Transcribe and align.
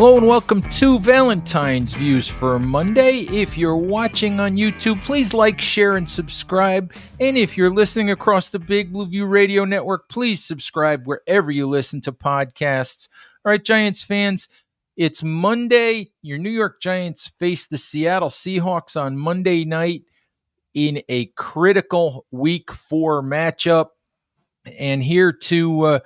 Hello 0.00 0.16
and 0.16 0.26
welcome 0.26 0.62
to 0.62 0.98
Valentine's 0.98 1.92
Views 1.92 2.26
for 2.26 2.58
Monday. 2.58 3.26
If 3.30 3.58
you're 3.58 3.76
watching 3.76 4.40
on 4.40 4.56
YouTube, 4.56 4.98
please 5.02 5.34
like, 5.34 5.60
share, 5.60 5.96
and 5.96 6.08
subscribe. 6.08 6.94
And 7.20 7.36
if 7.36 7.54
you're 7.54 7.68
listening 7.68 8.10
across 8.10 8.48
the 8.48 8.58
Big 8.58 8.94
Blue 8.94 9.04
View 9.04 9.26
Radio 9.26 9.66
Network, 9.66 10.08
please 10.08 10.42
subscribe 10.42 11.06
wherever 11.06 11.50
you 11.50 11.68
listen 11.68 12.00
to 12.00 12.12
podcasts. 12.12 13.08
All 13.44 13.50
right, 13.50 13.62
Giants 13.62 14.02
fans, 14.02 14.48
it's 14.96 15.22
Monday. 15.22 16.08
Your 16.22 16.38
New 16.38 16.48
York 16.48 16.80
Giants 16.80 17.28
face 17.28 17.66
the 17.66 17.76
Seattle 17.76 18.30
Seahawks 18.30 18.98
on 18.98 19.18
Monday 19.18 19.66
night 19.66 20.04
in 20.72 21.02
a 21.10 21.26
critical 21.36 22.24
Week 22.30 22.72
Four 22.72 23.22
matchup. 23.22 23.88
And 24.78 25.02
here 25.02 25.30
to 25.30 25.82
uh, 25.82 25.98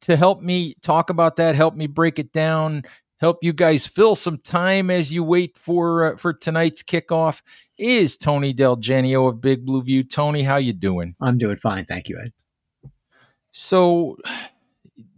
to 0.00 0.16
help 0.16 0.42
me 0.42 0.74
talk 0.82 1.10
about 1.10 1.36
that, 1.36 1.54
help 1.54 1.74
me 1.74 1.86
break 1.86 2.18
it 2.18 2.32
down, 2.32 2.84
help 3.20 3.38
you 3.42 3.52
guys 3.52 3.86
fill 3.86 4.14
some 4.14 4.38
time 4.38 4.90
as 4.90 5.12
you 5.12 5.22
wait 5.22 5.56
for 5.56 6.12
uh, 6.12 6.16
for 6.16 6.32
tonight's 6.32 6.82
kickoff 6.82 7.42
is 7.78 8.16
Tony 8.16 8.52
DelGenio 8.52 9.28
of 9.28 9.40
Big 9.40 9.64
Blue 9.64 9.82
View. 9.82 10.02
Tony, 10.02 10.42
how 10.42 10.56
you 10.56 10.72
doing? 10.72 11.14
I'm 11.20 11.38
doing 11.38 11.56
fine, 11.56 11.84
thank 11.84 12.08
you, 12.08 12.18
Ed. 12.22 12.32
So 13.52 14.16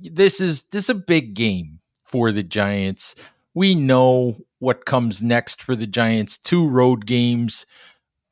this 0.00 0.41
is 0.41 0.62
this 0.64 0.84
is 0.84 0.91
a 0.91 0.95
big 0.95 1.34
game 1.34 1.80
for 2.05 2.33
the 2.33 2.42
Giants. 2.42 3.14
We 3.55 3.75
know 3.75 4.36
what 4.58 4.86
comes 4.86 5.23
next 5.23 5.62
for 5.62 5.77
the 5.77 5.86
Giants. 5.86 6.39
Two 6.39 6.69
road 6.69 7.06
games 7.06 7.67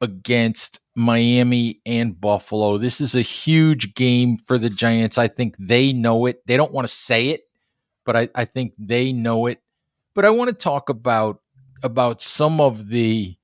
against 0.00 0.80
Miami 0.96 1.80
and 1.84 2.18
Buffalo. 2.18 2.78
This 2.78 3.00
is 3.00 3.14
a 3.14 3.22
huge 3.22 3.94
game 3.94 4.38
for 4.46 4.58
the 4.58 4.70
Giants. 4.70 5.18
I 5.18 5.28
think 5.28 5.56
they 5.58 5.92
know 5.92 6.26
it. 6.26 6.46
They 6.46 6.56
don't 6.56 6.72
want 6.72 6.88
to 6.88 6.94
say 6.94 7.28
it, 7.28 7.42
but 8.10 8.16
I, 8.16 8.28
I 8.34 8.44
think 8.44 8.72
they 8.76 9.12
know 9.12 9.46
it. 9.46 9.62
But 10.14 10.24
I 10.24 10.30
want 10.30 10.48
to 10.48 10.54
talk 10.54 10.88
about 10.88 11.40
about 11.84 12.20
some 12.20 12.60
of 12.60 12.88
the 12.88 13.36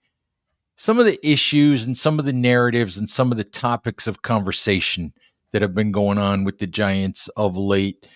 some 0.75 0.99
of 0.99 1.07
the 1.07 1.25
issues 1.25 1.87
and 1.87 1.97
some 1.97 2.19
of 2.19 2.25
the 2.25 2.33
narratives 2.33 2.99
and 2.99 3.09
some 3.09 3.31
of 3.31 3.39
the 3.39 3.45
topics 3.45 4.09
of 4.09 4.23
conversation 4.23 5.13
that 5.53 5.63
have 5.63 5.73
been 5.73 5.93
going 5.93 6.19
on 6.19 6.43
with 6.43 6.59
the 6.59 6.67
Giants 6.67 7.29
of 7.37 7.57
late. 7.57 8.09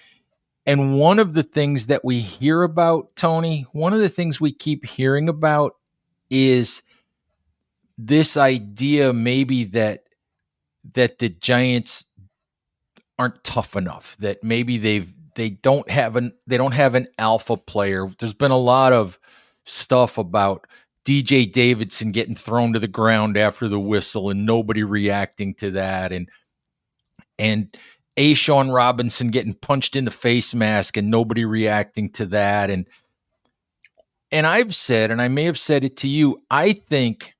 And 0.66 0.98
one 0.98 1.20
of 1.20 1.34
the 1.34 1.44
things 1.44 1.86
that 1.86 2.04
we 2.04 2.18
hear 2.18 2.64
about, 2.64 3.14
Tony, 3.14 3.64
one 3.70 3.92
of 3.92 4.00
the 4.00 4.08
things 4.08 4.40
we 4.40 4.52
keep 4.52 4.84
hearing 4.84 5.28
about 5.28 5.76
is 6.30 6.82
this 7.96 8.36
idea 8.36 9.12
maybe 9.12 9.62
that 9.66 10.02
that 10.94 11.20
the 11.20 11.28
Giants 11.28 12.06
aren't 13.20 13.44
tough 13.44 13.76
enough, 13.76 14.16
that 14.18 14.42
maybe 14.42 14.76
they've 14.76 15.14
they 15.40 15.48
don't 15.48 15.90
have 15.90 16.16
an 16.16 16.34
they 16.46 16.58
don't 16.58 16.72
have 16.72 16.94
an 16.94 17.08
alpha 17.18 17.56
player. 17.56 18.10
There's 18.18 18.34
been 18.34 18.50
a 18.50 18.58
lot 18.58 18.92
of 18.92 19.18
stuff 19.64 20.18
about 20.18 20.66
DJ 21.08 21.50
Davidson 21.50 22.12
getting 22.12 22.34
thrown 22.34 22.74
to 22.74 22.78
the 22.78 22.86
ground 22.86 23.38
after 23.38 23.66
the 23.66 23.80
whistle 23.80 24.28
and 24.28 24.44
nobody 24.44 24.82
reacting 24.82 25.54
to 25.54 25.70
that 25.70 26.12
and 26.12 26.28
and 27.38 27.74
A'Shawn 28.18 28.74
Robinson 28.74 29.30
getting 29.30 29.54
punched 29.54 29.96
in 29.96 30.04
the 30.04 30.10
face 30.10 30.54
mask 30.54 30.98
and 30.98 31.10
nobody 31.10 31.46
reacting 31.46 32.10
to 32.12 32.26
that 32.26 32.68
and 32.68 32.86
and 34.30 34.46
I've 34.46 34.74
said 34.74 35.10
and 35.10 35.22
I 35.22 35.28
may 35.28 35.44
have 35.44 35.58
said 35.58 35.84
it 35.84 35.96
to 35.98 36.08
you 36.08 36.42
I 36.50 36.74
think 36.74 37.32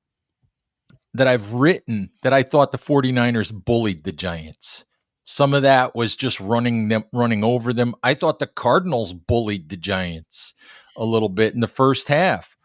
that 1.13 1.27
I've 1.27 1.53
written 1.53 2.09
that 2.23 2.33
I 2.33 2.41
thought 2.41 2.71
the 2.71 2.79
49ers 2.79 3.53
bullied 3.53 4.05
the 4.05 4.11
Giants. 4.11 4.85
Some 5.31 5.53
of 5.53 5.61
that 5.61 5.95
was 5.95 6.17
just 6.17 6.41
running 6.41 6.89
them 6.89 7.05
running 7.13 7.41
over 7.41 7.71
them. 7.71 7.95
I 8.03 8.15
thought 8.15 8.39
the 8.39 8.47
Cardinals 8.47 9.13
bullied 9.13 9.69
the 9.69 9.77
Giants 9.77 10.53
a 10.97 11.05
little 11.05 11.29
bit 11.29 11.53
in 11.53 11.61
the 11.61 11.67
first 11.67 12.09
half. 12.09 12.57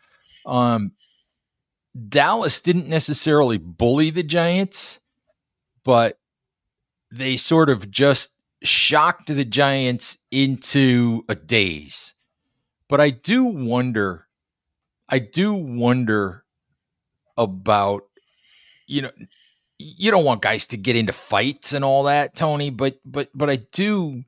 Um, 0.44 0.90
Dallas 2.08 2.58
didn't 2.58 2.88
necessarily 2.88 3.56
bully 3.56 4.10
the 4.10 4.24
Giants, 4.24 4.98
but 5.84 6.18
they 7.12 7.36
sort 7.36 7.70
of 7.70 7.88
just 7.88 8.34
shocked 8.64 9.28
the 9.28 9.44
Giants 9.44 10.18
into 10.32 11.24
a 11.28 11.36
daze. 11.36 12.14
But 12.88 13.00
I 13.00 13.10
do 13.10 13.44
wonder, 13.44 14.26
I 15.08 15.20
do 15.20 15.54
wonder 15.54 16.44
about, 17.36 18.08
you 18.88 19.02
know, 19.02 19.12
you 19.78 20.10
don't 20.10 20.24
want 20.24 20.42
guys 20.42 20.66
to 20.68 20.76
get 20.76 20.96
into 20.96 21.12
fights 21.12 21.72
and 21.72 21.84
all 21.84 22.04
that, 22.04 22.34
Tony, 22.34 22.70
but 22.70 22.98
but 23.04 23.28
but 23.34 23.50
I 23.50 23.56
do 23.56 24.24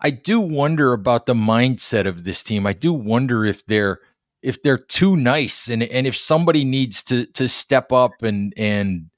I 0.00 0.10
do 0.10 0.40
wonder 0.40 0.92
about 0.92 1.26
the 1.26 1.34
mindset 1.34 2.06
of 2.06 2.24
this 2.24 2.42
team. 2.42 2.66
I 2.66 2.72
do 2.72 2.92
wonder 2.92 3.44
if 3.44 3.64
they're 3.66 4.00
if 4.42 4.62
they're 4.62 4.78
too 4.78 5.16
nice 5.16 5.68
and 5.68 5.82
and 5.82 6.06
if 6.06 6.16
somebody 6.16 6.64
needs 6.64 7.02
to 7.04 7.26
to 7.26 7.48
step 7.48 7.92
up 7.92 8.22
and 8.22 8.52
and 8.56 9.10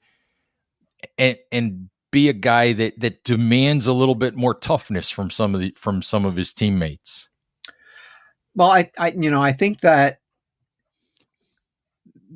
and 1.17 1.37
and 1.51 1.89
be 2.11 2.29
a 2.29 2.33
guy 2.33 2.73
that 2.73 2.99
that 2.99 3.23
demands 3.23 3.87
a 3.87 3.93
little 3.93 4.15
bit 4.15 4.35
more 4.35 4.53
toughness 4.53 5.09
from 5.09 5.29
some 5.29 5.55
of 5.55 5.61
the 5.61 5.73
from 5.77 6.01
some 6.01 6.25
of 6.25 6.35
his 6.35 6.53
teammates. 6.53 7.29
Well, 8.55 8.69
I, 8.69 8.91
I 8.99 9.13
you 9.17 9.31
know, 9.31 9.41
I 9.41 9.51
think 9.51 9.81
that 9.81 10.19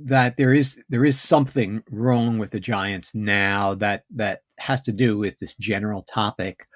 that 0.05 0.37
there 0.37 0.53
is 0.53 0.79
there 0.89 1.05
is 1.05 1.19
something 1.19 1.83
wrong 1.89 2.37
with 2.37 2.51
the 2.51 2.59
Giants 2.59 3.15
now 3.15 3.73
that 3.75 4.03
that 4.15 4.41
has 4.59 4.81
to 4.81 4.91
do 4.91 5.17
with 5.17 5.37
this 5.39 5.55
general 5.55 6.03
topic 6.03 6.67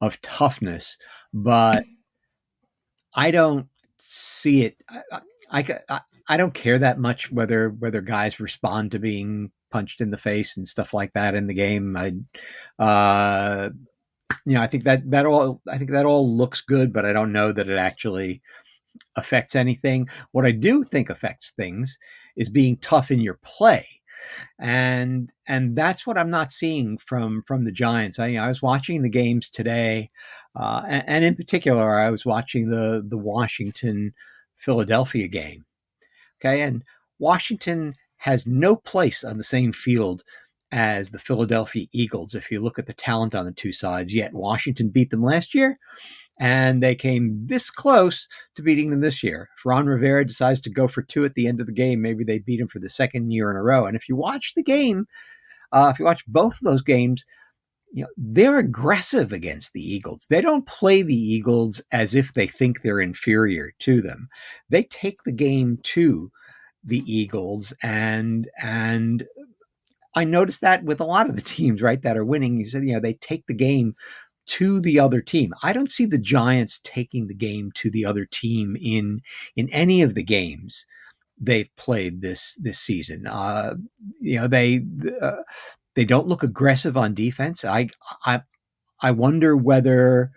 of 0.00 0.20
toughness, 0.20 0.96
but 1.32 1.84
I 3.14 3.30
don't 3.30 3.66
see 3.98 4.62
it. 4.64 4.76
I, 5.10 5.20
I, 5.50 5.80
I, 5.88 6.00
I 6.28 6.36
don't 6.36 6.54
care 6.54 6.78
that 6.78 6.98
much 6.98 7.32
whether 7.32 7.70
whether 7.70 8.02
guys 8.02 8.40
respond 8.40 8.90
to 8.90 8.98
being 8.98 9.50
punched 9.70 10.00
in 10.00 10.10
the 10.10 10.18
face 10.18 10.56
and 10.56 10.68
stuff 10.68 10.92
like 10.92 11.12
that 11.14 11.34
in 11.34 11.46
the 11.46 11.54
game. 11.54 11.96
I, 11.96 12.12
uh, 12.82 13.70
you 14.44 14.54
know, 14.54 14.62
I 14.62 14.66
think 14.66 14.84
that 14.84 15.10
that 15.10 15.24
all 15.24 15.62
I 15.68 15.78
think 15.78 15.90
that 15.92 16.04
all 16.04 16.36
looks 16.36 16.60
good, 16.60 16.92
but 16.92 17.06
I 17.06 17.12
don't 17.12 17.32
know 17.32 17.52
that 17.52 17.68
it 17.68 17.78
actually 17.78 18.42
affects 19.16 19.56
anything. 19.56 20.08
What 20.32 20.44
I 20.44 20.50
do 20.50 20.84
think 20.84 21.08
affects 21.10 21.52
things 21.52 21.98
is 22.36 22.48
being 22.48 22.76
tough 22.78 23.10
in 23.10 23.20
your 23.20 23.38
play 23.42 23.86
and 24.58 25.32
and 25.48 25.76
that's 25.76 26.06
what 26.06 26.18
I'm 26.18 26.30
not 26.30 26.52
seeing 26.52 26.98
from 26.98 27.42
from 27.42 27.64
the 27.64 27.72
Giants. 27.72 28.18
I, 28.18 28.34
I 28.34 28.48
was 28.48 28.62
watching 28.62 29.02
the 29.02 29.08
games 29.08 29.50
today, 29.50 30.10
uh, 30.54 30.82
and, 30.86 31.04
and, 31.06 31.24
in 31.24 31.34
particular, 31.36 31.98
I 31.98 32.10
was 32.10 32.24
watching 32.24 32.68
the 32.68 33.04
the 33.06 33.18
Washington 33.18 34.14
Philadelphia 34.54 35.28
game. 35.28 35.64
Okay, 36.40 36.62
and 36.62 36.82
Washington 37.18 37.94
has 38.18 38.46
no 38.46 38.76
place 38.76 39.24
on 39.24 39.38
the 39.38 39.44
same 39.44 39.72
field 39.72 40.24
as 40.72 41.10
the 41.10 41.18
Philadelphia 41.18 41.86
Eagles. 41.92 42.34
If 42.34 42.50
you 42.50 42.60
look 42.60 42.78
at 42.78 42.86
the 42.86 42.94
talent 42.94 43.34
on 43.34 43.46
the 43.46 43.52
two 43.52 43.72
sides, 43.72 44.12
yet 44.12 44.32
Washington 44.32 44.88
beat 44.88 45.10
them 45.10 45.22
last 45.22 45.54
year, 45.54 45.78
and 46.38 46.82
they 46.82 46.94
came 46.94 47.46
this 47.46 47.70
close 47.70 48.28
to 48.54 48.62
beating 48.62 48.90
them 48.90 49.00
this 49.00 49.22
year. 49.22 49.48
If 49.56 49.64
Ron 49.64 49.86
Rivera 49.86 50.26
decides 50.26 50.60
to 50.62 50.70
go 50.70 50.86
for 50.86 51.02
two 51.02 51.24
at 51.24 51.34
the 51.34 51.46
end 51.46 51.60
of 51.60 51.66
the 51.66 51.72
game, 51.72 52.02
maybe 52.02 52.24
they 52.24 52.38
beat 52.38 52.60
him 52.60 52.68
for 52.68 52.78
the 52.78 52.90
second 52.90 53.30
year 53.30 53.50
in 53.50 53.56
a 53.56 53.62
row. 53.62 53.86
And 53.86 53.96
if 53.96 54.08
you 54.08 54.16
watch 54.16 54.52
the 54.54 54.62
game, 54.62 55.06
uh, 55.72 55.90
if 55.92 55.98
you 55.98 56.04
watch 56.04 56.24
both 56.26 56.54
of 56.54 56.60
those 56.64 56.82
games, 56.82 57.24
you 57.92 58.02
know 58.02 58.08
they're 58.16 58.58
aggressive 58.58 59.32
against 59.32 59.72
the 59.72 59.80
Eagles. 59.80 60.26
They 60.28 60.40
don't 60.40 60.66
play 60.66 61.02
the 61.02 61.14
Eagles 61.14 61.80
as 61.92 62.14
if 62.14 62.34
they 62.34 62.46
think 62.46 62.82
they're 62.82 63.00
inferior 63.00 63.72
to 63.80 64.02
them. 64.02 64.28
They 64.68 64.82
take 64.84 65.22
the 65.22 65.32
game 65.32 65.78
to 65.84 66.30
the 66.84 67.02
Eagles, 67.10 67.72
and 67.82 68.48
and 68.62 69.26
I 70.14 70.24
noticed 70.24 70.62
that 70.62 70.84
with 70.84 71.00
a 71.00 71.04
lot 71.04 71.28
of 71.28 71.36
the 71.36 71.42
teams, 71.42 71.82
right, 71.82 72.02
that 72.02 72.16
are 72.16 72.24
winning. 72.24 72.58
You 72.58 72.68
said, 72.68 72.84
you 72.84 72.94
know, 72.94 73.00
they 73.00 73.14
take 73.14 73.46
the 73.46 73.54
game 73.54 73.94
to 74.46 74.80
the 74.80 74.98
other 74.98 75.20
team. 75.20 75.52
I 75.62 75.72
don't 75.72 75.90
see 75.90 76.06
the 76.06 76.18
Giants 76.18 76.80
taking 76.84 77.26
the 77.26 77.34
game 77.34 77.72
to 77.76 77.90
the 77.90 78.04
other 78.04 78.24
team 78.24 78.76
in 78.80 79.20
in 79.56 79.68
any 79.70 80.02
of 80.02 80.14
the 80.14 80.22
games 80.22 80.86
they've 81.38 81.70
played 81.76 82.22
this 82.22 82.54
this 82.60 82.78
season. 82.78 83.26
Uh, 83.26 83.74
you 84.20 84.36
know, 84.40 84.48
they 84.48 84.84
uh, 85.20 85.42
they 85.94 86.04
don't 86.04 86.28
look 86.28 86.42
aggressive 86.42 86.96
on 86.96 87.14
defense. 87.14 87.64
I 87.64 87.88
I 88.24 88.42
I 89.02 89.10
wonder 89.10 89.56
whether 89.56 90.32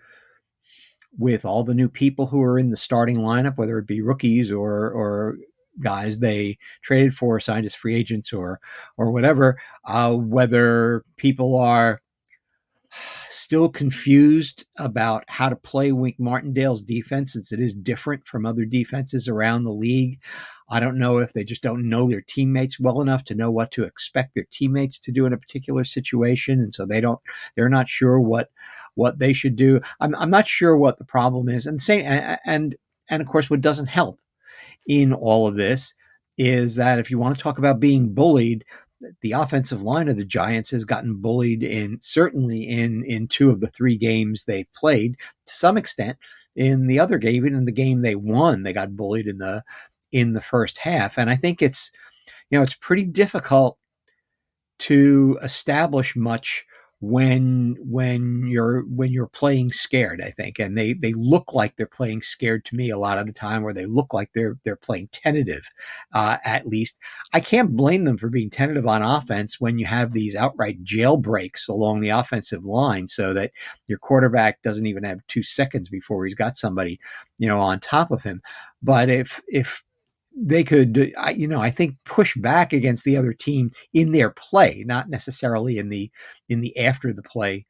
with 1.18 1.44
all 1.44 1.64
the 1.64 1.74
new 1.74 1.88
people 1.88 2.26
who 2.26 2.42
are 2.42 2.58
in 2.58 2.70
the 2.70 2.76
starting 2.76 3.18
lineup, 3.18 3.56
whether 3.56 3.78
it 3.78 3.86
be 3.86 4.00
rookies 4.00 4.50
or 4.50 4.90
or 4.90 5.36
guys 5.82 6.18
they 6.18 6.58
traded 6.82 7.14
for, 7.14 7.40
signed 7.40 7.66
as 7.66 7.74
free 7.74 7.94
agents 7.96 8.32
or 8.32 8.60
or 8.96 9.10
whatever, 9.10 9.58
uh, 9.86 10.12
whether 10.12 11.04
people 11.16 11.56
are 11.56 12.00
still 13.28 13.68
confused 13.68 14.64
about 14.78 15.24
how 15.28 15.48
to 15.48 15.56
play 15.56 15.92
Wink 15.92 16.16
Martindale's 16.18 16.82
defense 16.82 17.32
since 17.32 17.52
it 17.52 17.60
is 17.60 17.74
different 17.74 18.26
from 18.26 18.46
other 18.46 18.64
defenses 18.64 19.28
around 19.28 19.64
the 19.64 19.72
league. 19.72 20.20
I 20.68 20.80
don't 20.80 20.98
know 20.98 21.18
if 21.18 21.32
they 21.32 21.44
just 21.44 21.62
don't 21.62 21.88
know 21.88 22.08
their 22.08 22.20
teammates 22.20 22.78
well 22.78 23.00
enough 23.00 23.24
to 23.24 23.34
know 23.34 23.50
what 23.50 23.72
to 23.72 23.84
expect 23.84 24.34
their 24.34 24.46
teammates 24.52 24.98
to 25.00 25.12
do 25.12 25.26
in 25.26 25.32
a 25.32 25.38
particular 25.38 25.84
situation, 25.84 26.60
and 26.60 26.72
so 26.72 26.86
they 26.86 27.00
don't. 27.00 27.20
They're 27.56 27.68
not 27.68 27.88
sure 27.88 28.20
what 28.20 28.50
what 28.94 29.18
they 29.18 29.32
should 29.32 29.56
do. 29.56 29.80
I'm 30.00 30.14
I'm 30.14 30.30
not 30.30 30.46
sure 30.46 30.76
what 30.76 30.98
the 30.98 31.04
problem 31.04 31.48
is, 31.48 31.66
and 31.66 31.80
and 31.88 32.38
and, 32.44 32.76
and 33.08 33.22
of 33.22 33.28
course, 33.28 33.50
what 33.50 33.60
doesn't 33.60 33.86
help 33.86 34.20
in 34.86 35.12
all 35.12 35.46
of 35.46 35.56
this 35.56 35.94
is 36.38 36.76
that 36.76 36.98
if 36.98 37.10
you 37.10 37.18
want 37.18 37.36
to 37.36 37.42
talk 37.42 37.58
about 37.58 37.80
being 37.80 38.14
bullied, 38.14 38.64
the 39.22 39.32
offensive 39.32 39.82
line 39.82 40.08
of 40.08 40.16
the 40.16 40.24
Giants 40.24 40.70
has 40.70 40.84
gotten 40.84 41.16
bullied 41.16 41.62
in 41.62 41.98
certainly 42.02 42.68
in 42.68 43.04
in 43.04 43.28
two 43.28 43.50
of 43.50 43.60
the 43.60 43.68
three 43.68 43.96
games 43.96 44.44
they 44.44 44.64
played 44.74 45.16
to 45.46 45.54
some 45.54 45.76
extent. 45.76 46.18
In 46.56 46.86
the 46.86 46.98
other 46.98 47.18
game, 47.18 47.34
even 47.36 47.54
in 47.54 47.64
the 47.64 47.72
game 47.72 48.02
they 48.02 48.16
won, 48.16 48.62
they 48.62 48.72
got 48.72 48.96
bullied 48.96 49.26
in 49.26 49.38
the 49.38 49.62
in 50.12 50.32
the 50.32 50.40
first 50.40 50.78
half. 50.78 51.18
And 51.18 51.30
I 51.30 51.36
think 51.36 51.62
it's, 51.62 51.90
you 52.50 52.58
know, 52.58 52.62
it's 52.62 52.74
pretty 52.74 53.04
difficult 53.04 53.78
to 54.80 55.38
establish 55.42 56.16
much 56.16 56.64
when 57.00 57.76
when 57.80 58.46
you're 58.46 58.82
when 58.82 59.10
you're 59.10 59.26
playing 59.26 59.72
scared 59.72 60.20
i 60.22 60.30
think 60.30 60.58
and 60.58 60.76
they 60.76 60.92
they 60.92 61.14
look 61.14 61.54
like 61.54 61.74
they're 61.76 61.86
playing 61.86 62.20
scared 62.20 62.64
to 62.64 62.76
me 62.76 62.90
a 62.90 62.98
lot 62.98 63.16
of 63.16 63.26
the 63.26 63.32
time 63.32 63.62
where 63.62 63.72
they 63.72 63.86
look 63.86 64.12
like 64.12 64.30
they're 64.34 64.58
they're 64.64 64.76
playing 64.76 65.08
tentative 65.12 65.62
uh, 66.12 66.36
at 66.44 66.66
least. 66.66 66.98
I 67.32 67.40
can't 67.40 67.76
blame 67.76 68.04
them 68.04 68.18
for 68.18 68.28
being 68.28 68.50
tentative 68.50 68.86
on 68.86 69.02
offense 69.02 69.60
when 69.60 69.78
you 69.78 69.86
have 69.86 70.12
these 70.12 70.34
outright 70.34 70.82
jailbreaks 70.84 71.68
along 71.68 72.00
the 72.00 72.08
offensive 72.10 72.64
line 72.64 73.08
so 73.08 73.32
that 73.34 73.52
your 73.86 73.98
quarterback 73.98 74.62
doesn't 74.62 74.86
even 74.86 75.04
have 75.04 75.20
two 75.28 75.42
seconds 75.42 75.88
before 75.88 76.24
he's 76.24 76.34
got 76.34 76.56
somebody 76.56 76.98
you 77.38 77.46
know 77.48 77.60
on 77.60 77.80
top 77.80 78.10
of 78.10 78.22
him. 78.22 78.42
But 78.82 79.08
if 79.08 79.40
if 79.48 79.82
they 80.36 80.64
could, 80.64 81.12
you 81.34 81.48
know, 81.48 81.60
I 81.60 81.70
think 81.70 81.96
push 82.04 82.36
back 82.36 82.72
against 82.72 83.04
the 83.04 83.16
other 83.16 83.32
team 83.32 83.72
in 83.92 84.12
their 84.12 84.30
play, 84.30 84.84
not 84.86 85.08
necessarily 85.08 85.78
in 85.78 85.88
the 85.88 86.10
in 86.48 86.60
the 86.60 86.76
after 86.78 87.12
the 87.12 87.22
play 87.22 87.66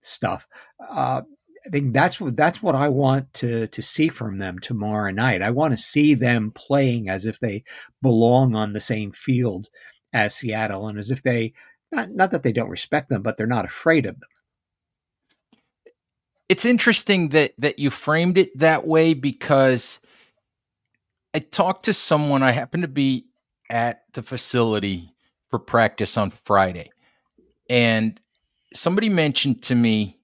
stuff. 0.00 0.46
Uh, 0.88 1.22
I 1.66 1.70
think 1.70 1.94
that's 1.94 2.20
what 2.20 2.36
that's 2.36 2.62
what 2.62 2.74
I 2.74 2.88
want 2.88 3.32
to 3.34 3.66
to 3.68 3.82
see 3.82 4.08
from 4.08 4.38
them 4.38 4.58
tomorrow 4.58 5.10
night. 5.10 5.42
I 5.42 5.50
want 5.50 5.72
to 5.72 5.82
see 5.82 6.14
them 6.14 6.52
playing 6.54 7.08
as 7.08 7.24
if 7.26 7.40
they 7.40 7.64
belong 8.02 8.54
on 8.54 8.72
the 8.72 8.80
same 8.80 9.12
field 9.12 9.68
as 10.12 10.34
Seattle, 10.34 10.88
and 10.88 10.98
as 10.98 11.10
if 11.10 11.22
they 11.22 11.54
not 11.90 12.10
not 12.10 12.30
that 12.32 12.42
they 12.42 12.52
don't 12.52 12.68
respect 12.68 13.08
them, 13.08 13.22
but 13.22 13.36
they're 13.36 13.46
not 13.46 13.64
afraid 13.64 14.04
of 14.06 14.20
them. 14.20 14.28
It's 16.48 16.66
interesting 16.66 17.30
that 17.30 17.52
that 17.58 17.78
you 17.78 17.90
framed 17.90 18.36
it 18.36 18.56
that 18.58 18.86
way 18.86 19.14
because 19.14 20.00
I 21.34 21.40
talked 21.40 21.84
to 21.86 21.94
someone. 21.94 22.42
I 22.42 22.52
happened 22.52 22.82
to 22.84 22.88
be 22.88 23.26
at 23.68 24.02
the 24.12 24.22
facility 24.22 25.10
for 25.50 25.58
practice 25.58 26.16
on 26.16 26.30
Friday, 26.30 26.90
and 27.68 28.20
somebody 28.74 29.08
mentioned 29.08 29.62
to 29.64 29.74
me 29.74 30.20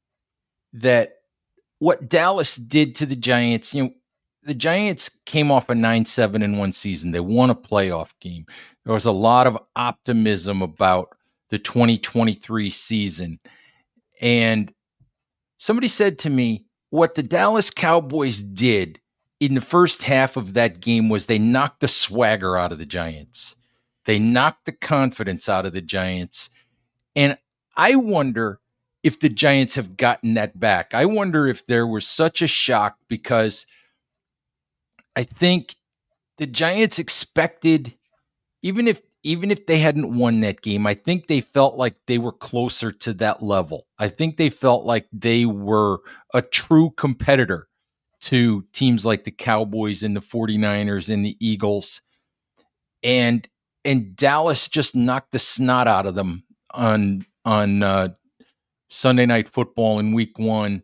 that 0.73 1.17
what 1.79 2.09
Dallas 2.09 2.57
did 2.57 2.95
to 2.97 3.07
the 3.07 3.17
Giants, 3.17 3.75
you 3.75 3.85
know, 3.85 3.91
the 4.43 4.55
Giants 4.55 5.09
came 5.27 5.51
off 5.51 5.69
a 5.69 5.75
9 5.75 6.05
7 6.05 6.43
in 6.43 6.59
one 6.59 6.73
season. 6.73 7.11
They 7.11 7.21
won 7.21 7.51
a 7.51 7.55
playoff 7.55 8.13
game. 8.21 8.47
There 8.85 8.95
was 8.95 9.07
a 9.07 9.13
lot 9.13 9.47
of 9.47 9.59
optimism 9.77 10.63
about 10.63 11.17
the 11.49 11.59
2023 11.59 12.71
season. 12.71 13.41
And 14.21 14.73
somebody 15.59 15.89
said 15.89 16.19
to 16.21 16.31
me, 16.31 16.67
what 16.91 17.15
the 17.15 17.23
Dallas 17.23 17.71
Cowboys 17.71 18.41
did 18.41 19.00
in 19.41 19.55
the 19.55 19.61
first 19.63 20.03
half 20.03 20.37
of 20.37 20.53
that 20.53 20.81
game 20.81 21.09
was 21.09 21.27
they 21.27 21.39
knocked 21.39 21.81
the 21.81 21.89
swagger 21.89 22.57
out 22.57 22.73
of 22.73 22.79
the 22.79 22.87
Giants. 22.87 23.57
They 24.05 24.19
knocked 24.19 24.67
the 24.67 24.73
confidence 24.73 25.49
out 25.49 25.67
of 25.67 25.73
the 25.73 25.81
Giants. 25.81 26.51
And 27.17 27.39
I 27.77 27.97
wonder 27.97 28.61
if 29.03 29.19
the 29.19 29.31
Giants 29.31 29.75
have 29.77 29.97
gotten 29.97 30.35
that 30.35 30.61
back. 30.61 30.93
I 30.93 31.07
wonder 31.07 31.47
if 31.47 31.67
there 31.67 31.87
was 31.87 32.07
such 32.07 32.43
a 32.43 32.47
shock 32.47 32.97
because 33.09 33.65
I 35.17 35.25
think 35.25 35.75
the 36.37 36.47
Giants 36.47 36.99
expected 36.99 37.95
even 38.63 38.87
if 38.87 39.01
even 39.23 39.51
if 39.51 39.67
they 39.67 39.79
hadn't 39.79 40.17
won 40.17 40.41
that 40.41 40.63
game, 40.63 40.87
I 40.87 40.95
think 40.95 41.27
they 41.27 41.43
felt 41.43 41.77
like 41.77 41.95
they 42.07 42.17
were 42.17 42.33
closer 42.33 42.91
to 42.91 43.13
that 43.15 43.43
level. 43.43 43.87
I 43.99 44.09
think 44.09 44.37
they 44.37 44.49
felt 44.49 44.87
like 44.87 45.09
they 45.13 45.45
were 45.45 45.99
a 46.33 46.41
true 46.41 46.91
competitor 46.97 47.69
to 48.21 48.65
teams 48.73 49.07
like 49.07 49.25
the 49.25 49.31
Cowboys 49.31 50.03
and 50.03 50.17
the 50.17 50.21
49ers 50.21 51.13
and 51.13 51.25
the 51.25 51.37
Eagles. 51.41 52.01
And 53.03 53.49
and 53.85 54.15
Dallas 54.15 54.69
just 54.69 54.95
knocked 54.95 55.33
the 55.33 55.39
snot 55.39 55.89
out 55.89 56.07
of 56.07 56.15
them 56.15 56.45
on 56.73 57.25
on 57.45 57.83
uh, 57.83 58.09
Sunday 58.91 59.27
night 59.27 59.49
football 59.49 59.99
in 59.99 60.13
week 60.13 60.39
1. 60.39 60.83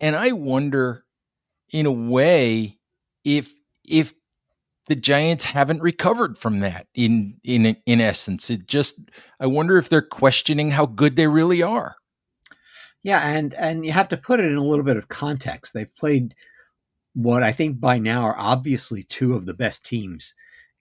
And 0.00 0.16
I 0.16 0.32
wonder 0.32 1.04
in 1.72 1.86
a 1.86 1.92
way 1.92 2.78
if 3.24 3.52
if 3.86 4.14
the 4.86 4.96
Giants 4.96 5.44
haven't 5.44 5.82
recovered 5.82 6.38
from 6.38 6.60
that 6.60 6.86
in 6.94 7.38
in 7.44 7.76
in 7.86 8.00
essence. 8.00 8.50
It 8.50 8.66
just 8.66 9.00
I 9.40 9.46
wonder 9.46 9.78
if 9.78 9.88
they're 9.88 10.02
questioning 10.02 10.70
how 10.70 10.86
good 10.86 11.16
they 11.16 11.26
really 11.26 11.62
are. 11.62 11.96
Yeah, 13.06 13.20
and 13.20 13.54
and 13.54 13.86
you 13.86 13.92
have 13.92 14.08
to 14.08 14.16
put 14.16 14.40
it 14.40 14.46
in 14.46 14.56
a 14.56 14.64
little 14.64 14.84
bit 14.84 14.96
of 14.96 15.06
context. 15.06 15.72
They've 15.72 15.94
played 15.94 16.34
what 17.14 17.44
I 17.44 17.52
think 17.52 17.78
by 17.78 18.00
now 18.00 18.22
are 18.22 18.34
obviously 18.36 19.04
two 19.04 19.34
of 19.34 19.46
the 19.46 19.54
best 19.54 19.84
teams 19.84 20.34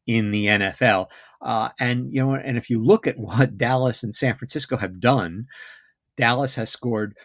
in 0.08 0.32
the 0.32 0.48
NFL. 0.48 1.12
Uh, 1.44 1.70
and 1.80 2.12
you 2.12 2.20
know, 2.26 2.34
and 2.34 2.58
if 2.58 2.68
you 2.68 2.82
look 2.84 3.06
at 3.06 3.20
what 3.20 3.58
Dallas 3.60 4.02
and 4.02 4.16
San 4.16 4.36
Francisco 4.36 4.76
have 4.76 5.00
done, 5.00 5.46
Dallas 6.18 6.56
has 6.56 6.72
scored 6.72 7.16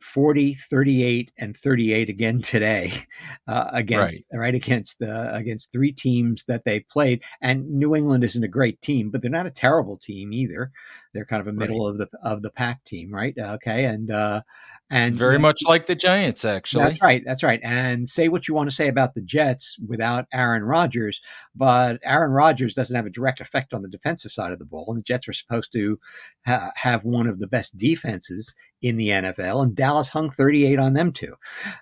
40 0.00 0.54
38 0.54 1.32
and 1.38 1.56
38 1.56 2.08
again 2.08 2.40
today 2.40 2.92
uh, 3.48 3.70
against 3.72 4.22
right. 4.32 4.38
right. 4.38 4.54
against 4.54 4.98
the 4.98 5.34
against 5.34 5.72
three 5.72 5.92
teams 5.92 6.44
that 6.46 6.64
they 6.64 6.80
played 6.80 7.22
and 7.40 7.68
New 7.70 7.94
England 7.94 8.24
isn't 8.24 8.44
a 8.44 8.48
great 8.48 8.80
team 8.80 9.10
but 9.10 9.22
they're 9.22 9.30
not 9.30 9.46
a 9.46 9.50
terrible 9.50 9.98
team 9.98 10.32
either 10.32 10.70
they're 11.12 11.24
kind 11.24 11.40
of 11.40 11.46
a 11.46 11.52
middle 11.52 11.86
right. 11.86 11.90
of 11.90 11.98
the 11.98 12.18
of 12.22 12.42
the 12.42 12.50
pack 12.50 12.82
team 12.84 13.12
right 13.12 13.34
okay 13.38 13.84
and 13.84 14.10
uh 14.10 14.40
and 14.90 15.16
very 15.16 15.38
much 15.38 15.62
like 15.64 15.86
the 15.86 15.94
Giants 15.94 16.44
actually 16.44 16.84
that's 16.84 17.00
right 17.00 17.22
that's 17.24 17.42
right 17.42 17.60
and 17.62 18.08
say 18.08 18.28
what 18.28 18.46
you 18.46 18.54
want 18.54 18.68
to 18.68 18.76
say 18.76 18.88
about 18.88 19.14
the 19.14 19.22
Jets 19.22 19.78
without 19.86 20.26
Aaron 20.32 20.62
Rodgers 20.62 21.20
but 21.54 21.98
Aaron 22.04 22.30
Rodgers 22.32 22.74
doesn't 22.74 22.94
have 22.94 23.06
a 23.06 23.10
direct 23.10 23.40
effect 23.40 23.72
on 23.72 23.82
the 23.82 23.88
defensive 23.88 24.32
side 24.32 24.52
of 24.52 24.58
the 24.58 24.64
ball 24.64 24.86
and 24.88 24.98
the 24.98 25.02
Jets 25.02 25.28
are 25.28 25.32
supposed 25.32 25.72
to 25.72 25.98
ha- 26.46 26.72
have 26.76 27.04
one 27.04 27.26
of 27.26 27.38
the 27.38 27.46
best 27.46 27.76
defenses 27.76 28.54
in 28.82 28.96
the 28.96 29.08
NFL, 29.08 29.62
and 29.62 29.74
Dallas 29.74 30.08
hung 30.08 30.30
38 30.30 30.78
on 30.78 30.92
them 30.92 31.12
too. 31.12 31.34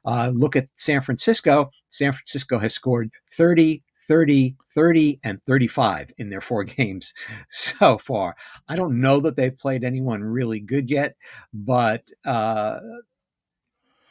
Uh, 0.04 0.30
look 0.34 0.56
at 0.56 0.68
San 0.74 1.00
Francisco. 1.00 1.70
San 1.88 2.12
Francisco 2.12 2.58
has 2.58 2.74
scored 2.74 3.10
30, 3.32 3.82
30, 4.06 4.56
30, 4.72 5.20
and 5.24 5.42
35 5.44 6.12
in 6.18 6.30
their 6.30 6.40
four 6.40 6.64
games 6.64 7.12
so 7.48 7.98
far. 7.98 8.36
I 8.68 8.76
don't 8.76 9.00
know 9.00 9.20
that 9.20 9.36
they've 9.36 9.56
played 9.56 9.84
anyone 9.84 10.22
really 10.22 10.60
good 10.60 10.90
yet, 10.90 11.16
but, 11.52 12.04
uh, 12.24 12.78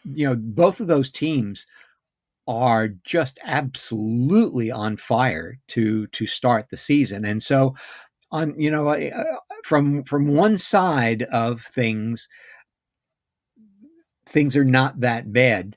you 0.06 0.28
know, 0.28 0.36
both 0.36 0.80
of 0.80 0.88
those 0.88 1.12
teams 1.12 1.66
are 2.50 2.88
just 3.04 3.38
absolutely 3.44 4.72
on 4.72 4.98
fire 4.98 5.60
to 5.68 6.08
to 6.08 6.26
start 6.26 6.68
the 6.72 6.78
season 6.78 7.24
and 7.24 7.44
so 7.44 7.76
on 8.32 8.60
you 8.60 8.72
know 8.72 8.92
from 9.64 10.04
from 10.04 10.28
one 10.30 10.58
side 10.58 11.22
of 11.32 11.62
things 11.62 12.28
things 14.30 14.56
are 14.56 14.66
not 14.66 15.00
that 15.02 15.32
bad 15.34 15.76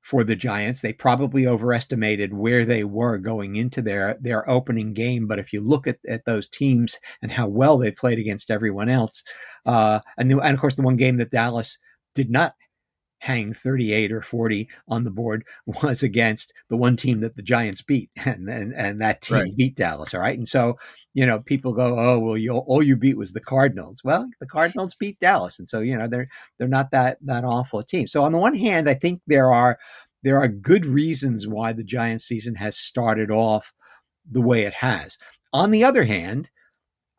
for 0.00 0.24
the 0.24 0.36
Giants. 0.36 0.80
They 0.80 0.92
probably 0.92 1.46
overestimated 1.46 2.34
where 2.34 2.64
they 2.64 2.84
were 2.84 3.18
going 3.18 3.56
into 3.56 3.80
their 3.80 4.16
their 4.20 4.48
opening 4.48 4.92
game. 4.92 5.26
But 5.26 5.38
if 5.38 5.52
you 5.52 5.60
look 5.60 5.86
at, 5.86 5.98
at 6.08 6.24
those 6.24 6.48
teams 6.48 6.98
and 7.22 7.30
how 7.30 7.46
well 7.48 7.78
they 7.78 7.92
played 7.92 8.18
against 8.18 8.50
everyone 8.50 8.88
else, 8.88 9.22
uh, 9.64 10.00
and, 10.18 10.30
the, 10.30 10.40
and 10.40 10.54
of 10.54 10.60
course 10.60 10.74
the 10.74 10.82
one 10.82 10.96
game 10.96 11.16
that 11.18 11.30
Dallas 11.30 11.78
did 12.14 12.30
not 12.30 12.54
hang 13.22 13.54
38 13.54 14.10
or 14.10 14.20
40 14.20 14.68
on 14.88 15.04
the 15.04 15.10
board 15.10 15.44
was 15.66 16.02
against 16.02 16.52
the 16.68 16.76
one 16.76 16.96
team 16.96 17.20
that 17.20 17.36
the 17.36 17.42
Giants 17.42 17.80
beat, 17.80 18.10
and 18.24 18.48
and, 18.48 18.74
and 18.74 19.00
that 19.00 19.22
team 19.22 19.38
right. 19.38 19.56
beat 19.56 19.76
Dallas. 19.76 20.12
All 20.12 20.20
right, 20.20 20.36
and 20.36 20.48
so 20.48 20.76
you 21.14 21.24
know 21.24 21.38
people 21.38 21.72
go, 21.72 21.98
oh 21.98 22.18
well, 22.18 22.36
you 22.36 22.52
all 22.52 22.82
you 22.82 22.96
beat 22.96 23.16
was 23.16 23.32
the 23.32 23.40
Cardinals. 23.40 24.02
Well, 24.04 24.28
the 24.40 24.46
Cardinals 24.46 24.94
beat 24.94 25.18
Dallas, 25.20 25.58
and 25.58 25.68
so 25.68 25.80
you 25.80 25.96
know 25.96 26.08
they're 26.08 26.28
they're 26.58 26.68
not 26.68 26.90
that 26.90 27.18
that 27.22 27.44
awful 27.44 27.78
a 27.78 27.86
team. 27.86 28.08
So 28.08 28.22
on 28.22 28.32
the 28.32 28.38
one 28.38 28.54
hand, 28.54 28.90
I 28.90 28.94
think 28.94 29.22
there 29.26 29.52
are 29.52 29.78
there 30.22 30.38
are 30.38 30.48
good 30.48 30.84
reasons 30.84 31.46
why 31.46 31.72
the 31.72 31.84
Giants 31.84 32.24
season 32.24 32.56
has 32.56 32.76
started 32.76 33.30
off 33.30 33.72
the 34.28 34.40
way 34.40 34.62
it 34.62 34.74
has. 34.74 35.16
On 35.52 35.70
the 35.70 35.84
other 35.84 36.04
hand, 36.04 36.50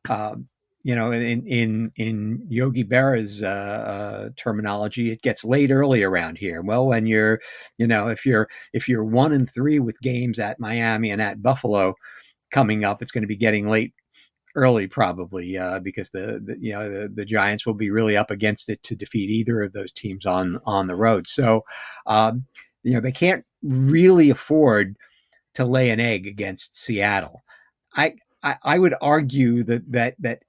uh, 0.09 0.35
you 0.83 0.95
know, 0.95 1.11
in 1.11 1.45
in 1.47 1.91
in 1.95 2.45
Yogi 2.49 2.83
Berra's 2.83 3.41
uh, 3.41 3.47
uh, 3.47 4.29
terminology, 4.35 5.11
it 5.11 5.21
gets 5.21 5.45
late 5.45 5.71
early 5.71 6.03
around 6.03 6.37
here. 6.37 6.61
Well, 6.61 6.85
when 6.85 7.05
you're, 7.05 7.39
you 7.77 7.87
know, 7.87 8.09
if 8.09 8.25
you're 8.25 8.49
if 8.73 8.89
you're 8.89 9.03
one 9.03 9.31
and 9.31 9.49
three 9.49 9.79
with 9.79 9.99
games 10.01 10.39
at 10.39 10.59
Miami 10.59 11.11
and 11.11 11.21
at 11.21 11.41
Buffalo 11.41 11.95
coming 12.51 12.83
up, 12.83 13.01
it's 13.01 13.11
going 13.11 13.23
to 13.23 13.27
be 13.27 13.37
getting 13.37 13.69
late 13.69 13.93
early 14.55 14.87
probably 14.87 15.57
uh, 15.57 15.79
because 15.79 16.09
the, 16.11 16.39
the, 16.45 16.57
you 16.59 16.73
know 16.73 16.89
the, 16.89 17.07
the 17.07 17.25
Giants 17.25 17.65
will 17.65 17.73
be 17.73 17.89
really 17.89 18.17
up 18.17 18.29
against 18.29 18.69
it 18.69 18.83
to 18.83 18.95
defeat 18.95 19.29
either 19.29 19.61
of 19.63 19.73
those 19.73 19.91
teams 19.91 20.25
on 20.25 20.59
on 20.65 20.87
the 20.87 20.95
road. 20.95 21.27
So, 21.27 21.63
um, 22.07 22.45
you 22.83 22.93
know, 22.93 22.99
they 22.99 23.11
can't 23.11 23.45
really 23.63 24.29
afford 24.29 24.97
to 25.55 25.65
lay 25.65 25.91
an 25.91 25.99
egg 25.99 26.27
against 26.27 26.77
Seattle. 26.77 27.43
I, 27.95 28.15
I, 28.43 28.57
I 28.63 28.79
would 28.79 28.95
argue 29.01 29.63
that 29.63 29.89
that 29.91 30.15
that 30.19 30.43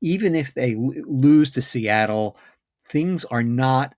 even 0.00 0.34
if 0.34 0.54
they 0.54 0.74
lose 0.76 1.50
to 1.50 1.62
Seattle, 1.62 2.36
things 2.88 3.24
are 3.26 3.42
not 3.42 3.94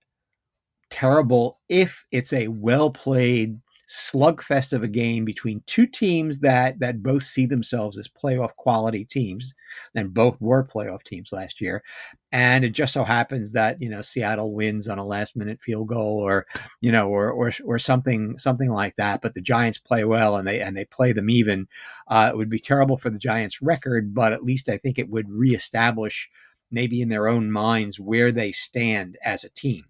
terrible 0.89 1.59
if 1.69 2.05
it's 2.11 2.33
a 2.33 2.47
well 2.49 2.89
played 2.91 3.59
slugfest 3.91 4.71
of 4.71 4.83
a 4.83 4.87
game 4.87 5.25
between 5.25 5.61
two 5.67 5.85
teams 5.85 6.39
that 6.39 6.79
that 6.79 7.03
both 7.03 7.23
see 7.23 7.45
themselves 7.45 7.97
as 7.97 8.07
playoff 8.07 8.55
quality 8.55 9.03
teams 9.03 9.53
and 9.95 10.13
both 10.13 10.41
were 10.41 10.63
playoff 10.65 11.03
teams 11.03 11.33
last 11.33 11.59
year. 11.59 11.83
And 12.31 12.63
it 12.63 12.69
just 12.69 12.93
so 12.93 13.03
happens 13.03 13.51
that 13.51 13.81
you 13.81 13.89
know 13.89 14.01
Seattle 14.01 14.53
wins 14.53 14.87
on 14.87 14.97
a 14.97 15.05
last 15.05 15.35
minute 15.35 15.59
field 15.61 15.89
goal 15.89 16.19
or 16.19 16.45
you 16.79 16.89
know 16.89 17.09
or 17.09 17.29
or 17.31 17.51
or 17.65 17.77
something 17.77 18.37
something 18.37 18.69
like 18.69 18.95
that 18.95 19.21
but 19.21 19.33
the 19.33 19.41
Giants 19.41 19.77
play 19.77 20.05
well 20.05 20.37
and 20.37 20.47
they 20.47 20.61
and 20.61 20.77
they 20.77 20.85
play 20.85 21.11
them 21.11 21.29
even. 21.29 21.67
Uh, 22.07 22.29
it 22.31 22.37
would 22.37 22.49
be 22.49 22.59
terrible 22.59 22.97
for 22.97 23.09
the 23.09 23.19
Giants 23.19 23.61
record 23.61 24.13
but 24.13 24.31
at 24.31 24.43
least 24.43 24.69
I 24.69 24.77
think 24.77 24.99
it 24.99 25.09
would 25.09 25.29
reestablish 25.29 26.29
maybe 26.71 27.01
in 27.01 27.09
their 27.09 27.27
own 27.27 27.51
minds 27.51 27.99
where 27.99 28.31
they 28.31 28.53
stand 28.53 29.17
as 29.21 29.43
a 29.43 29.49
team. 29.49 29.83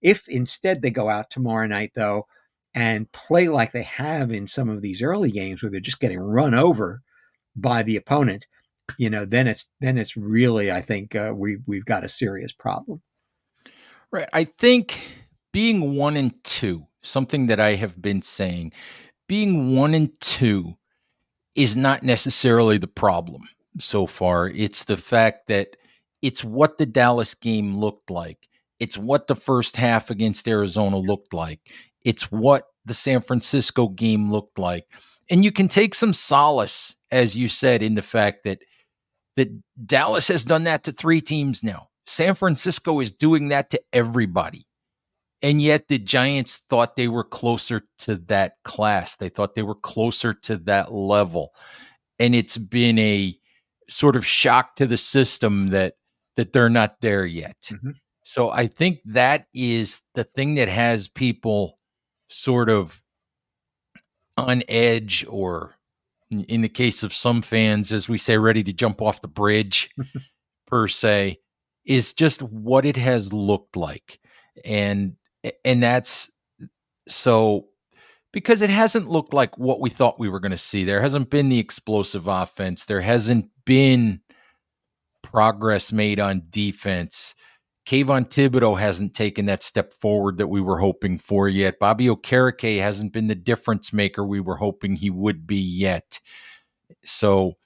If 0.00 0.26
instead 0.26 0.80
they 0.80 0.90
go 0.90 1.10
out 1.10 1.28
tomorrow 1.28 1.66
night 1.66 1.92
though 1.94 2.26
and 2.74 3.10
play 3.12 3.48
like 3.48 3.72
they 3.72 3.82
have 3.82 4.30
in 4.32 4.46
some 4.46 4.68
of 4.68 4.82
these 4.82 5.02
early 5.02 5.30
games 5.30 5.62
where 5.62 5.70
they're 5.70 5.80
just 5.80 6.00
getting 6.00 6.18
run 6.18 6.54
over 6.54 7.02
by 7.54 7.82
the 7.82 7.96
opponent, 7.96 8.46
you 8.98 9.10
know, 9.10 9.24
then 9.24 9.46
it's 9.46 9.66
then 9.80 9.98
it's 9.98 10.16
really 10.16 10.70
I 10.72 10.80
think 10.80 11.14
uh, 11.14 11.32
we 11.34 11.58
we've 11.66 11.84
got 11.84 12.04
a 12.04 12.08
serious 12.08 12.52
problem. 12.52 13.02
Right. 14.10 14.28
I 14.32 14.44
think 14.44 15.00
being 15.52 15.96
one 15.96 16.16
and 16.16 16.32
two, 16.44 16.86
something 17.02 17.46
that 17.46 17.60
I 17.60 17.74
have 17.76 18.00
been 18.00 18.22
saying, 18.22 18.72
being 19.26 19.74
one 19.76 19.94
and 19.94 20.10
two 20.20 20.76
is 21.54 21.76
not 21.76 22.02
necessarily 22.02 22.78
the 22.78 22.86
problem 22.86 23.42
so 23.78 24.06
far. 24.06 24.48
It's 24.48 24.84
the 24.84 24.96
fact 24.96 25.48
that 25.48 25.76
it's 26.20 26.44
what 26.44 26.78
the 26.78 26.86
Dallas 26.86 27.34
game 27.34 27.76
looked 27.76 28.10
like. 28.10 28.48
It's 28.78 28.98
what 28.98 29.26
the 29.26 29.34
first 29.34 29.76
half 29.76 30.10
against 30.10 30.48
Arizona 30.48 30.98
looked 30.98 31.32
like. 31.32 31.60
It's 32.04 32.30
what 32.30 32.64
the 32.84 32.94
San 32.94 33.20
Francisco 33.20 33.88
game 33.88 34.30
looked 34.30 34.58
like. 34.58 34.86
And 35.30 35.44
you 35.44 35.52
can 35.52 35.68
take 35.68 35.94
some 35.94 36.12
solace, 36.12 36.96
as 37.10 37.36
you 37.36 37.48
said, 37.48 37.82
in 37.82 37.94
the 37.94 38.02
fact 38.02 38.44
that 38.44 38.58
that 39.36 39.48
Dallas 39.86 40.28
has 40.28 40.44
done 40.44 40.64
that 40.64 40.84
to 40.84 40.92
three 40.92 41.20
teams 41.20 41.62
now. 41.62 41.88
San 42.04 42.34
Francisco 42.34 43.00
is 43.00 43.10
doing 43.10 43.48
that 43.48 43.70
to 43.70 43.80
everybody. 43.92 44.66
And 45.40 45.60
yet 45.60 45.88
the 45.88 45.98
Giants 45.98 46.62
thought 46.68 46.96
they 46.96 47.08
were 47.08 47.24
closer 47.24 47.82
to 48.00 48.16
that 48.26 48.56
class. 48.62 49.16
They 49.16 49.28
thought 49.28 49.54
they 49.54 49.62
were 49.62 49.74
closer 49.74 50.34
to 50.34 50.56
that 50.58 50.92
level. 50.92 51.54
And 52.18 52.34
it's 52.34 52.58
been 52.58 52.98
a 52.98 53.36
sort 53.88 54.16
of 54.16 54.26
shock 54.26 54.76
to 54.76 54.86
the 54.86 54.96
system 54.96 55.68
that 55.68 55.94
that 56.36 56.52
they're 56.52 56.70
not 56.70 57.00
there 57.00 57.26
yet. 57.26 57.56
Mm-hmm. 57.70 57.90
So 58.24 58.50
I 58.50 58.66
think 58.66 59.00
that 59.06 59.46
is 59.52 60.02
the 60.14 60.24
thing 60.24 60.54
that 60.54 60.68
has 60.68 61.08
people 61.08 61.78
sort 62.32 62.68
of 62.68 63.02
on 64.36 64.62
edge 64.68 65.26
or 65.28 65.76
in 66.30 66.62
the 66.62 66.68
case 66.68 67.02
of 67.02 67.12
some 67.12 67.42
fans 67.42 67.92
as 67.92 68.08
we 68.08 68.16
say 68.16 68.38
ready 68.38 68.62
to 68.64 68.72
jump 68.72 69.02
off 69.02 69.20
the 69.20 69.28
bridge 69.28 69.90
per 70.66 70.88
se 70.88 71.38
is 71.84 72.12
just 72.12 72.42
what 72.42 72.86
it 72.86 72.96
has 72.96 73.32
looked 73.32 73.76
like. 73.76 74.18
And 74.64 75.16
and 75.64 75.82
that's 75.82 76.30
so 77.08 77.68
because 78.32 78.62
it 78.62 78.70
hasn't 78.70 79.10
looked 79.10 79.34
like 79.34 79.58
what 79.58 79.80
we 79.80 79.90
thought 79.90 80.18
we 80.18 80.28
were 80.28 80.40
going 80.40 80.52
to 80.52 80.58
see. 80.58 80.84
There 80.84 81.02
hasn't 81.02 81.28
been 81.28 81.48
the 81.48 81.58
explosive 81.58 82.28
offense. 82.28 82.86
There 82.86 83.00
hasn't 83.00 83.50
been 83.66 84.20
progress 85.22 85.92
made 85.92 86.18
on 86.18 86.42
defense 86.48 87.34
Kayvon 87.86 88.28
Thibodeaux 88.28 88.78
hasn't 88.78 89.12
taken 89.14 89.46
that 89.46 89.62
step 89.62 89.92
forward 89.92 90.38
that 90.38 90.46
we 90.46 90.60
were 90.60 90.78
hoping 90.78 91.18
for 91.18 91.48
yet. 91.48 91.78
Bobby 91.80 92.06
Okereke 92.06 92.80
hasn't 92.80 93.12
been 93.12 93.26
the 93.26 93.34
difference 93.34 93.92
maker 93.92 94.24
we 94.24 94.40
were 94.40 94.56
hoping 94.56 94.94
he 94.94 95.10
would 95.10 95.46
be 95.46 95.56
yet. 95.56 96.20
So 97.04 97.56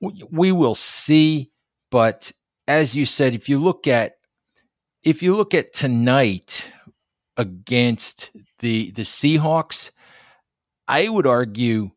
we 0.00 0.52
will 0.52 0.74
see. 0.74 1.50
But 1.90 2.32
as 2.66 2.96
you 2.96 3.04
said, 3.04 3.34
if 3.34 3.48
you 3.48 3.58
look 3.58 3.86
at 3.86 4.14
if 5.02 5.22
you 5.22 5.36
look 5.36 5.54
at 5.54 5.72
tonight 5.72 6.66
against 7.36 8.30
the 8.60 8.90
the 8.92 9.02
Seahawks, 9.02 9.90
I 10.86 11.08
would 11.08 11.26
argue 11.26 11.90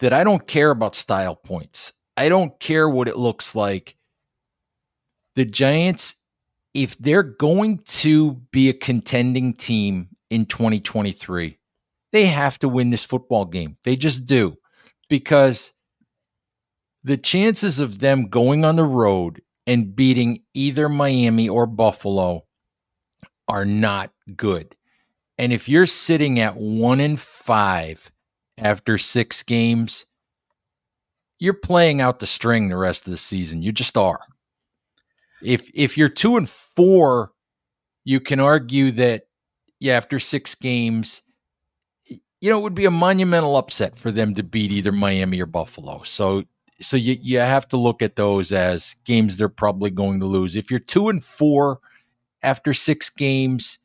that 0.00 0.12
I 0.12 0.22
don't 0.22 0.46
care 0.46 0.70
about 0.70 0.94
style 0.94 1.36
points. 1.36 1.94
I 2.16 2.28
don't 2.28 2.58
care 2.60 2.88
what 2.88 3.08
it 3.08 3.16
looks 3.16 3.54
like. 3.54 3.96
The 5.34 5.44
Giants 5.44 6.16
if 6.74 6.98
they're 6.98 7.22
going 7.22 7.78
to 7.78 8.34
be 8.50 8.68
a 8.68 8.74
contending 8.74 9.54
team 9.54 10.08
in 10.30 10.46
2023, 10.46 11.58
they 12.12 12.26
have 12.26 12.58
to 12.58 12.68
win 12.68 12.90
this 12.90 13.04
football 13.04 13.44
game. 13.44 13.76
They 13.84 13.96
just 13.96 14.26
do. 14.26 14.56
Because 15.08 15.72
the 17.04 17.16
chances 17.16 17.78
of 17.78 18.00
them 18.00 18.28
going 18.28 18.64
on 18.64 18.76
the 18.76 18.84
road 18.84 19.42
and 19.66 19.94
beating 19.94 20.42
either 20.54 20.88
Miami 20.88 21.48
or 21.48 21.66
Buffalo 21.66 22.44
are 23.46 23.64
not 23.64 24.10
good. 24.36 24.74
And 25.38 25.52
if 25.52 25.68
you're 25.68 25.86
sitting 25.86 26.40
at 26.40 26.56
one 26.56 27.00
in 27.00 27.16
five 27.16 28.10
after 28.56 28.98
six 28.98 29.42
games, 29.42 30.06
you're 31.38 31.52
playing 31.52 32.00
out 32.00 32.20
the 32.20 32.26
string 32.26 32.68
the 32.68 32.76
rest 32.76 33.06
of 33.06 33.10
the 33.10 33.16
season. 33.16 33.62
You 33.62 33.72
just 33.72 33.96
are. 33.96 34.20
If 35.44 35.70
if 35.74 35.96
you're 35.96 36.08
two 36.08 36.36
and 36.36 36.48
four, 36.48 37.32
you 38.04 38.20
can 38.20 38.40
argue 38.40 38.90
that 38.92 39.24
yeah, 39.80 39.96
after 39.96 40.18
six 40.18 40.54
games, 40.54 41.22
you 42.40 42.50
know, 42.50 42.58
it 42.58 42.62
would 42.62 42.74
be 42.74 42.86
a 42.86 42.90
monumental 42.90 43.56
upset 43.56 43.96
for 43.96 44.10
them 44.10 44.34
to 44.34 44.42
beat 44.42 44.72
either 44.72 44.92
Miami 44.92 45.40
or 45.40 45.46
Buffalo. 45.46 46.02
So 46.04 46.44
so 46.80 46.96
you 46.96 47.16
you 47.22 47.38
have 47.38 47.68
to 47.68 47.76
look 47.76 48.02
at 48.02 48.16
those 48.16 48.52
as 48.52 48.96
games 49.04 49.36
they're 49.36 49.48
probably 49.48 49.90
going 49.90 50.20
to 50.20 50.26
lose. 50.26 50.56
If 50.56 50.70
you're 50.70 50.80
two 50.80 51.08
and 51.08 51.24
four 51.24 51.80
after 52.42 52.74
six 52.74 53.10
games, 53.10 53.78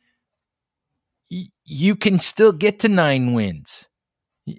y- 1.31 1.47
you 1.65 1.95
can 1.95 2.19
still 2.19 2.51
get 2.51 2.79
to 2.79 2.89
nine 2.89 3.33
wins. 3.33 3.87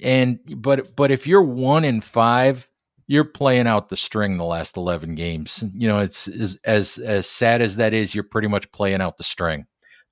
And 0.02 0.40
but 0.56 0.96
but 0.96 1.10
if 1.10 1.26
you're 1.26 1.42
one 1.42 1.84
and 1.84 2.02
five, 2.02 2.69
you're 3.10 3.24
playing 3.24 3.66
out 3.66 3.88
the 3.88 3.96
string 3.96 4.36
the 4.36 4.44
last 4.44 4.76
11 4.76 5.16
games. 5.16 5.64
You 5.74 5.88
know, 5.88 5.98
it's 5.98 6.28
as 6.28 6.60
as 6.64 6.96
as 6.98 7.28
sad 7.28 7.60
as 7.60 7.74
that 7.74 7.92
is, 7.92 8.14
you're 8.14 8.22
pretty 8.22 8.46
much 8.46 8.70
playing 8.70 9.00
out 9.00 9.18
the 9.18 9.24
string. 9.24 9.66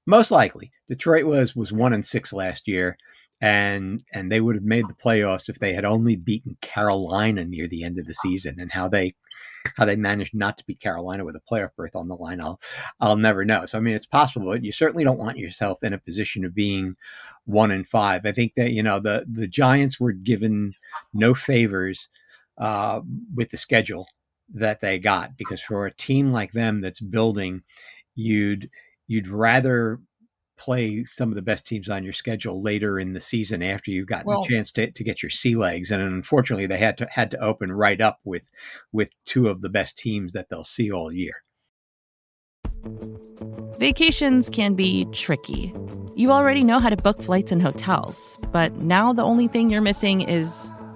Most 0.05 0.33
likely. 0.33 0.73
Detroit 0.89 1.25
was 1.25 1.55
was 1.55 1.73
1 1.73 1.93
and 1.93 2.05
6 2.05 2.33
last 2.33 2.67
year 2.67 2.99
and 3.41 4.03
and 4.13 4.33
they 4.33 4.41
would 4.41 4.57
have 4.57 4.65
made 4.65 4.89
the 4.89 4.95
playoffs 4.95 5.49
if 5.49 5.61
they 5.61 5.75
had 5.75 5.85
only 5.85 6.17
beaten 6.17 6.57
Carolina 6.61 7.45
near 7.45 7.69
the 7.69 7.85
end 7.85 8.01
of 8.01 8.07
the 8.07 8.15
season 8.15 8.57
and 8.59 8.73
how 8.73 8.89
they 8.89 9.15
how 9.77 9.85
they 9.85 9.95
managed 9.95 10.35
not 10.35 10.59
to 10.59 10.65
beat 10.67 10.81
Carolina 10.81 11.25
with 11.25 11.37
a 11.37 11.41
playoff 11.41 11.71
berth 11.77 11.95
on 11.95 12.09
the 12.09 12.17
line, 12.17 12.41
I'll 12.41 12.59
I'll 13.01 13.17
never 13.17 13.45
know. 13.45 13.65
So 13.67 13.79
I 13.79 13.81
mean, 13.81 13.95
it's 13.95 14.07
possible, 14.07 14.49
but 14.49 14.65
you 14.65 14.73
certainly 14.73 15.05
don't 15.05 15.21
want 15.21 15.39
yourself 15.39 15.85
in 15.85 15.93
a 15.93 15.99
position 15.99 16.45
of 16.45 16.53
being 16.53 16.97
one 17.45 17.71
and 17.71 17.87
five. 17.87 18.27
I 18.27 18.33
think 18.33 18.55
that 18.55 18.73
you 18.73 18.83
know 18.83 18.99
the 18.99 19.25
the 19.33 19.47
Giants 19.47 20.01
were 20.01 20.13
given 20.13 20.73
no 21.15 21.33
favors 21.33 22.09
uh, 22.59 23.01
with 23.35 23.51
the 23.51 23.57
schedule 23.57 24.09
that 24.55 24.81
they 24.81 24.99
got 24.99 25.37
because 25.37 25.61
for 25.61 25.87
a 25.87 25.95
team 25.95 26.33
like 26.33 26.53
them 26.53 26.81
that's 26.81 27.01
building, 27.01 27.63
you'd 28.15 28.71
you'd 29.07 29.29
rather 29.29 30.01
play 30.59 31.05
some 31.05 31.29
of 31.31 31.37
the 31.37 31.43
best 31.43 31.65
teams 31.67 31.89
on 31.89 32.03
your 32.03 32.13
schedule 32.13 32.61
later 32.61 32.99
in 32.99 33.13
the 33.13 33.21
season 33.21 33.63
after 33.63 33.91
you've 33.91 34.09
gotten 34.09 34.27
Well- 34.27 34.43
a 34.43 34.49
chance 34.49 34.73
to, 34.73 34.91
to 34.91 35.05
get 35.05 35.23
your 35.23 35.31
sea 35.31 35.55
legs. 35.55 35.91
And 35.91 36.03
unfortunately, 36.03 36.67
they 36.67 36.79
had 36.79 36.99
to 36.99 37.07
had 37.11 37.31
to 37.31 37.39
open 37.39 37.73
right 37.73 38.01
up 38.01 38.19
with 38.25 38.51
with 38.93 39.11
two 39.25 39.49
of 39.49 39.61
the 39.61 39.69
best 39.69 39.97
teams 39.97 40.33
that 40.33 40.49
they'll 40.51 40.65
see 40.65 40.91
all 40.91 41.13
year. 41.13 41.43
Vacations 43.79 44.51
can 44.51 44.75
be 44.75 45.07
tricky. 45.13 45.73
You 46.17 46.33
already 46.33 46.65
know 46.65 46.81
how 46.81 46.91
to 46.91 46.97
book 46.97 47.23
flights 47.23 47.53
and 47.53 47.63
hotels, 47.63 48.39
but 48.53 48.73
now 48.81 49.13
the 49.13 49.23
only 49.23 49.47
thing 49.47 49.71
you're 49.71 49.81
missing 49.81 50.21
is, 50.23 50.73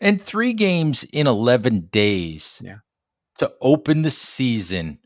And 0.00 0.20
three 0.20 0.52
games 0.52 1.04
in 1.04 1.26
11 1.26 1.88
days 1.90 2.60
Yeah. 2.62 2.78
to 3.38 3.52
open 3.60 4.02
the 4.02 4.10
season 4.10 4.98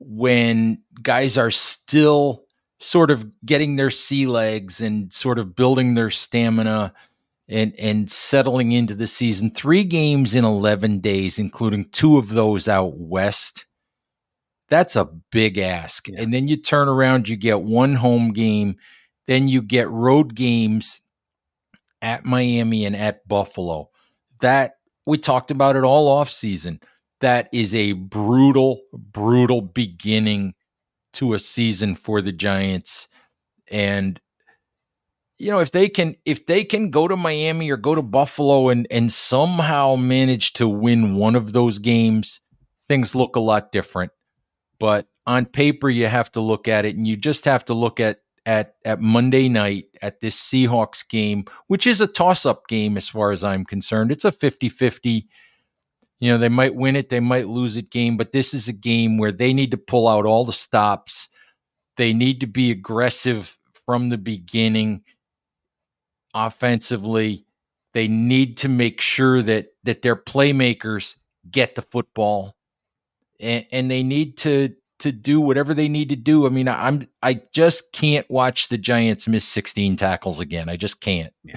when 0.00 0.82
guys 1.02 1.38
are 1.38 1.50
still 1.50 2.44
sort 2.80 3.10
of 3.10 3.26
getting 3.46 3.76
their 3.76 3.90
sea 3.90 4.26
legs 4.26 4.80
and 4.80 5.12
sort 5.12 5.38
of 5.38 5.54
building 5.56 5.94
their 5.94 6.10
stamina 6.10 6.92
and 7.48 7.74
and 7.78 8.10
settling 8.10 8.72
into 8.72 8.94
the 8.94 9.06
season. 9.06 9.50
Three 9.50 9.84
games 9.84 10.34
in 10.34 10.44
11 10.44 11.00
days, 11.00 11.38
including 11.38 11.88
two 11.90 12.18
of 12.18 12.30
those 12.30 12.68
out 12.68 12.98
west. 12.98 13.66
That's 14.68 14.96
a 14.96 15.04
big 15.30 15.58
ask. 15.58 16.08
Yeah. 16.08 16.20
And 16.22 16.32
then 16.34 16.48
you 16.48 16.56
turn 16.56 16.88
around, 16.88 17.28
you 17.28 17.36
get 17.36 17.60
one 17.62 17.94
home 17.94 18.32
game, 18.32 18.76
then 19.26 19.46
you 19.46 19.60
get 19.62 19.88
road 19.90 20.34
games 20.34 21.02
at 22.02 22.24
Miami 22.24 22.84
and 22.86 22.96
at 22.96 23.26
Buffalo. 23.28 23.90
That 24.44 24.74
we 25.06 25.16
talked 25.16 25.50
about 25.50 25.74
it 25.74 25.84
all 25.84 26.06
off 26.06 26.28
season. 26.28 26.78
That 27.22 27.48
is 27.50 27.74
a 27.74 27.92
brutal, 27.92 28.82
brutal 28.92 29.62
beginning 29.62 30.52
to 31.14 31.32
a 31.32 31.38
season 31.38 31.94
for 31.94 32.20
the 32.20 32.30
Giants. 32.30 33.08
And 33.70 34.20
you 35.38 35.50
know, 35.50 35.60
if 35.60 35.72
they 35.72 35.88
can 35.88 36.16
if 36.26 36.44
they 36.44 36.62
can 36.62 36.90
go 36.90 37.08
to 37.08 37.16
Miami 37.16 37.70
or 37.70 37.78
go 37.78 37.94
to 37.94 38.02
Buffalo 38.02 38.68
and 38.68 38.86
and 38.90 39.10
somehow 39.10 39.96
manage 39.96 40.52
to 40.54 40.68
win 40.68 41.14
one 41.16 41.36
of 41.36 41.54
those 41.54 41.78
games, 41.78 42.40
things 42.86 43.14
look 43.14 43.36
a 43.36 43.40
lot 43.40 43.72
different. 43.72 44.12
But 44.78 45.06
on 45.26 45.46
paper 45.46 45.88
you 45.88 46.06
have 46.06 46.30
to 46.32 46.42
look 46.42 46.68
at 46.68 46.84
it 46.84 46.96
and 46.96 47.08
you 47.08 47.16
just 47.16 47.46
have 47.46 47.64
to 47.64 47.72
look 47.72 47.98
at 47.98 48.18
at 48.46 48.74
at 48.84 49.00
Monday 49.00 49.48
night 49.48 49.86
at 50.02 50.20
this 50.20 50.38
Seahawks 50.38 51.08
game, 51.08 51.44
which 51.68 51.86
is 51.86 52.00
a 52.00 52.06
toss-up 52.06 52.66
game 52.68 52.96
as 52.96 53.08
far 53.08 53.30
as 53.30 53.42
I'm 53.42 53.64
concerned. 53.64 54.12
It's 54.12 54.24
a 54.24 54.30
50-50. 54.30 55.26
You 56.20 56.30
know, 56.30 56.38
they 56.38 56.48
might 56.48 56.74
win 56.74 56.96
it, 56.96 57.08
they 57.08 57.20
might 57.20 57.48
lose 57.48 57.76
it 57.76 57.90
game, 57.90 58.16
but 58.16 58.32
this 58.32 58.54
is 58.54 58.68
a 58.68 58.72
game 58.72 59.18
where 59.18 59.32
they 59.32 59.52
need 59.52 59.70
to 59.72 59.76
pull 59.76 60.08
out 60.08 60.26
all 60.26 60.44
the 60.44 60.52
stops. 60.52 61.28
They 61.96 62.12
need 62.12 62.40
to 62.40 62.46
be 62.46 62.70
aggressive 62.70 63.58
from 63.86 64.08
the 64.08 64.18
beginning 64.18 65.02
offensively. 66.34 67.46
They 67.92 68.08
need 68.08 68.58
to 68.58 68.68
make 68.68 69.00
sure 69.00 69.42
that 69.42 69.68
that 69.84 70.02
their 70.02 70.16
playmakers 70.16 71.16
get 71.50 71.74
the 71.74 71.82
football 71.82 72.56
and, 73.40 73.66
and 73.70 73.90
they 73.90 74.02
need 74.02 74.36
to 74.38 74.74
to 75.04 75.12
do 75.12 75.40
whatever 75.40 75.74
they 75.74 75.88
need 75.88 76.08
to 76.08 76.16
do. 76.16 76.46
I 76.46 76.50
mean, 76.50 76.66
I'm 76.68 77.08
I 77.22 77.42
just 77.52 77.92
can't 77.92 78.28
watch 78.30 78.68
the 78.68 78.78
Giants 78.78 79.28
miss 79.28 79.44
16 79.44 79.96
tackles 79.96 80.40
again. 80.40 80.68
I 80.68 80.76
just 80.76 81.00
can't. 81.00 81.32
Yeah, 81.44 81.54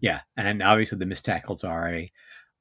yeah, 0.00 0.20
and 0.36 0.62
obviously 0.62 0.98
the 0.98 1.06
missed 1.06 1.24
tackles 1.24 1.64
are 1.64 1.88
a 1.88 2.10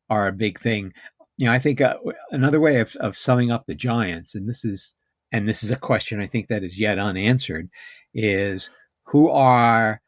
are 0.10 0.28
a 0.28 0.34
big 0.34 0.60
thing. 0.60 0.94
You 1.38 1.48
know, 1.48 1.54
I 1.54 1.60
think 1.60 1.82
uh, 1.82 1.98
another 2.32 2.60
way 2.60 2.80
of, 2.80 2.96
of 2.98 3.18
summing 3.18 3.52
up 3.52 3.66
the 3.66 3.76
Giants, 3.76 4.36
and 4.36 4.48
this 4.48 4.64
is 4.64 4.94
and 5.32 5.48
this 5.48 5.64
is 5.64 5.72
a 5.72 5.76
question 5.76 6.22
I 6.22 6.28
think 6.28 6.48
that 6.48 6.64
is 6.64 6.78
yet 6.78 7.00
unanswered, 7.00 7.70
is 8.14 8.70
who 9.04 9.30
are 9.30 10.02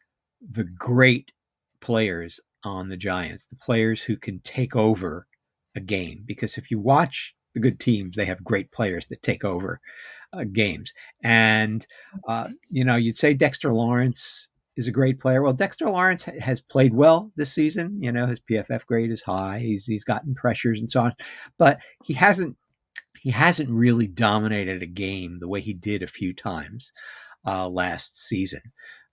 the 0.52 0.64
great 0.64 1.32
players 1.82 2.40
on 2.64 2.90
the 2.90 2.98
Giants, 2.98 3.48
the 3.48 3.56
players 3.56 4.02
who 4.02 4.18
can 4.18 4.40
take 4.40 4.76
over 4.76 5.28
a 5.76 5.80
game? 5.80 6.24
Because 6.26 6.58
if 6.58 6.70
you 6.70 6.80
watch 6.80 7.35
the 7.56 7.60
good 7.60 7.80
teams, 7.80 8.16
they 8.16 8.26
have 8.26 8.44
great 8.44 8.72
players 8.72 9.08
that 9.08 9.24
take 9.24 9.44
over 9.44 9.80
uh, 10.34 10.44
games, 10.44 10.94
and 11.24 11.88
uh, 12.28 12.50
you 12.70 12.84
know, 12.84 12.96
you'd 12.96 13.18
say 13.18 13.34
Dexter 13.34 13.74
Lawrence 13.74 14.48
is 14.78 14.88
a 14.88 14.92
great 14.92 15.20
player. 15.20 15.42
Well, 15.42 15.54
Dexter 15.54 15.90
Lawrence 15.90 16.24
ha- 16.26 16.40
has 16.40 16.62
played 16.62 16.94
well 16.94 17.32
this 17.36 17.54
season. 17.54 17.98
You 18.02 18.12
know, 18.12 18.28
his 18.28 18.42
PFF 18.42 18.86
grade 18.86 19.12
is 19.12 19.24
high. 19.24 19.60
He's 19.60 19.86
he's 19.86 20.04
gotten 20.04 20.36
pressures 20.36 20.80
and 20.80 20.92
so 20.92 21.00
on, 21.00 21.14
but 21.58 21.80
he 22.04 22.14
hasn't 22.14 22.56
he 23.20 23.32
hasn't 23.32 23.70
really 23.70 24.06
dominated 24.06 24.84
a 24.84 24.88
game 24.88 25.40
the 25.40 25.48
way 25.48 25.62
he 25.62 25.74
did 25.74 26.04
a 26.04 26.08
few 26.08 26.34
times 26.34 26.92
uh, 27.48 27.68
last 27.68 28.22
season. 28.22 28.62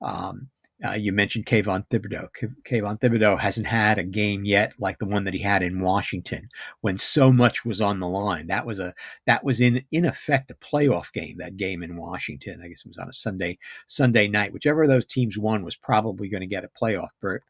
Um, 0.02 0.48
uh, 0.84 0.92
you 0.92 1.12
mentioned 1.12 1.46
Kayvon 1.46 1.86
Thibodeaux. 1.88 2.28
Kayvon 2.64 3.00
Thibodeaux 3.00 3.38
hasn't 3.38 3.66
had 3.66 3.98
a 3.98 4.04
game 4.04 4.44
yet 4.44 4.72
like 4.78 4.98
the 4.98 5.06
one 5.06 5.24
that 5.24 5.34
he 5.34 5.40
had 5.40 5.62
in 5.62 5.80
Washington 5.80 6.48
when 6.80 6.98
so 6.98 7.32
much 7.32 7.64
was 7.64 7.80
on 7.80 8.00
the 8.00 8.08
line. 8.08 8.48
That 8.48 8.66
was 8.66 8.80
a 8.80 8.94
that 9.26 9.44
was 9.44 9.60
in 9.60 9.84
in 9.92 10.04
effect 10.04 10.50
a 10.50 10.54
playoff 10.54 11.12
game. 11.12 11.36
That 11.38 11.56
game 11.56 11.82
in 11.82 11.96
Washington, 11.96 12.60
I 12.62 12.68
guess 12.68 12.82
it 12.84 12.88
was 12.88 12.98
on 12.98 13.08
a 13.08 13.12
Sunday 13.12 13.58
Sunday 13.86 14.26
night. 14.28 14.52
Whichever 14.52 14.82
of 14.82 14.88
those 14.88 15.06
teams 15.06 15.38
won 15.38 15.64
was 15.64 15.76
probably 15.76 16.28
going 16.28 16.40
to 16.40 16.46
get 16.46 16.64
a 16.64 16.68
playoff 16.68 17.10
berth. 17.20 17.44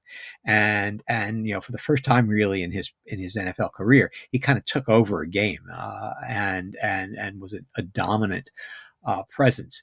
And 0.45 1.03
and 1.09 1.47
you 1.47 1.55
know 1.55 1.61
for 1.61 1.73
the 1.73 1.79
first 1.79 2.05
time 2.05 2.29
really 2.29 2.63
in 2.63 2.71
his 2.71 2.93
in 3.07 3.19
his 3.19 3.37
NFL 3.37 3.73
career, 3.73 4.11
he 4.31 4.39
kind 4.39 4.59
of 4.59 4.65
took 4.67 4.89
over 4.89 5.23
a 5.23 5.29
game 5.29 5.61
uh, 5.73 6.13
and 6.29 6.77
and 6.83 7.17
and 7.17 7.41
was 7.41 7.55
a, 7.55 7.61
a 7.77 7.83
dominant 7.83 8.51
uh, 9.07 9.23
presence. 9.25 9.83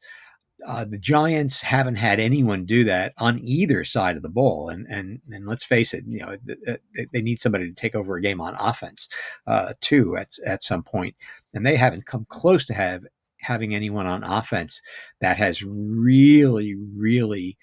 Uh, 0.65 0.85
the 0.85 0.97
Giants 0.97 1.61
haven't 1.61 1.95
had 1.95 2.19
anyone 2.19 2.65
do 2.65 2.83
that 2.83 3.13
on 3.17 3.39
either 3.43 3.83
side 3.83 4.17
of 4.17 4.23
the 4.23 4.29
ball, 4.29 4.69
and 4.69 4.85
and 4.89 5.21
and 5.31 5.47
let's 5.47 5.63
face 5.63 5.93
it, 5.93 6.03
you 6.07 6.19
know 6.19 6.37
they, 6.45 7.07
they 7.13 7.21
need 7.21 7.39
somebody 7.39 7.67
to 7.67 7.75
take 7.75 7.95
over 7.95 8.15
a 8.15 8.21
game 8.21 8.41
on 8.41 8.55
offense 8.59 9.07
uh, 9.47 9.73
too 9.81 10.17
at 10.17 10.31
at 10.45 10.63
some 10.63 10.83
point, 10.83 11.15
and 11.53 11.65
they 11.65 11.75
haven't 11.75 12.05
come 12.05 12.25
close 12.29 12.65
to 12.67 12.73
have 12.73 13.03
having 13.41 13.73
anyone 13.73 14.05
on 14.05 14.23
offense 14.23 14.81
that 15.21 15.37
has 15.37 15.63
really 15.63 16.75
really 16.75 17.57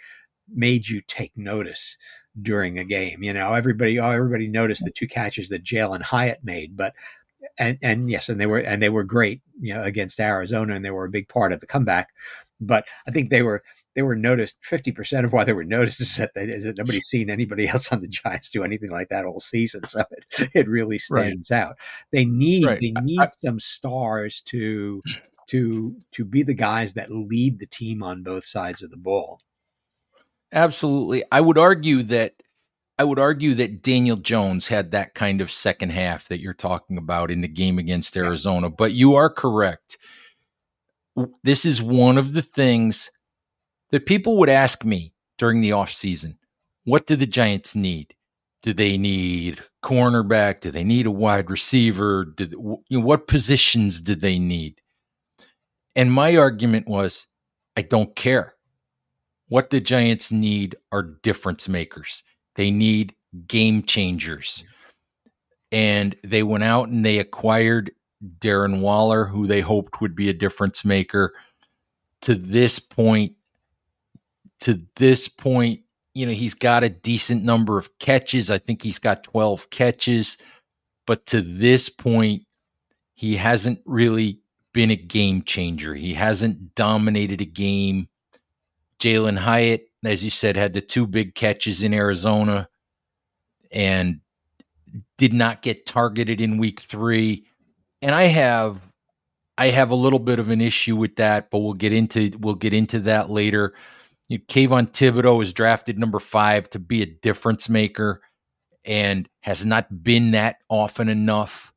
made 0.54 0.88
you 0.88 1.02
take 1.06 1.36
notice 1.36 1.96
during 2.40 2.78
a 2.78 2.84
game. 2.84 3.22
You 3.22 3.32
know, 3.32 3.54
everybody 3.54 3.98
oh, 3.98 4.10
everybody 4.10 4.48
noticed 4.48 4.84
the 4.84 4.90
two 4.90 5.08
catches 5.08 5.48
that 5.50 5.64
Jalin 5.64 6.02
Hyatt 6.02 6.40
made, 6.42 6.76
but 6.76 6.94
and 7.58 7.78
and 7.82 8.10
yes, 8.10 8.28
and 8.28 8.40
they 8.40 8.46
were 8.46 8.58
and 8.58 8.82
they 8.82 8.88
were 8.88 9.04
great, 9.04 9.40
you 9.60 9.74
know, 9.74 9.82
against 9.82 10.20
Arizona, 10.20 10.74
and 10.74 10.84
they 10.84 10.90
were 10.90 11.04
a 11.04 11.10
big 11.10 11.28
part 11.28 11.52
of 11.52 11.60
the 11.60 11.66
comeback. 11.66 12.08
But 12.60 12.86
I 13.06 13.10
think 13.10 13.30
they 13.30 13.42
were 13.42 13.62
they 13.94 14.02
were 14.02 14.16
noticed. 14.16 14.56
Fifty 14.60 14.92
percent 14.92 15.26
of 15.26 15.32
why 15.32 15.44
they 15.44 15.52
were 15.52 15.64
noticed 15.64 16.00
is 16.00 16.16
that, 16.16 16.32
they, 16.34 16.44
is 16.44 16.64
that 16.64 16.78
nobody's 16.78 17.06
seen 17.06 17.30
anybody 17.30 17.68
else 17.68 17.92
on 17.92 18.00
the 18.00 18.08
Giants 18.08 18.50
do 18.50 18.62
anything 18.62 18.90
like 18.90 19.08
that 19.08 19.24
all 19.24 19.40
season. 19.40 19.86
So 19.88 20.04
it, 20.10 20.50
it 20.54 20.68
really 20.68 20.98
stands 20.98 21.50
right. 21.50 21.62
out. 21.62 21.76
They 22.12 22.24
need 22.24 22.66
right. 22.66 22.80
they 22.80 22.92
need 23.02 23.20
I, 23.20 23.28
some 23.38 23.60
stars 23.60 24.42
to 24.46 25.02
to 25.48 25.96
to 26.12 26.24
be 26.24 26.42
the 26.42 26.54
guys 26.54 26.94
that 26.94 27.10
lead 27.10 27.58
the 27.58 27.66
team 27.66 28.02
on 28.02 28.22
both 28.22 28.44
sides 28.44 28.82
of 28.82 28.90
the 28.90 28.96
ball. 28.96 29.40
Absolutely, 30.52 31.24
I 31.32 31.40
would 31.40 31.58
argue 31.58 32.02
that 32.04 32.34
I 32.98 33.04
would 33.04 33.18
argue 33.18 33.54
that 33.54 33.82
Daniel 33.82 34.16
Jones 34.16 34.68
had 34.68 34.90
that 34.92 35.14
kind 35.14 35.40
of 35.40 35.50
second 35.50 35.90
half 35.90 36.28
that 36.28 36.40
you're 36.40 36.54
talking 36.54 36.96
about 36.96 37.30
in 37.30 37.42
the 37.42 37.48
game 37.48 37.78
against 37.78 38.16
Arizona. 38.16 38.70
But 38.70 38.92
you 38.92 39.14
are 39.16 39.28
correct. 39.28 39.98
This 41.42 41.64
is 41.64 41.80
one 41.82 42.18
of 42.18 42.34
the 42.34 42.42
things 42.42 43.10
that 43.90 44.06
people 44.06 44.36
would 44.38 44.50
ask 44.50 44.84
me 44.84 45.14
during 45.38 45.60
the 45.60 45.70
offseason. 45.70 46.36
What 46.84 47.06
do 47.06 47.16
the 47.16 47.26
Giants 47.26 47.74
need? 47.74 48.14
Do 48.62 48.72
they 48.72 48.98
need 48.98 49.62
cornerback? 49.84 50.60
Do 50.60 50.70
they 50.70 50.84
need 50.84 51.06
a 51.06 51.10
wide 51.10 51.50
receiver? 51.50 52.34
They, 52.36 52.46
you 52.46 52.82
know, 52.90 53.00
what 53.00 53.28
positions 53.28 54.00
do 54.00 54.14
they 54.14 54.38
need? 54.38 54.80
And 55.94 56.12
my 56.12 56.36
argument 56.36 56.88
was, 56.88 57.26
I 57.76 57.82
don't 57.82 58.14
care. 58.16 58.54
What 59.48 59.70
the 59.70 59.80
Giants 59.80 60.32
need 60.32 60.76
are 60.90 61.02
difference 61.22 61.68
makers. 61.68 62.22
They 62.56 62.70
need 62.70 63.14
game 63.46 63.82
changers. 63.82 64.64
And 65.70 66.16
they 66.24 66.42
went 66.42 66.64
out 66.64 66.88
and 66.88 67.04
they 67.04 67.18
acquired 67.18 67.92
Darren 68.38 68.80
Waller, 68.80 69.24
who 69.24 69.46
they 69.46 69.60
hoped 69.60 70.00
would 70.00 70.14
be 70.14 70.28
a 70.28 70.34
difference 70.34 70.84
maker. 70.84 71.34
To 72.22 72.34
this 72.34 72.78
point, 72.78 73.34
to 74.60 74.82
this 74.96 75.28
point, 75.28 75.80
you 76.14 76.26
know, 76.26 76.32
he's 76.32 76.54
got 76.54 76.82
a 76.82 76.88
decent 76.88 77.44
number 77.44 77.78
of 77.78 77.98
catches. 77.98 78.50
I 78.50 78.58
think 78.58 78.82
he's 78.82 78.98
got 78.98 79.22
12 79.22 79.70
catches. 79.70 80.38
But 81.06 81.26
to 81.26 81.40
this 81.40 81.88
point, 81.88 82.44
he 83.14 83.36
hasn't 83.36 83.80
really 83.84 84.40
been 84.72 84.90
a 84.90 84.96
game 84.96 85.42
changer. 85.42 85.94
He 85.94 86.14
hasn't 86.14 86.74
dominated 86.74 87.40
a 87.40 87.46
game. 87.46 88.08
Jalin 88.98 89.38
Hyatt 89.38 89.86
as 90.06 90.24
you 90.24 90.30
said, 90.30 90.56
had 90.56 90.72
the 90.72 90.80
two 90.80 91.06
big 91.06 91.34
catches 91.34 91.82
in 91.82 91.92
Arizona 91.92 92.68
and 93.70 94.20
did 95.18 95.32
not 95.32 95.62
get 95.62 95.86
targeted 95.86 96.40
in 96.40 96.58
week 96.58 96.80
three. 96.80 97.46
And 98.02 98.14
I 98.14 98.24
have 98.24 98.80
I 99.58 99.68
have 99.68 99.90
a 99.90 99.96
little 99.96 100.18
bit 100.18 100.38
of 100.38 100.48
an 100.48 100.60
issue 100.60 100.96
with 100.96 101.16
that, 101.16 101.50
but 101.50 101.58
we'll 101.58 101.74
get 101.74 101.92
into 101.92 102.32
we'll 102.38 102.54
get 102.54 102.74
into 102.74 103.00
that 103.00 103.30
later. 103.30 103.74
You 104.28 104.38
know, 104.38 104.44
Kayvon 104.48 104.90
Thibodeaux 104.90 105.42
is 105.42 105.52
drafted 105.52 105.98
number 105.98 106.18
five 106.18 106.68
to 106.70 106.78
be 106.78 107.02
a 107.02 107.06
difference 107.06 107.68
maker 107.68 108.20
and 108.84 109.28
has 109.40 109.64
not 109.64 110.02
been 110.04 110.32
that 110.32 110.56
often 110.68 111.08
enough. 111.08 111.72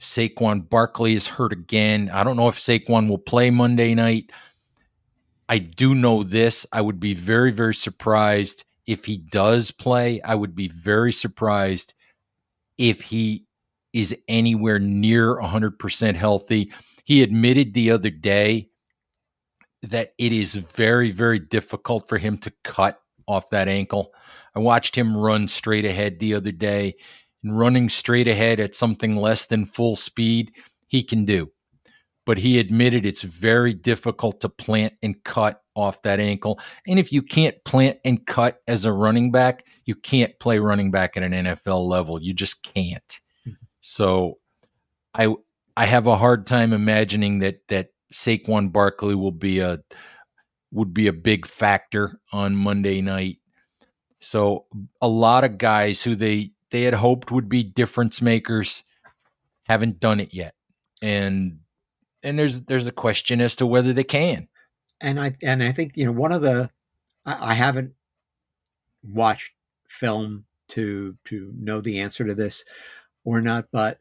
Saquon 0.00 0.68
Barkley 0.68 1.14
is 1.14 1.28
hurt 1.28 1.52
again. 1.52 2.10
I 2.12 2.24
don't 2.24 2.36
know 2.36 2.48
if 2.48 2.58
Saquon 2.58 3.08
will 3.08 3.18
play 3.18 3.50
Monday 3.50 3.94
night. 3.94 4.30
I 5.48 5.58
do 5.58 5.94
know 5.94 6.24
this. 6.24 6.66
I 6.72 6.80
would 6.80 6.98
be 6.98 7.14
very, 7.14 7.52
very 7.52 7.74
surprised 7.74 8.64
if 8.86 9.04
he 9.04 9.18
does 9.18 9.70
play. 9.70 10.20
I 10.22 10.34
would 10.34 10.56
be 10.56 10.68
very 10.68 11.12
surprised 11.12 11.94
if 12.78 13.02
he 13.02 13.44
is 13.92 14.16
anywhere 14.28 14.78
near 14.78 15.36
100% 15.36 16.14
healthy. 16.14 16.72
He 17.04 17.22
admitted 17.22 17.74
the 17.74 17.90
other 17.90 18.10
day 18.10 18.68
that 19.82 20.14
it 20.18 20.32
is 20.32 20.54
very, 20.54 21.10
very 21.10 21.38
difficult 21.38 22.08
for 22.08 22.18
him 22.18 22.38
to 22.38 22.52
cut 22.62 23.00
off 23.26 23.50
that 23.50 23.68
ankle. 23.68 24.12
I 24.54 24.60
watched 24.60 24.96
him 24.96 25.16
run 25.16 25.48
straight 25.48 25.84
ahead 25.84 26.18
the 26.18 26.34
other 26.34 26.52
day, 26.52 26.94
and 27.42 27.58
running 27.58 27.88
straight 27.88 28.28
ahead 28.28 28.60
at 28.60 28.74
something 28.74 29.16
less 29.16 29.46
than 29.46 29.66
full 29.66 29.96
speed, 29.96 30.52
he 30.86 31.02
can 31.02 31.24
do 31.24 31.50
but 32.24 32.38
he 32.38 32.58
admitted 32.58 33.04
it's 33.04 33.22
very 33.22 33.74
difficult 33.74 34.40
to 34.40 34.48
plant 34.48 34.94
and 35.02 35.22
cut 35.24 35.62
off 35.74 36.02
that 36.02 36.20
ankle. 36.20 36.60
And 36.86 36.98
if 36.98 37.12
you 37.12 37.22
can't 37.22 37.56
plant 37.64 37.98
and 38.04 38.24
cut 38.26 38.60
as 38.68 38.84
a 38.84 38.92
running 38.92 39.32
back, 39.32 39.66
you 39.84 39.94
can't 39.94 40.38
play 40.38 40.58
running 40.58 40.90
back 40.90 41.16
at 41.16 41.22
an 41.22 41.32
NFL 41.32 41.86
level. 41.88 42.22
You 42.22 42.34
just 42.34 42.62
can't. 42.62 43.20
So 43.82 44.38
I 45.12 45.34
I 45.76 45.86
have 45.86 46.06
a 46.06 46.16
hard 46.16 46.46
time 46.46 46.72
imagining 46.72 47.40
that 47.40 47.68
that 47.68 47.88
Saquon 48.12 48.72
Barkley 48.72 49.14
will 49.14 49.32
be 49.32 49.58
a 49.58 49.80
would 50.70 50.94
be 50.94 51.08
a 51.08 51.12
big 51.12 51.46
factor 51.46 52.18
on 52.32 52.56
Monday 52.56 53.02
night. 53.02 53.38
So 54.20 54.66
a 55.02 55.08
lot 55.08 55.44
of 55.44 55.58
guys 55.58 56.02
who 56.02 56.14
they 56.14 56.52
they 56.70 56.82
had 56.82 56.94
hoped 56.94 57.30
would 57.30 57.48
be 57.48 57.64
difference 57.64 58.22
makers 58.22 58.84
haven't 59.64 60.00
done 60.00 60.20
it 60.20 60.32
yet. 60.32 60.54
And 61.02 61.58
and 62.22 62.38
there's 62.38 62.62
there's 62.62 62.86
a 62.86 62.92
question 62.92 63.40
as 63.40 63.56
to 63.56 63.66
whether 63.66 63.92
they 63.92 64.04
can. 64.04 64.48
And 65.00 65.18
I 65.18 65.36
and 65.42 65.62
I 65.62 65.72
think 65.72 65.96
you 65.96 66.06
know 66.06 66.12
one 66.12 66.32
of 66.32 66.42
the 66.42 66.70
I, 67.26 67.50
I 67.50 67.54
haven't 67.54 67.94
watched 69.02 69.50
film 69.88 70.44
to 70.68 71.16
to 71.24 71.52
know 71.58 71.80
the 71.80 72.00
answer 72.00 72.24
to 72.24 72.34
this 72.34 72.64
or 73.24 73.40
not, 73.40 73.66
but 73.72 73.98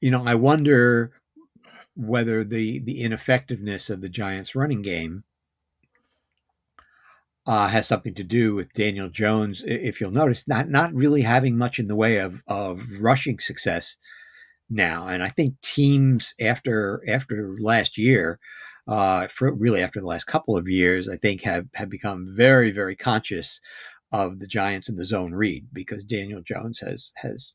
you 0.00 0.10
know 0.10 0.24
I 0.26 0.34
wonder 0.34 1.12
whether 1.96 2.44
the 2.44 2.78
the 2.80 3.00
ineffectiveness 3.02 3.90
of 3.90 4.00
the 4.00 4.08
Giants' 4.08 4.54
running 4.54 4.82
game 4.82 5.24
uh, 7.46 7.68
has 7.68 7.86
something 7.86 8.14
to 8.14 8.24
do 8.24 8.54
with 8.54 8.72
Daniel 8.72 9.08
Jones. 9.08 9.62
If 9.66 10.00
you'll 10.00 10.10
notice, 10.10 10.46
not 10.46 10.68
not 10.68 10.94
really 10.94 11.22
having 11.22 11.56
much 11.58 11.78
in 11.78 11.88
the 11.88 11.96
way 11.96 12.18
of 12.18 12.42
of 12.46 12.82
rushing 13.00 13.38
success 13.40 13.96
now, 14.68 15.08
and 15.08 15.22
I 15.22 15.28
think 15.28 15.60
teams 15.60 16.34
after 16.40 17.02
after 17.08 17.56
last 17.58 17.98
year, 17.98 18.38
uh, 18.88 19.26
for 19.28 19.52
really 19.52 19.82
after 19.82 20.00
the 20.00 20.06
last 20.06 20.26
couple 20.26 20.56
of 20.56 20.68
years, 20.68 21.08
I 21.08 21.16
think 21.16 21.42
have 21.42 21.66
have 21.74 21.90
become 21.90 22.34
very 22.36 22.70
very 22.70 22.96
conscious 22.96 23.60
of 24.12 24.38
the 24.40 24.46
Giants 24.46 24.88
in 24.88 24.96
the 24.96 25.04
zone 25.04 25.32
read 25.32 25.66
because 25.72 26.04
Daniel 26.04 26.42
Jones 26.42 26.80
has 26.80 27.12
has 27.16 27.54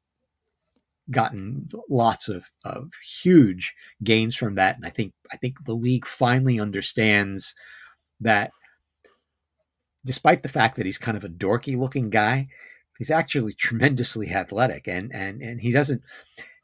gotten 1.12 1.68
lots 1.90 2.28
of, 2.28 2.46
of 2.64 2.92
huge 3.22 3.74
gains 4.04 4.36
from 4.36 4.56
that, 4.56 4.76
and 4.76 4.86
I 4.86 4.90
think 4.90 5.14
I 5.32 5.38
think 5.38 5.66
the 5.66 5.76
league 5.76 6.06
finally 6.06 6.60
understands 6.60 7.54
that 8.20 8.52
despite 10.06 10.44
the 10.44 10.50
fact 10.50 10.78
that 10.78 10.86
he's 10.86 10.98
kind 10.98 11.18
of 11.18 11.24
a 11.24 11.30
dorky 11.30 11.78
looking 11.78 12.10
guy, 12.10 12.48
he's 12.98 13.12
actually 13.12 13.54
tremendously 13.54 14.30
athletic 14.32 14.88
and 14.88 15.14
and 15.14 15.42
and 15.42 15.62
he 15.62 15.72
doesn't 15.72 16.02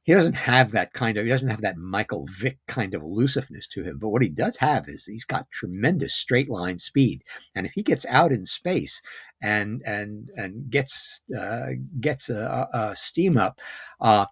he 0.03 0.13
doesn't 0.13 0.33
have 0.33 0.71
that 0.71 0.93
kind 0.93 1.17
of 1.17 1.25
he 1.25 1.29
doesn't 1.29 1.49
have 1.49 1.61
that 1.61 1.77
Michael 1.77 2.27
Vick 2.39 2.57
kind 2.67 2.93
of 2.93 3.03
elusiveness 3.03 3.67
to 3.67 3.83
him. 3.83 3.97
But 3.99 4.09
what 4.09 4.21
he 4.21 4.29
does 4.29 4.57
have 4.57 4.89
is 4.89 5.05
he's 5.05 5.25
got 5.25 5.51
tremendous 5.51 6.13
straight 6.13 6.49
line 6.49 6.79
speed, 6.79 7.23
and 7.55 7.65
if 7.65 7.73
he 7.73 7.83
gets 7.83 8.05
out 8.07 8.31
in 8.31 8.45
space 8.45 9.01
and 9.41 9.81
and 9.85 10.29
and 10.35 10.69
gets 10.69 11.21
uh, 11.37 11.67
gets 11.99 12.29
a, 12.29 12.67
a, 12.73 12.95
steam 12.95 13.37
up. 13.37 13.59
Uh, 13.99 14.25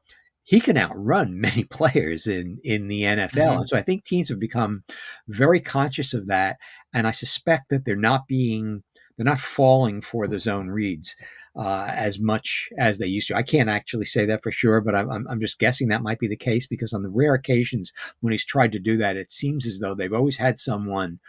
he 0.43 0.59
can 0.59 0.77
outrun 0.77 1.39
many 1.41 1.63
players 1.63 2.25
in 2.25 2.59
in 2.63 2.87
the 2.87 3.03
NFL, 3.03 3.29
mm-hmm. 3.29 3.59
and 3.59 3.69
so 3.69 3.77
I 3.77 3.81
think 3.83 4.03
teams 4.03 4.29
have 4.29 4.39
become 4.39 4.83
very 5.27 5.59
conscious 5.59 6.13
of 6.13 6.27
that. 6.27 6.57
And 6.93 7.05
I 7.05 7.11
suspect 7.11 7.69
that 7.69 7.85
they're 7.85 7.95
not 7.95 8.27
being 8.27 8.83
they're 9.15 9.25
not 9.25 9.39
falling 9.39 10.01
for 10.01 10.27
the 10.27 10.39
zone 10.39 10.69
reads 10.69 11.15
uh, 11.55 11.87
as 11.89 12.19
much 12.19 12.69
as 12.77 12.97
they 12.97 13.07
used 13.07 13.27
to. 13.27 13.35
I 13.35 13.43
can't 13.43 13.69
actually 13.69 14.05
say 14.05 14.25
that 14.25 14.43
for 14.43 14.51
sure, 14.51 14.81
but 14.81 14.95
I'm, 14.95 15.27
I'm 15.27 15.39
just 15.39 15.59
guessing 15.59 15.87
that 15.87 16.03
might 16.03 16.19
be 16.19 16.27
the 16.27 16.35
case 16.35 16.67
because 16.67 16.93
on 16.93 17.03
the 17.03 17.09
rare 17.09 17.33
occasions 17.33 17.91
when 18.21 18.31
he's 18.31 18.45
tried 18.45 18.71
to 18.73 18.79
do 18.79 18.97
that, 18.97 19.17
it 19.17 19.31
seems 19.31 19.65
as 19.65 19.79
though 19.79 19.95
they've 19.95 20.13
always 20.13 20.37
had 20.37 20.59
someone 20.59 21.19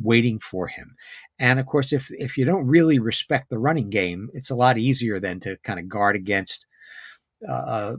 waiting 0.00 0.38
for 0.38 0.68
him. 0.68 0.96
And 1.38 1.58
of 1.58 1.66
course, 1.66 1.92
if 1.92 2.08
if 2.12 2.36
you 2.36 2.44
don't 2.44 2.66
really 2.66 2.98
respect 2.98 3.50
the 3.50 3.58
running 3.58 3.90
game, 3.90 4.28
it's 4.32 4.50
a 4.50 4.54
lot 4.54 4.78
easier 4.78 5.18
than 5.18 5.40
to 5.40 5.56
kind 5.64 5.80
of 5.80 5.88
guard 5.88 6.14
against 6.16 6.66
uh, 7.48 7.52
uh 7.52 7.96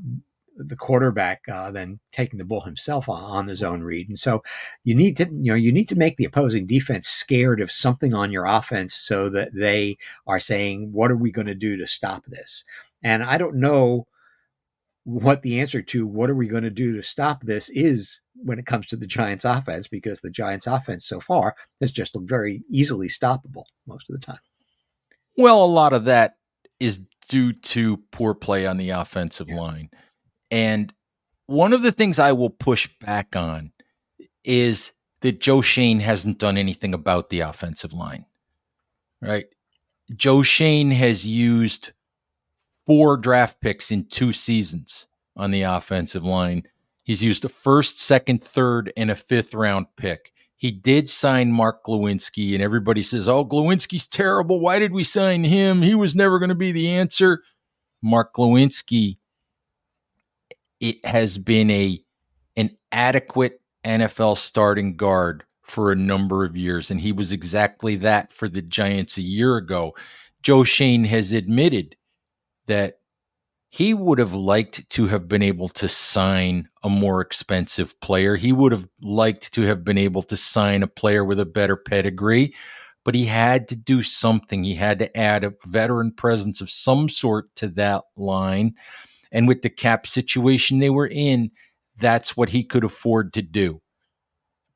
the 0.55 0.75
quarterback 0.75 1.41
uh, 1.51 1.71
than 1.71 1.99
taking 2.11 2.37
the 2.37 2.45
ball 2.45 2.61
himself 2.61 3.09
on, 3.09 3.23
on, 3.23 3.45
the 3.47 3.55
zone 3.55 3.81
read. 3.81 4.07
And 4.07 4.19
so 4.19 4.43
you 4.83 4.93
need 4.93 5.17
to, 5.17 5.25
you 5.31 5.51
know, 5.51 5.55
you 5.55 5.71
need 5.71 5.87
to 5.89 5.95
make 5.95 6.17
the 6.17 6.25
opposing 6.25 6.67
defense 6.67 7.07
scared 7.07 7.59
of 7.59 7.71
something 7.71 8.13
on 8.13 8.31
your 8.31 8.45
offense 8.45 8.93
so 8.93 9.29
that 9.29 9.53
they 9.53 9.97
are 10.27 10.39
saying, 10.39 10.91
what 10.91 11.11
are 11.11 11.17
we 11.17 11.31
going 11.31 11.47
to 11.47 11.55
do 11.55 11.77
to 11.77 11.87
stop 11.87 12.25
this? 12.25 12.63
And 13.01 13.23
I 13.23 13.37
don't 13.37 13.55
know 13.55 14.07
what 15.05 15.41
the 15.41 15.59
answer 15.59 15.81
to 15.81 16.07
what 16.07 16.29
are 16.29 16.35
we 16.35 16.47
going 16.47 16.63
to 16.63 16.69
do 16.69 16.95
to 16.95 17.03
stop 17.03 17.43
this 17.43 17.69
is 17.69 18.21
when 18.35 18.57
it 18.57 18.65
comes 18.65 18.85
to 18.87 18.95
the 18.95 19.07
Giants 19.07 19.43
offense, 19.43 19.87
because 19.87 20.21
the 20.21 20.29
Giants 20.29 20.67
offense 20.67 21.05
so 21.05 21.19
far 21.19 21.55
has 21.81 21.91
just 21.91 22.15
looked 22.15 22.29
very 22.29 22.63
easily 22.69 23.09
stoppable 23.09 23.65
most 23.85 24.09
of 24.09 24.19
the 24.19 24.25
time. 24.25 24.39
Well, 25.37 25.63
a 25.63 25.65
lot 25.65 25.93
of 25.93 26.05
that 26.05 26.35
is 26.79 27.01
due 27.27 27.53
to 27.53 27.97
poor 28.11 28.33
play 28.33 28.65
on 28.65 28.77
the 28.77 28.91
offensive 28.91 29.49
yeah. 29.49 29.59
line. 29.59 29.89
And 30.53 30.93
one 31.47 31.73
of 31.73 31.81
the 31.81 31.91
things 31.91 32.19
I 32.19 32.31
will 32.33 32.51
push 32.51 32.87
back 33.01 33.35
on 33.35 33.71
is 34.43 34.91
that 35.21 35.41
Joe 35.41 35.61
Schoen 35.61 35.99
hasn't 35.99 36.37
done 36.37 36.59
anything 36.59 36.93
about 36.93 37.31
the 37.31 37.39
offensive 37.39 37.91
line. 37.91 38.27
Right? 39.19 39.47
Joe 40.15 40.43
Schoen 40.43 40.91
has 40.91 41.25
used 41.25 41.93
four 42.85 43.17
draft 43.17 43.61
picks 43.61 43.89
in 43.89 44.05
two 44.05 44.31
seasons 44.31 45.07
on 45.35 45.49
the 45.49 45.63
offensive 45.63 46.23
line. 46.23 46.67
He's 47.01 47.23
used 47.23 47.43
a 47.45 47.49
first, 47.49 47.99
second, 47.99 48.43
third, 48.43 48.93
and 48.95 49.09
a 49.09 49.15
fifth 49.15 49.55
round 49.55 49.87
pick. 49.97 50.33
He 50.55 50.69
did 50.69 51.09
sign 51.09 51.51
Mark 51.51 51.83
Glowinski, 51.83 52.53
and 52.53 52.61
everybody 52.61 53.01
says, 53.01 53.27
Oh, 53.27 53.43
Glowinski's 53.43 54.05
terrible. 54.05 54.59
Why 54.59 54.77
did 54.77 54.93
we 54.93 55.03
sign 55.03 55.45
him? 55.45 55.81
He 55.81 55.95
was 55.95 56.15
never 56.15 56.37
going 56.37 56.49
to 56.49 56.55
be 56.55 56.71
the 56.71 56.89
answer. 56.89 57.41
Mark 58.03 58.35
Glowinski, 58.35 59.17
it 60.83 61.05
has 61.05 61.37
been 61.37 61.71
a 61.71 62.03
an 62.57 62.77
adequate 62.91 63.61
NFL 63.85 64.37
starting 64.37 64.97
guard 64.97 65.45
for 65.63 65.91
a 65.91 65.95
number 65.95 66.43
of 66.43 66.57
years, 66.57 66.91
and 66.91 66.99
he 66.99 67.13
was 67.13 67.31
exactly 67.31 67.95
that 67.95 68.33
for 68.33 68.49
the 68.49 68.61
Giants 68.61 69.17
a 69.17 69.21
year 69.21 69.55
ago. 69.55 69.95
Joe 70.41 70.65
Schoen 70.65 71.05
has 71.05 71.31
admitted 71.31 71.95
that 72.67 72.99
he 73.69 73.93
would 73.93 74.19
have 74.19 74.33
liked 74.33 74.87
to 74.89 75.07
have 75.07 75.29
been 75.29 75.41
able 75.41 75.69
to 75.69 75.87
sign 75.87 76.67
a 76.83 76.89
more 76.89 77.21
expensive 77.21 77.97
player. 78.01 78.35
He 78.35 78.51
would 78.51 78.73
have 78.73 78.87
liked 79.01 79.53
to 79.53 79.61
have 79.61 79.85
been 79.85 79.97
able 79.97 80.21
to 80.23 80.35
sign 80.35 80.83
a 80.83 80.87
player 80.87 81.23
with 81.23 81.39
a 81.39 81.45
better 81.45 81.77
pedigree, 81.77 82.53
but 83.05 83.15
he 83.15 83.25
had 83.25 83.69
to 83.69 83.77
do 83.77 84.03
something. 84.03 84.65
He 84.65 84.75
had 84.75 84.99
to 84.99 85.17
add 85.17 85.45
a 85.45 85.53
veteran 85.65 86.11
presence 86.11 86.59
of 86.59 86.69
some 86.69 87.07
sort 87.07 87.55
to 87.55 87.69
that 87.69 88.03
line. 88.17 88.75
And 89.33 89.47
with 89.47 89.63
the 89.63 89.69
cap 89.69 90.07
situation 90.07 90.79
they 90.79 90.91
were 90.91 91.07
in, 91.07 91.51
that's 91.99 92.37
what 92.37 92.49
he 92.49 92.63
could 92.63 92.85
afford 92.85 93.33
to 93.33 93.41
do. 93.41 93.81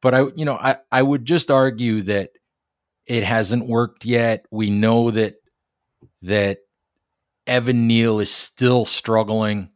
But 0.01 0.13
I, 0.13 0.25
you 0.35 0.45
know, 0.45 0.57
I, 0.57 0.77
I 0.91 1.01
would 1.01 1.23
just 1.23 1.49
argue 1.49 2.01
that 2.03 2.31
it 3.05 3.23
hasn't 3.23 3.67
worked 3.67 4.03
yet. 4.03 4.45
We 4.51 4.69
know 4.69 5.11
that 5.11 5.35
that 6.23 6.59
Evan 7.45 7.87
Neal 7.87 8.19
is 8.19 8.31
still 8.31 8.83
struggling. 8.85 9.69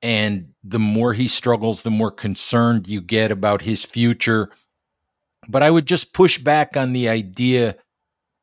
And 0.00 0.50
the 0.62 0.78
more 0.78 1.12
he 1.12 1.28
struggles, 1.28 1.82
the 1.82 1.90
more 1.90 2.10
concerned 2.10 2.88
you 2.88 3.00
get 3.00 3.30
about 3.30 3.62
his 3.62 3.84
future. 3.84 4.50
But 5.48 5.62
I 5.62 5.70
would 5.70 5.86
just 5.86 6.14
push 6.14 6.38
back 6.38 6.76
on 6.76 6.92
the 6.92 7.08
idea 7.08 7.76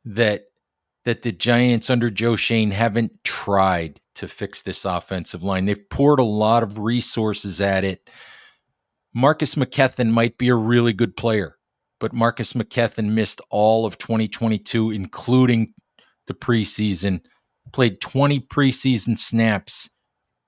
that 0.05 0.45
that 1.05 1.23
the 1.23 1.31
Giants 1.31 1.89
under 1.89 2.09
Joe 2.09 2.35
Schoen 2.35 2.71
haven't 2.71 3.11
tried 3.23 3.99
to 4.15 4.27
fix 4.27 4.61
this 4.61 4.85
offensive 4.85 5.43
line. 5.43 5.65
They've 5.65 5.89
poured 5.89 6.19
a 6.19 6.23
lot 6.23 6.63
of 6.63 6.79
resources 6.79 7.59
at 7.59 7.83
it. 7.83 8.09
Marcus 9.13 9.55
McKethan 9.55 10.11
might 10.11 10.37
be 10.37 10.49
a 10.49 10.55
really 10.55 10.93
good 10.93 11.17
player, 11.17 11.57
but 11.99 12.13
Marcus 12.13 12.53
McKethan 12.53 13.11
missed 13.11 13.41
all 13.49 13.85
of 13.85 13.97
2022, 13.97 14.91
including 14.91 15.73
the 16.27 16.33
preseason, 16.33 17.21
played 17.73 17.99
20 17.99 18.39
preseason 18.41 19.17
snaps, 19.17 19.89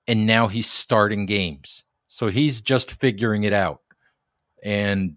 and 0.06 0.26
now 0.26 0.48
he's 0.48 0.70
starting 0.70 1.26
games. 1.26 1.84
So 2.08 2.28
he's 2.28 2.60
just 2.60 2.92
figuring 2.92 3.44
it 3.44 3.52
out. 3.52 3.80
And 4.62 5.16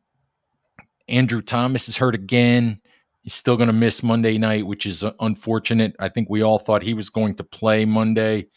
Andrew 1.08 1.41
Thomas 1.41 1.88
is 1.88 1.97
hurt 1.97 2.15
again. 2.15 2.82
He's 3.27 3.33
still 3.33 3.57
going 3.57 3.67
to 3.67 3.73
miss 3.73 4.03
Monday 4.03 4.37
night, 4.37 4.65
which 4.65 4.85
is 4.85 5.03
uh, 5.03 5.11
unfortunate. 5.19 5.93
I 5.99 6.07
think 6.07 6.29
we 6.29 6.41
all 6.41 6.57
thought 6.57 6.81
he 6.81 6.93
was 6.93 7.09
going 7.09 7.35
to 7.35 7.43
play 7.43 7.83
Monday. 7.83 8.47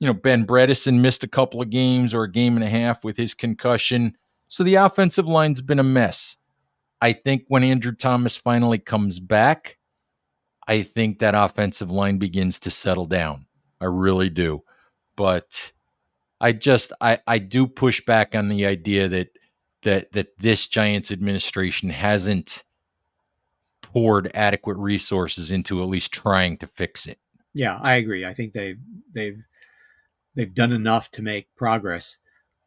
You 0.00 0.08
know, 0.08 0.14
Ben 0.14 0.44
Bredeson 0.44 0.98
missed 0.98 1.22
a 1.22 1.28
couple 1.28 1.62
of 1.62 1.70
games 1.70 2.12
or 2.12 2.24
a 2.24 2.32
game 2.32 2.56
and 2.56 2.64
a 2.64 2.68
half 2.68 3.04
with 3.04 3.16
his 3.16 3.34
concussion. 3.34 4.16
So 4.48 4.64
the 4.64 4.74
offensive 4.74 5.28
line's 5.28 5.62
been 5.62 5.78
a 5.78 5.84
mess. 5.84 6.38
I 7.00 7.12
think 7.12 7.44
when 7.46 7.62
Andrew 7.62 7.94
Thomas 7.94 8.36
finally 8.36 8.78
comes 8.78 9.20
back, 9.20 9.78
I 10.66 10.82
think 10.82 11.20
that 11.20 11.36
offensive 11.36 11.92
line 11.92 12.18
begins 12.18 12.58
to 12.58 12.70
settle 12.72 13.06
down. 13.06 13.46
I 13.80 13.84
really 13.84 14.28
do. 14.28 14.64
But 15.14 15.70
I 16.40 16.50
just 16.50 16.92
I 17.00 17.20
I 17.28 17.38
do 17.38 17.68
push 17.68 18.04
back 18.04 18.34
on 18.34 18.48
the 18.48 18.66
idea 18.66 19.06
that 19.06 19.28
that 19.82 20.10
that 20.14 20.36
this 20.40 20.66
Giants 20.66 21.12
administration 21.12 21.90
hasn't 21.90 22.64
poured 23.96 24.30
adequate 24.34 24.76
resources 24.76 25.50
into 25.50 25.80
at 25.80 25.88
least 25.88 26.12
trying 26.12 26.58
to 26.58 26.66
fix 26.66 27.06
it. 27.06 27.18
Yeah, 27.54 27.78
I 27.80 27.94
agree. 27.94 28.26
I 28.26 28.34
think 28.34 28.52
they've 28.52 28.78
they've 29.14 29.42
they've 30.34 30.52
done 30.52 30.72
enough 30.72 31.10
to 31.12 31.22
make 31.22 31.46
progress 31.56 32.18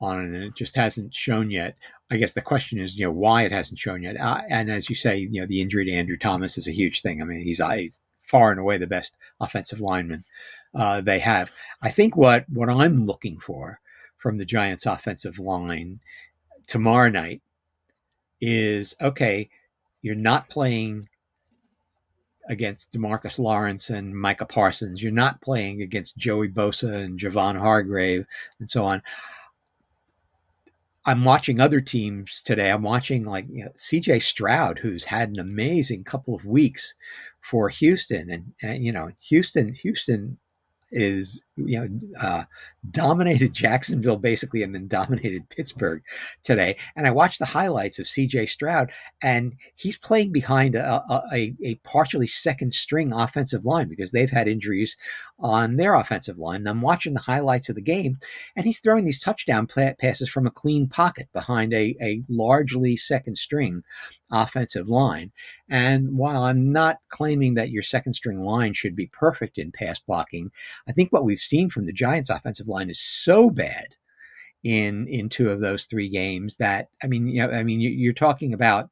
on 0.02 0.20
it, 0.20 0.36
and 0.36 0.44
it 0.44 0.56
just 0.56 0.76
hasn't 0.76 1.13
shown 1.13 1.52
yet. 1.52 1.76
I 2.10 2.18
guess 2.18 2.34
the 2.34 2.42
question 2.42 2.80
is, 2.80 2.96
you 2.96 3.06
know, 3.06 3.12
why 3.12 3.44
it 3.44 3.52
hasn't 3.52 3.78
shown 3.78 4.02
yet. 4.02 4.20
Uh, 4.20 4.42
and 4.50 4.72
as 4.72 4.89
you 4.89 4.96
say, 4.96 5.18
you 5.18 5.39
know, 5.39 5.46
the 5.46 5.62
injury 5.62 5.86
to 5.86 5.92
Andrew 5.92 6.18
Thomas 6.18 6.58
is 6.58 6.68
a 6.68 6.74
huge 6.74 7.04
thing. 7.04 7.22
I 7.22 7.26
mean, 7.26 7.44
he's, 7.44 7.62
uh, 7.62 7.70
he's 7.74 8.00
far 8.24 8.50
and 8.50 8.60
away 8.60 8.80
the 8.80 8.88
best 8.88 9.13
offensive 9.39 9.82
lineman 9.82 10.24
uh, 10.74 11.02
they 11.02 11.20
have. 11.20 11.52
I 11.84 11.92
think 11.92 12.18
what 12.18 12.50
what 12.50 12.70
I'm 12.70 13.06
looking 13.06 13.38
for 13.38 13.82
from 14.18 14.39
the 14.39 14.46
Giants' 14.46 14.88
offensive 14.88 15.38
line 15.38 16.00
tomorrow 16.65 17.10
night 17.10 17.44
is 18.42 18.96
okay. 19.00 19.48
You're 20.02 20.15
not 20.15 20.50
playing 20.50 21.09
against 22.50 22.92
Demarcus 22.92 23.40
Lawrence 23.40 23.90
and 23.90 24.14
Micah 24.14 24.46
Parsons. 24.46 25.02
You're 25.02 25.12
not 25.12 25.42
playing 25.42 25.82
against 25.82 26.18
Joey 26.18 26.50
Bosa 26.50 27.04
and 27.04 27.20
Javon 27.20 27.58
Hargrave 27.58 28.26
and 28.60 28.70
so 28.70 28.84
on. 28.84 29.02
I'm 31.06 31.24
watching 31.24 31.60
other 31.60 31.80
teams 31.80 32.42
today. 32.42 32.70
I'm 32.72 32.82
watching 32.82 33.24
like 33.24 33.46
you 33.50 33.66
know, 33.66 33.72
CJ 33.78 34.22
Stroud, 34.22 34.80
who's 34.80 35.06
had 35.06 35.30
an 35.30 35.40
amazing 35.40 36.04
couple 36.04 36.36
of 36.36 36.46
weeks 36.46 36.94
for 37.40 37.70
Houston, 37.70 38.30
and, 38.30 38.54
and 38.62 38.84
you 38.84 38.92
know 38.92 39.10
Houston, 39.22 39.74
Houston 39.74 40.38
is 40.92 41.44
you 41.65 41.80
know 41.80 41.89
uh, 42.19 42.43
dominated 42.91 43.54
Jacksonville 43.54 44.17
basically, 44.17 44.63
and 44.63 44.74
then 44.74 44.88
dominated 44.88 45.50
Pittsburgh 45.50 46.02
today. 46.43 46.78
And 46.95 47.08
I 47.08 47.12
watched 47.12 47.39
the 47.39 47.45
highlights 47.45 48.00
of 48.00 48.08
C.J. 48.08 48.48
Stroud, 48.48 48.91
and 49.22 49.56
he's 49.76 49.98
playing 49.98 50.32
behind 50.32 50.76
a, 50.76 51.04
a, 51.34 51.56
a 51.63 51.76
partially 51.84 52.28
second 52.28 52.74
string 52.74 53.13
offensive 53.13 53.65
line 53.65 53.89
because 53.89 54.12
they've 54.12 54.30
had 54.30 54.48
injuries 54.48 54.95
on 55.39 55.78
their 55.78 55.95
offensive 55.95 56.38
line. 56.38 56.58
And 56.58 56.69
I'm 56.69 56.82
watching 56.82 57.13
the 57.13 57.22
highlights 57.22 57.69
of 57.69 57.76
the 57.76 57.82
game, 57.82 58.17
and 58.56 58.65
he's 58.65 58.80
throwing 58.80 59.06
these 59.06 59.19
touchdown 59.19 59.67
passes 59.67 60.30
from 60.30 60.48
a 60.48 60.52
clean 60.52 60.88
pocket 60.88 61.30
behind 61.34 61.74
a, 61.74 61.95
a 62.02 62.24
largely 62.30 62.98
second 62.98 63.38
string 63.38 63.84
offensive 64.32 64.89
line. 64.89 65.32
And 65.69 66.17
while 66.17 66.43
I'm 66.43 66.72
not 66.72 66.98
claiming 67.10 67.54
that 67.56 67.69
your 67.69 67.84
second 67.84 68.13
string 68.13 68.41
line 68.41 68.74
should 68.74 68.95
be 68.95 69.08
perfect 69.08 69.58
in 69.58 69.72
pass 69.72 70.00
blocking, 70.00 70.52
I 70.88 70.91
think 70.91 71.12
what 71.12 71.24
we've 71.24 71.39
seen 71.50 71.70
from 71.70 71.86
the 71.86 71.94
Giants 71.94 72.30
offensive 72.30 72.68
line 72.68 72.90
is 72.90 73.02
so 73.02 73.50
bad 73.50 73.88
in 74.64 75.08
in 75.08 75.30
two 75.30 75.50
of 75.50 75.62
those 75.62 75.86
three 75.86 76.10
games 76.10 76.58
that 76.58 76.88
I 77.04 77.08
mean, 77.08 77.28
you 77.28 77.42
know, 77.42 77.52
I 77.52 77.64
mean, 77.64 77.80
you're 77.82 78.14
talking 78.14 78.54
about 78.54 78.90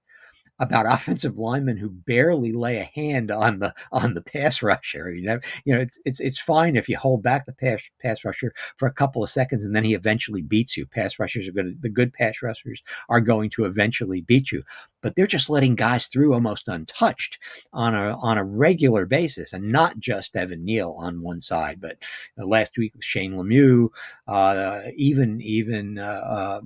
about 0.60 0.86
offensive 0.92 1.38
linemen 1.38 1.78
who 1.78 1.90
barely 1.90 2.52
lay 2.52 2.78
a 2.78 2.84
hand 2.84 3.32
on 3.32 3.60
the 3.60 3.74
on 3.92 4.14
the 4.14 4.22
pass 4.22 4.62
rusher. 4.62 5.12
You 5.12 5.26
know, 5.26 5.40
you 5.66 5.74
know, 5.74 5.82
it's 5.82 5.98
it's 6.06 6.20
it's 6.20 6.40
fine 6.40 6.76
if 6.76 6.90
you 6.90 6.98
hold 6.98 7.24
back 7.24 7.46
the 7.46 7.54
pass 7.54 7.82
pass 8.02 8.24
rusher 8.24 8.54
for 8.78 8.88
a 8.88 8.94
couple 8.94 9.24
of 9.24 9.30
seconds 9.30 9.66
and 9.66 9.76
then 9.76 9.84
he 9.84 9.94
eventually 9.94 10.42
beats 10.42 10.78
you. 10.78 10.86
Pass 10.86 11.20
rushers 11.20 11.48
are 11.48 11.52
going 11.52 11.68
to 11.68 11.82
the 11.82 11.90
good 11.90 12.14
pass 12.14 12.42
rushers 12.42 12.82
are 13.10 13.22
going 13.22 13.50
to 13.52 13.66
eventually 13.66 14.22
beat 14.22 14.52
you, 14.52 14.64
but 15.02 15.16
they're 15.16 15.28
just 15.28 15.50
letting 15.50 15.76
guys 15.76 16.08
through 16.08 16.34
almost 16.34 16.68
untouched 16.68 17.38
on 17.74 17.94
a 17.94 18.18
on 18.18 18.38
a 18.38 18.44
regular 18.44 19.06
basis, 19.06 19.54
and 19.54 19.72
not 19.72 20.00
just 20.00 20.36
Evan 20.36 20.66
Neal 20.66 20.96
on 21.00 21.22
one 21.22 21.42
side, 21.42 21.80
but 21.80 21.98
uh, 22.40 22.46
last 22.46 22.78
week 22.78 22.94
with 22.96 23.04
Shane 23.04 23.34
Lemieux, 23.34 23.90
uh, 24.28 24.82
even 24.96 25.42
even. 25.42 26.00
Uh, 26.00 26.02
uh, 26.04 26.62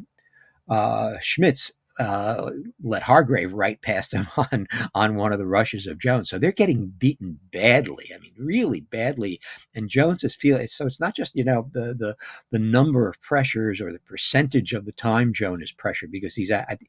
uh 0.69 1.17
Schmitz 1.19 1.73
uh, 2.01 2.49
let 2.83 3.03
Hargrave 3.03 3.53
right 3.53 3.79
past 3.81 4.11
him 4.13 4.27
on 4.37 4.67
on 4.95 5.15
one 5.15 5.31
of 5.31 5.39
the 5.39 5.45
rushes 5.45 5.85
of 5.85 5.99
Jones. 5.99 6.29
So 6.29 6.39
they're 6.39 6.51
getting 6.51 6.87
beaten 6.87 7.39
badly. 7.51 8.09
I 8.13 8.17
mean, 8.17 8.31
really 8.37 8.81
badly. 8.81 9.39
And 9.75 9.87
Jones 9.87 10.23
is 10.23 10.35
feeling 10.35 10.67
so. 10.67 10.87
It's 10.87 10.99
not 10.99 11.15
just 11.15 11.35
you 11.35 11.43
know 11.43 11.69
the 11.73 11.93
the 11.93 12.15
the 12.49 12.59
number 12.59 13.07
of 13.07 13.21
pressures 13.21 13.79
or 13.79 13.93
the 13.93 13.99
percentage 13.99 14.73
of 14.73 14.85
the 14.85 14.91
time 14.93 15.31
Jones 15.31 15.63
is 15.65 15.71
pressured 15.71 16.11
because 16.11 16.33
he's 16.33 16.49
at 16.49 16.79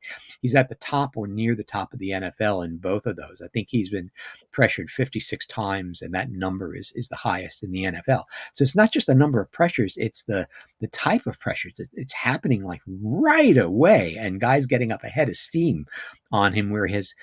he's 0.40 0.54
at 0.54 0.70
the 0.70 0.76
top 0.76 1.16
or 1.16 1.26
near 1.26 1.54
the 1.54 1.62
top 1.62 1.92
of 1.92 1.98
the 1.98 2.10
NFL 2.10 2.64
in 2.64 2.78
both 2.78 3.06
of 3.06 3.16
those. 3.16 3.42
I 3.44 3.48
think 3.48 3.68
he's 3.70 3.90
been 3.90 4.10
pressured 4.50 4.88
56 4.88 5.46
times, 5.46 6.00
and 6.00 6.14
that 6.14 6.30
number 6.30 6.74
is 6.74 6.90
is 6.96 7.08
the 7.08 7.16
highest 7.16 7.62
in 7.62 7.70
the 7.70 7.84
NFL. 7.84 8.24
So 8.54 8.62
it's 8.62 8.76
not 8.76 8.92
just 8.92 9.06
the 9.06 9.14
number 9.14 9.42
of 9.42 9.52
pressures; 9.52 9.98
it's 9.98 10.22
the 10.22 10.48
the 10.80 10.88
type 10.88 11.26
of 11.26 11.38
pressures. 11.38 11.78
It's 11.92 12.14
happening 12.14 12.64
like 12.64 12.80
right 12.86 13.58
away, 13.58 14.16
and 14.18 14.40
guys 14.40 14.64
getting 14.64 14.90
up 14.90 15.01
ahead 15.04 15.28
of 15.28 15.36
steam 15.36 15.86
on 16.30 16.52
him 16.52 16.70
where 16.70 16.86
he 16.86 16.94
has 16.94 17.14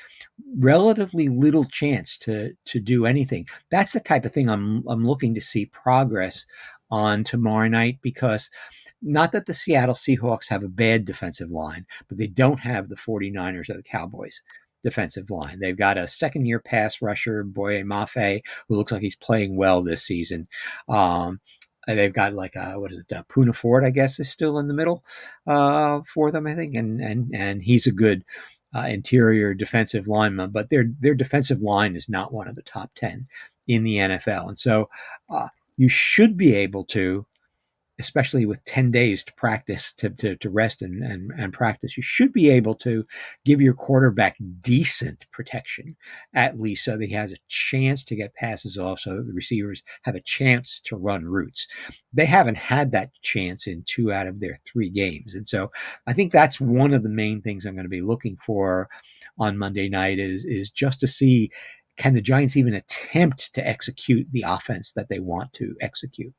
relatively 0.58 1.30
little 1.30 1.66
chance 1.66 2.18
to 2.20 2.54
to 2.66 2.80
do 2.80 3.06
anything. 3.06 3.48
That's 3.70 3.94
the 3.94 4.00
type 4.00 4.26
of 4.26 4.32
thing 4.32 4.50
I'm 4.50 4.88
I'm 4.88 5.06
looking 5.06 5.34
to 5.36 5.42
see 5.42 5.66
progress 5.68 6.46
on 6.92 7.24
tomorrow 7.24 7.68
night 7.68 8.00
because 8.02 8.50
not 9.02 9.32
that 9.32 9.46
the 9.46 9.54
Seattle 9.54 9.96
Seahawks 9.96 10.50
have 10.50 10.64
a 10.64 10.68
bad 10.70 11.06
defensive 11.06 11.52
line, 11.52 11.86
but 12.08 12.18
they 12.18 12.28
don't 12.28 12.60
have 12.60 12.90
the 12.90 12.96
49ers 12.96 13.70
or 13.70 13.76
the 13.76 13.84
Cowboys 13.84 14.42
defensive 14.84 15.30
line. 15.30 15.60
They've 15.60 15.78
got 15.78 15.98
a 15.98 16.08
second 16.08 16.46
year 16.46 16.60
pass 16.60 17.02
rusher, 17.02 17.44
Boye 17.44 17.84
Mafe, 17.84 18.42
who 18.68 18.76
looks 18.76 18.92
like 18.92 19.02
he's 19.02 19.16
playing 19.16 19.56
well 19.56 19.82
this 19.82 20.04
season. 20.04 20.48
Um, 20.88 21.40
they've 21.96 22.14
got 22.14 22.34
like 22.34 22.56
a, 22.56 22.80
what 22.80 22.92
is 22.92 23.00
it, 23.00 23.16
uh, 23.16 23.24
Poona 23.24 23.56
Ford, 23.56 23.84
I 23.84 23.90
guess, 23.90 24.20
is 24.20 24.30
still 24.30 24.60
in 24.60 24.68
the 24.68 24.74
middle 24.74 25.04
uh, 25.48 26.02
for 26.02 26.32
them, 26.32 26.48
I 26.48 26.56
think, 26.56 26.76
and 26.76 27.02
and 27.02 27.34
and 27.34 27.64
he's 27.64 27.88
a 27.88 27.92
good 27.92 28.24
uh, 28.76 28.82
interior 28.88 29.54
defensive 29.54 30.08
lineman, 30.08 30.52
but 30.52 30.70
their 30.70 30.86
their 31.00 31.16
defensive 31.16 31.62
line 31.62 31.96
is 31.96 32.10
not 32.10 32.34
one 32.34 32.48
of 32.48 32.56
the 32.56 32.62
top 32.62 32.92
ten 32.96 33.28
in 33.68 33.84
the 33.84 33.96
NFL, 33.98 34.50
and 34.50 34.60
so 34.60 34.90
uh, 35.30 35.48
you 35.78 35.90
should 35.90 36.38
be 36.38 36.56
able 36.56 36.84
to 36.86 37.26
especially 38.00 38.46
with 38.46 38.64
10 38.64 38.92
days 38.92 39.24
to 39.26 39.34
practice, 39.34 39.92
to, 39.94 40.10
to, 40.10 40.36
to 40.38 40.50
rest 40.50 40.82
and, 40.82 41.04
and, 41.04 41.32
and 41.38 41.52
practice, 41.52 41.98
you 41.98 42.04
should 42.04 42.32
be 42.32 42.50
able 42.50 42.74
to 42.74 43.06
give 43.46 43.60
your 43.60 43.74
quarterback 43.74 44.38
decent 44.62 45.26
protection, 45.32 45.96
at 46.34 46.60
least 46.60 46.86
so 46.86 46.98
that 46.98 47.08
he 47.08 47.14
has 47.14 47.34
a 47.34 47.38
chance 47.50 48.04
to 48.06 48.16
get 48.16 48.34
passes 48.36 48.78
off, 48.78 49.02
so 49.02 49.18
that 49.18 49.28
the 49.28 49.34
receivers 49.34 49.84
have 50.04 50.16
a 50.16 50.22
chance 50.22 50.80
to 50.86 50.96
run 50.96 51.26
routes. 51.26 51.68
They 52.14 52.26
haven't 52.26 52.58
had 52.58 52.92
that 52.94 53.12
chance 53.22 53.68
in 53.68 53.84
two 53.86 54.14
out 54.14 54.28
of 54.28 54.40
their 54.40 54.60
three 54.66 54.90
games. 54.90 55.36
And 55.36 55.48
so 55.48 55.72
I 56.08 56.14
think 56.14 56.32
that's 56.32 56.62
one 56.62 56.94
of 56.94 57.04
the 57.04 57.10
main 57.10 57.42
things 57.42 57.66
I'm 57.66 57.76
going 57.76 57.84
to 57.84 57.90
be 57.90 58.02
looking 58.02 58.38
for 58.38 58.90
on 59.38 59.58
Monday 59.58 59.90
night 59.90 60.20
is, 60.20 60.46
is 60.46 60.72
just 60.72 61.02
to 61.02 61.08
see 61.08 61.52
can 61.98 62.14
the 62.14 62.22
Giants 62.22 62.56
even 62.56 62.74
attempt 62.76 63.54
to 63.54 63.68
execute 63.68 64.26
the 64.32 64.46
offense 64.48 64.94
that 64.94 65.10
they 65.10 65.20
want 65.20 65.52
to 65.54 65.76
execute? 65.82 66.34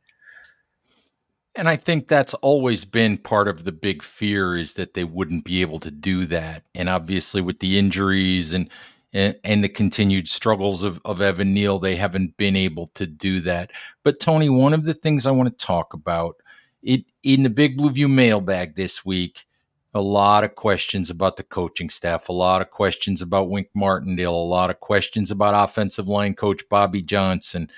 And 1.56 1.68
I 1.68 1.76
think 1.76 2.06
that's 2.06 2.34
always 2.34 2.84
been 2.84 3.18
part 3.18 3.48
of 3.48 3.64
the 3.64 3.72
big 3.72 4.02
fear 4.02 4.56
is 4.56 4.74
that 4.74 4.94
they 4.94 5.04
wouldn't 5.04 5.44
be 5.44 5.62
able 5.62 5.80
to 5.80 5.90
do 5.90 6.24
that. 6.26 6.62
And 6.74 6.88
obviously 6.88 7.40
with 7.40 7.58
the 7.58 7.78
injuries 7.78 8.52
and 8.52 8.68
and, 9.12 9.36
and 9.42 9.64
the 9.64 9.68
continued 9.68 10.28
struggles 10.28 10.82
of, 10.82 11.00
of 11.04 11.20
Evan 11.20 11.52
Neal, 11.52 11.78
they 11.78 11.96
haven't 11.96 12.36
been 12.36 12.54
able 12.54 12.86
to 12.88 13.06
do 13.06 13.40
that. 13.40 13.72
But 14.04 14.20
Tony, 14.20 14.48
one 14.48 14.72
of 14.72 14.84
the 14.84 14.94
things 14.94 15.26
I 15.26 15.32
want 15.32 15.48
to 15.48 15.66
talk 15.66 15.94
about 15.94 16.36
it 16.82 17.04
in 17.22 17.42
the 17.42 17.50
Big 17.50 17.76
Blue 17.76 17.90
View 17.90 18.08
mailbag 18.08 18.76
this 18.76 19.04
week, 19.04 19.46
a 19.92 20.00
lot 20.00 20.44
of 20.44 20.54
questions 20.54 21.10
about 21.10 21.36
the 21.36 21.42
coaching 21.42 21.90
staff, 21.90 22.28
a 22.28 22.32
lot 22.32 22.62
of 22.62 22.70
questions 22.70 23.20
about 23.20 23.50
Wink 23.50 23.68
Martindale, 23.74 24.34
a 24.34 24.44
lot 24.44 24.70
of 24.70 24.78
questions 24.78 25.30
about 25.30 25.68
offensive 25.68 26.06
line 26.06 26.34
coach 26.34 26.62
Bobby 26.68 27.02
Johnson, 27.02 27.68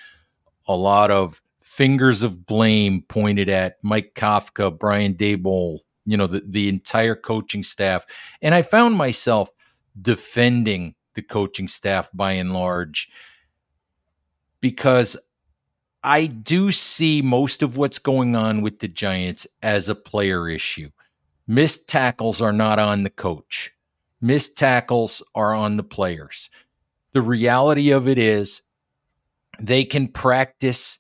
a 0.69 0.77
lot 0.77 1.11
of 1.11 1.41
fingers 1.73 2.23
of 2.23 2.45
blame 2.45 3.01
pointed 3.09 3.49
at 3.49 3.79
Mike 3.83 4.13
Kafka, 4.15 4.79
Brian 4.79 5.15
Daboll, 5.15 5.79
you 6.05 6.19
know, 6.19 6.27
the, 6.27 6.43
the 6.47 6.69
entire 6.69 7.17
coaching 7.17 7.63
staff. 7.63 8.05
And 8.43 8.55
I 8.55 8.61
found 8.61 8.95
myself 8.95 9.49
defending 10.01 10.95
the 11.15 11.23
coaching 11.23 11.69
staff 11.69 12.11
by 12.13 12.33
and 12.33 12.53
large 12.53 13.11
because 14.61 15.17
I 16.03 16.27
do 16.27 16.73
see 16.73 17.23
most 17.23 17.63
of 17.63 17.79
what's 17.79 17.99
going 17.99 18.37
on 18.37 18.61
with 18.61 18.81
the 18.81 18.89
Giants 18.89 19.47
as 19.63 19.89
a 19.89 19.95
player 19.95 20.51
issue. 20.51 20.91
Missed 21.47 21.89
tackles 21.89 22.43
are 22.43 22.53
not 22.53 22.79
on 22.79 23.03
the 23.03 23.11
coach. 23.11 23.73
Missed 24.21 24.59
tackles 24.59 25.23
are 25.35 25.55
on 25.55 25.79
the 25.79 25.83
players. 25.83 26.51
The 27.13 27.23
reality 27.23 27.93
of 27.93 28.07
it 28.09 28.19
is 28.19 28.61
they 29.59 29.85
can 29.85 30.09
practice 30.09 30.99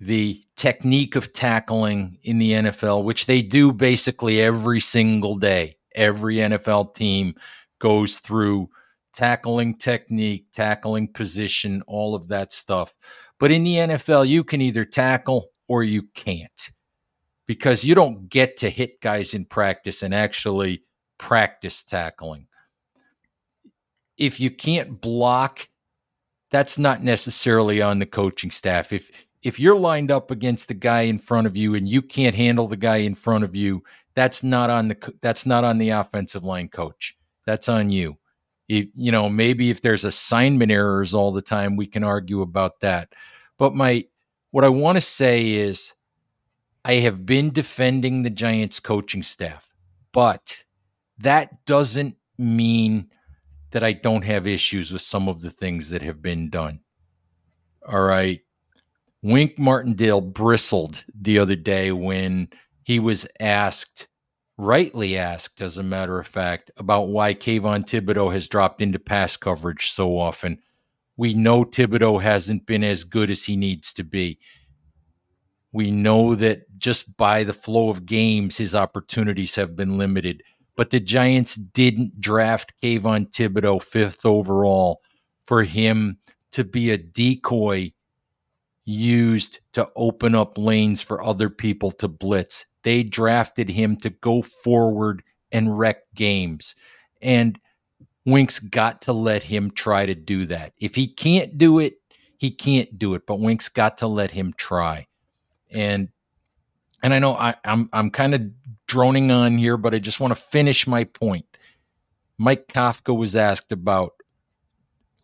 the 0.00 0.42
technique 0.56 1.16
of 1.16 1.32
tackling 1.32 2.18
in 2.22 2.38
the 2.38 2.52
NFL, 2.52 3.04
which 3.04 3.26
they 3.26 3.42
do 3.42 3.72
basically 3.72 4.40
every 4.40 4.80
single 4.80 5.36
day. 5.36 5.76
Every 5.94 6.36
NFL 6.36 6.94
team 6.94 7.34
goes 7.78 8.18
through 8.18 8.68
tackling 9.12 9.76
technique, 9.76 10.46
tackling 10.52 11.08
position, 11.08 11.82
all 11.86 12.14
of 12.14 12.28
that 12.28 12.52
stuff. 12.52 12.92
But 13.38 13.52
in 13.52 13.64
the 13.64 13.76
NFL, 13.76 14.28
you 14.28 14.44
can 14.44 14.60
either 14.60 14.84
tackle 14.84 15.50
or 15.68 15.84
you 15.84 16.02
can't 16.14 16.70
because 17.46 17.84
you 17.84 17.94
don't 17.94 18.28
get 18.28 18.56
to 18.58 18.70
hit 18.70 19.00
guys 19.00 19.34
in 19.34 19.44
practice 19.44 20.02
and 20.02 20.14
actually 20.14 20.82
practice 21.18 21.82
tackling. 21.82 22.46
If 24.16 24.40
you 24.40 24.50
can't 24.50 25.00
block, 25.00 25.68
that's 26.50 26.78
not 26.78 27.02
necessarily 27.02 27.82
on 27.82 27.98
the 27.98 28.06
coaching 28.06 28.50
staff. 28.50 28.92
If 28.92 29.10
if 29.44 29.60
you're 29.60 29.76
lined 29.76 30.10
up 30.10 30.30
against 30.30 30.68
the 30.68 30.74
guy 30.74 31.02
in 31.02 31.18
front 31.18 31.46
of 31.46 31.56
you 31.56 31.74
and 31.74 31.86
you 31.86 32.00
can't 32.00 32.34
handle 32.34 32.66
the 32.66 32.78
guy 32.78 32.96
in 32.96 33.14
front 33.14 33.44
of 33.44 33.54
you, 33.54 33.84
that's 34.14 34.42
not 34.42 34.70
on 34.70 34.88
the 34.88 35.14
that's 35.20 35.44
not 35.44 35.64
on 35.64 35.78
the 35.78 35.90
offensive 35.90 36.42
line 36.42 36.68
coach. 36.68 37.16
That's 37.46 37.68
on 37.68 37.90
you. 37.90 38.16
If, 38.68 38.86
you 38.94 39.12
know, 39.12 39.28
maybe 39.28 39.68
if 39.68 39.82
there's 39.82 40.04
assignment 40.04 40.72
errors 40.72 41.12
all 41.12 41.30
the 41.30 41.42
time, 41.42 41.76
we 41.76 41.86
can 41.86 42.02
argue 42.02 42.40
about 42.40 42.80
that. 42.80 43.12
But 43.58 43.74
my 43.74 44.06
what 44.50 44.64
I 44.64 44.70
want 44.70 44.96
to 44.96 45.02
say 45.02 45.50
is 45.50 45.92
I 46.84 46.94
have 46.94 47.26
been 47.26 47.50
defending 47.50 48.22
the 48.22 48.30
Giants 48.30 48.80
coaching 48.80 49.22
staff, 49.22 49.68
but 50.12 50.64
that 51.18 51.66
doesn't 51.66 52.16
mean 52.38 53.10
that 53.72 53.82
I 53.82 53.92
don't 53.92 54.22
have 54.22 54.46
issues 54.46 54.90
with 54.90 55.02
some 55.02 55.28
of 55.28 55.42
the 55.42 55.50
things 55.50 55.90
that 55.90 56.00
have 56.02 56.22
been 56.22 56.48
done. 56.48 56.80
All 57.86 58.02
right. 58.02 58.40
Wink 59.24 59.58
Martindale 59.58 60.20
bristled 60.20 61.02
the 61.18 61.38
other 61.38 61.56
day 61.56 61.90
when 61.90 62.46
he 62.82 62.98
was 62.98 63.26
asked, 63.40 64.06
rightly 64.58 65.16
asked, 65.16 65.62
as 65.62 65.78
a 65.78 65.82
matter 65.82 66.18
of 66.18 66.26
fact, 66.26 66.70
about 66.76 67.08
why 67.08 67.32
Kayvon 67.32 67.86
Thibodeaux 67.86 68.34
has 68.34 68.50
dropped 68.50 68.82
into 68.82 68.98
pass 68.98 69.34
coverage 69.38 69.90
so 69.90 70.18
often. 70.18 70.58
We 71.16 71.32
know 71.32 71.64
Thibodeaux 71.64 72.20
hasn't 72.20 72.66
been 72.66 72.84
as 72.84 73.04
good 73.04 73.30
as 73.30 73.44
he 73.44 73.56
needs 73.56 73.94
to 73.94 74.04
be. 74.04 74.38
We 75.72 75.90
know 75.90 76.34
that 76.34 76.66
just 76.76 77.16
by 77.16 77.44
the 77.44 77.54
flow 77.54 77.88
of 77.88 78.04
games, 78.04 78.58
his 78.58 78.74
opportunities 78.74 79.54
have 79.54 79.74
been 79.74 79.96
limited. 79.96 80.42
But 80.76 80.90
the 80.90 81.00
Giants 81.00 81.54
didn't 81.54 82.20
draft 82.20 82.74
Kayvon 82.82 83.30
Thibodeaux 83.30 83.82
fifth 83.82 84.26
overall 84.26 85.00
for 85.46 85.64
him 85.64 86.18
to 86.50 86.62
be 86.62 86.90
a 86.90 86.98
decoy 86.98 87.93
used 88.84 89.60
to 89.72 89.90
open 89.96 90.34
up 90.34 90.58
lanes 90.58 91.00
for 91.00 91.22
other 91.22 91.48
people 91.48 91.90
to 91.90 92.08
blitz. 92.08 92.66
They 92.82 93.02
drafted 93.02 93.70
him 93.70 93.96
to 93.98 94.10
go 94.10 94.42
forward 94.42 95.22
and 95.52 95.78
wreck 95.78 96.02
games. 96.14 96.74
And 97.22 97.58
Wink's 98.26 98.58
got 98.58 99.02
to 99.02 99.12
let 99.12 99.42
him 99.42 99.70
try 99.70 100.06
to 100.06 100.14
do 100.14 100.46
that. 100.46 100.72
If 100.78 100.94
he 100.94 101.06
can't 101.06 101.56
do 101.56 101.78
it, 101.78 101.94
he 102.38 102.50
can't 102.50 102.98
do 102.98 103.14
it, 103.14 103.26
but 103.26 103.40
Wink's 103.40 103.68
got 103.68 103.98
to 103.98 104.06
let 104.06 104.30
him 104.30 104.52
try. 104.56 105.06
And 105.70 106.08
and 107.02 107.12
I 107.12 107.18
know 107.18 107.34
I, 107.34 107.54
I'm 107.64 107.88
I'm 107.92 108.10
kind 108.10 108.34
of 108.34 108.42
droning 108.86 109.30
on 109.30 109.58
here, 109.58 109.76
but 109.76 109.94
I 109.94 109.98
just 109.98 110.20
want 110.20 110.30
to 110.30 110.40
finish 110.40 110.86
my 110.86 111.04
point. 111.04 111.46
Mike 112.38 112.66
Kafka 112.68 113.16
was 113.16 113.36
asked 113.36 113.72
about 113.72 114.13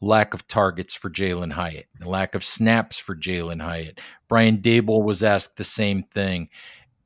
lack 0.00 0.34
of 0.34 0.46
targets 0.48 0.94
for 0.94 1.10
Jalin 1.10 1.52
Hyatt, 1.52 1.86
the 1.98 2.08
lack 2.08 2.34
of 2.34 2.44
snaps 2.44 2.98
for 2.98 3.14
Jalin 3.14 3.60
Hyatt. 3.60 4.00
Brian 4.28 4.58
Daboll 4.58 5.04
was 5.04 5.22
asked 5.22 5.56
the 5.56 5.64
same 5.64 6.04
thing. 6.04 6.48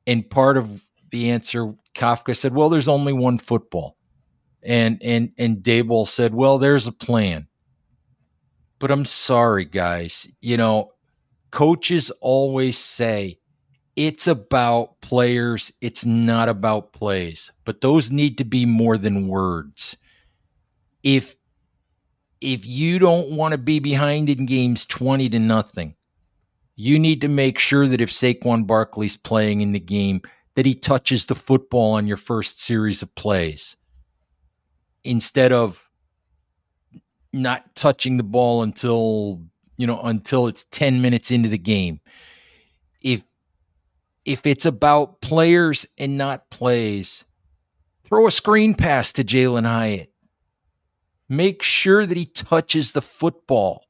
And 0.07 0.29
part 0.29 0.57
of 0.57 0.87
the 1.11 1.31
answer, 1.31 1.73
Kafka 1.95 2.35
said, 2.35 2.53
Well, 2.53 2.69
there's 2.69 2.87
only 2.87 3.13
one 3.13 3.37
football. 3.37 3.97
And 4.63 5.01
and 5.03 5.31
and 5.37 5.57
Daboll 5.57 6.07
said, 6.07 6.33
Well, 6.33 6.57
there's 6.57 6.87
a 6.87 6.91
plan. 6.91 7.47
But 8.79 8.91
I'm 8.91 9.05
sorry, 9.05 9.65
guys. 9.65 10.27
You 10.41 10.57
know, 10.57 10.91
coaches 11.51 12.11
always 12.21 12.77
say 12.77 13.39
it's 13.95 14.27
about 14.27 14.99
players, 15.01 15.71
it's 15.81 16.05
not 16.05 16.49
about 16.49 16.91
plays. 16.91 17.51
But 17.63 17.81
those 17.81 18.11
need 18.11 18.37
to 18.39 18.43
be 18.43 18.65
more 18.65 18.97
than 18.97 19.27
words. 19.27 19.95
If 21.03 21.35
if 22.41 22.65
you 22.65 22.99
don't 22.99 23.31
want 23.31 23.53
to 23.53 23.57
be 23.57 23.79
behind 23.79 24.29
in 24.29 24.45
games 24.45 24.85
20 24.85 25.29
to 25.29 25.39
nothing, 25.39 25.95
you 26.75 26.99
need 26.99 27.21
to 27.21 27.27
make 27.27 27.57
sure 27.57 27.87
that 27.87 28.01
if 28.01 28.11
Saquon 28.11 28.67
Barkley's 28.67 29.17
playing 29.17 29.61
in 29.61 29.71
the 29.71 29.79
game, 29.79 30.21
that 30.55 30.65
he 30.65 30.75
touches 30.75 31.25
the 31.25 31.35
football 31.35 31.93
on 31.93 32.07
your 32.07 32.17
first 32.17 32.59
series 32.59 33.01
of 33.01 33.13
plays. 33.15 33.75
Instead 35.03 35.51
of 35.51 35.89
not 37.35 37.75
touching 37.75 38.17
the 38.17 38.23
ball 38.23 38.63
until 38.63 39.41
you 39.77 39.85
know 39.85 40.01
until 40.01 40.47
it's 40.47 40.63
10 40.63 41.01
minutes 41.01 41.29
into 41.31 41.49
the 41.49 41.57
game. 41.57 41.99
If 43.01 43.23
if 44.23 44.45
it's 44.45 44.65
about 44.65 45.21
players 45.21 45.85
and 45.97 46.17
not 46.17 46.49
plays 46.49 47.25
throw 48.05 48.25
a 48.25 48.31
screen 48.31 48.73
pass 48.73 49.11
to 49.13 49.23
Jalin 49.23 49.65
Hyatt 49.65 50.11
Make 51.29 51.63
sure 51.63 52.05
that 52.05 52.17
he 52.17 52.25
touches 52.25 52.91
the 52.93 53.01
football. 53.01 53.85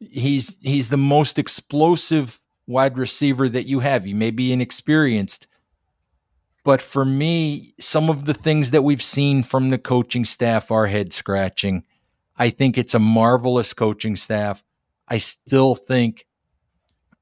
He's 0.00 0.60
he's 0.62 0.88
the 0.90 0.96
most 0.98 1.38
explosive 1.38 2.40
wide 2.66 2.98
receiver 2.98 3.48
that 3.48 3.66
you 3.66 3.80
have. 3.80 4.04
He 4.04 4.14
may 4.14 4.30
be 4.30 4.52
inexperienced, 4.52 5.46
But 6.64 6.82
for 6.82 7.04
me, 7.04 7.74
some 7.80 8.10
of 8.10 8.24
the 8.24 8.34
things 8.34 8.72
that 8.72 8.82
we've 8.82 9.02
seen 9.02 9.42
from 9.44 9.70
the 9.70 9.78
coaching 9.78 10.24
staff 10.24 10.70
are 10.70 10.86
head 10.88 11.12
scratching. 11.12 11.84
I 12.36 12.50
think 12.50 12.76
it's 12.76 12.94
a 12.94 12.98
marvelous 12.98 13.72
coaching 13.72 14.16
staff. 14.16 14.64
I 15.08 15.18
still 15.18 15.74
think 15.76 16.26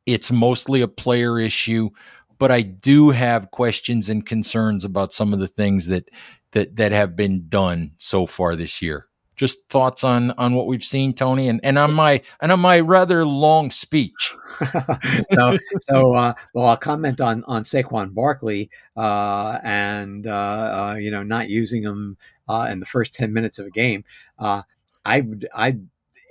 it's 0.07 0.33
mostly 0.33 0.83
a 0.83 0.89
player 0.89 1.39
issue, 1.39 1.91
but 2.39 2.51
I 2.51 2.63
do 2.63 3.11
have 3.11 3.51
questions 3.51 4.11
and 4.11 4.27
concerns 4.27 4.85
about 4.85 5.13
some 5.13 5.33
of 5.33 5.41
the 5.41 5.49
things 5.49 5.87
that 5.89 6.09
that 6.53 6.77
that 6.77 6.93
have 6.93 7.17
been 7.17 7.49
done 7.49 7.93
so 7.99 8.27
far 8.27 8.57
this 8.57 8.83
year. 8.83 9.09
Just 9.37 9.69
thoughts 9.69 10.05
on 10.05 10.31
on 10.33 10.55
what 10.55 10.67
we've 10.67 10.85
seen, 10.85 11.13
Tony, 11.13 11.49
and, 11.49 11.61
and 11.65 11.77
on 11.79 11.93
my 11.93 12.23
and 12.41 12.53
on 12.53 12.61
my 12.61 12.81
rather 12.81 13.25
long 13.25 13.71
speech. 13.71 14.35
so, 15.33 15.59
so 15.81 16.15
uh, 16.15 16.35
well, 16.53 16.67
I'll 16.67 16.77
comment 16.77 17.21
on 17.21 17.43
on 17.45 17.65
Saquon 17.65 18.15
Barkley 18.15 18.71
uh, 18.97 19.59
and 19.63 20.27
uh, 20.27 20.93
uh 20.93 20.95
you 21.01 21.11
know 21.11 21.23
not 21.23 21.49
using 21.49 21.83
him 21.83 22.17
uh, 22.49 22.69
in 22.71 22.81
the 22.81 22.87
first 22.87 23.15
ten 23.15 23.33
minutes 23.33 23.59
of 23.59 23.67
a 23.67 23.71
game. 23.71 24.05
Uh, 24.39 24.63
I 25.05 25.21
would 25.21 25.49
I 25.55 25.79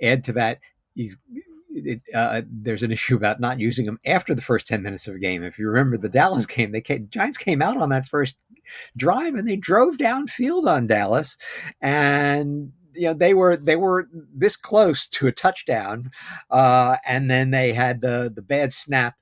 add 0.02 0.24
to 0.24 0.32
that. 0.34 0.60
It, 0.96 2.02
uh, 2.14 2.42
there's 2.48 2.84
an 2.84 2.92
issue 2.92 3.16
about 3.16 3.40
not 3.40 3.58
using 3.58 3.84
them 3.84 3.98
after 4.06 4.32
the 4.32 4.40
first 4.40 4.68
10 4.68 4.80
minutes 4.80 5.08
of 5.08 5.16
a 5.16 5.18
game. 5.18 5.42
If 5.42 5.58
you 5.58 5.66
remember 5.66 5.96
the 5.96 6.08
Dallas 6.08 6.46
game, 6.46 6.70
they 6.70 6.80
came, 6.80 7.08
Giants 7.10 7.36
came 7.36 7.60
out 7.60 7.76
on 7.76 7.88
that 7.88 8.06
first 8.06 8.36
drive 8.96 9.34
and 9.34 9.46
they 9.46 9.56
drove 9.56 9.96
downfield 9.96 10.68
on 10.68 10.86
Dallas 10.86 11.36
and 11.80 12.72
you 12.94 13.06
know 13.06 13.14
they 13.14 13.34
were 13.34 13.56
they 13.56 13.76
were 13.76 14.08
this 14.34 14.56
close 14.56 15.06
to 15.08 15.26
a 15.26 15.32
touchdown, 15.32 16.10
uh, 16.50 16.96
and 17.06 17.30
then 17.30 17.50
they 17.50 17.72
had 17.72 18.00
the 18.00 18.32
the 18.34 18.42
bad 18.42 18.72
snap 18.72 19.14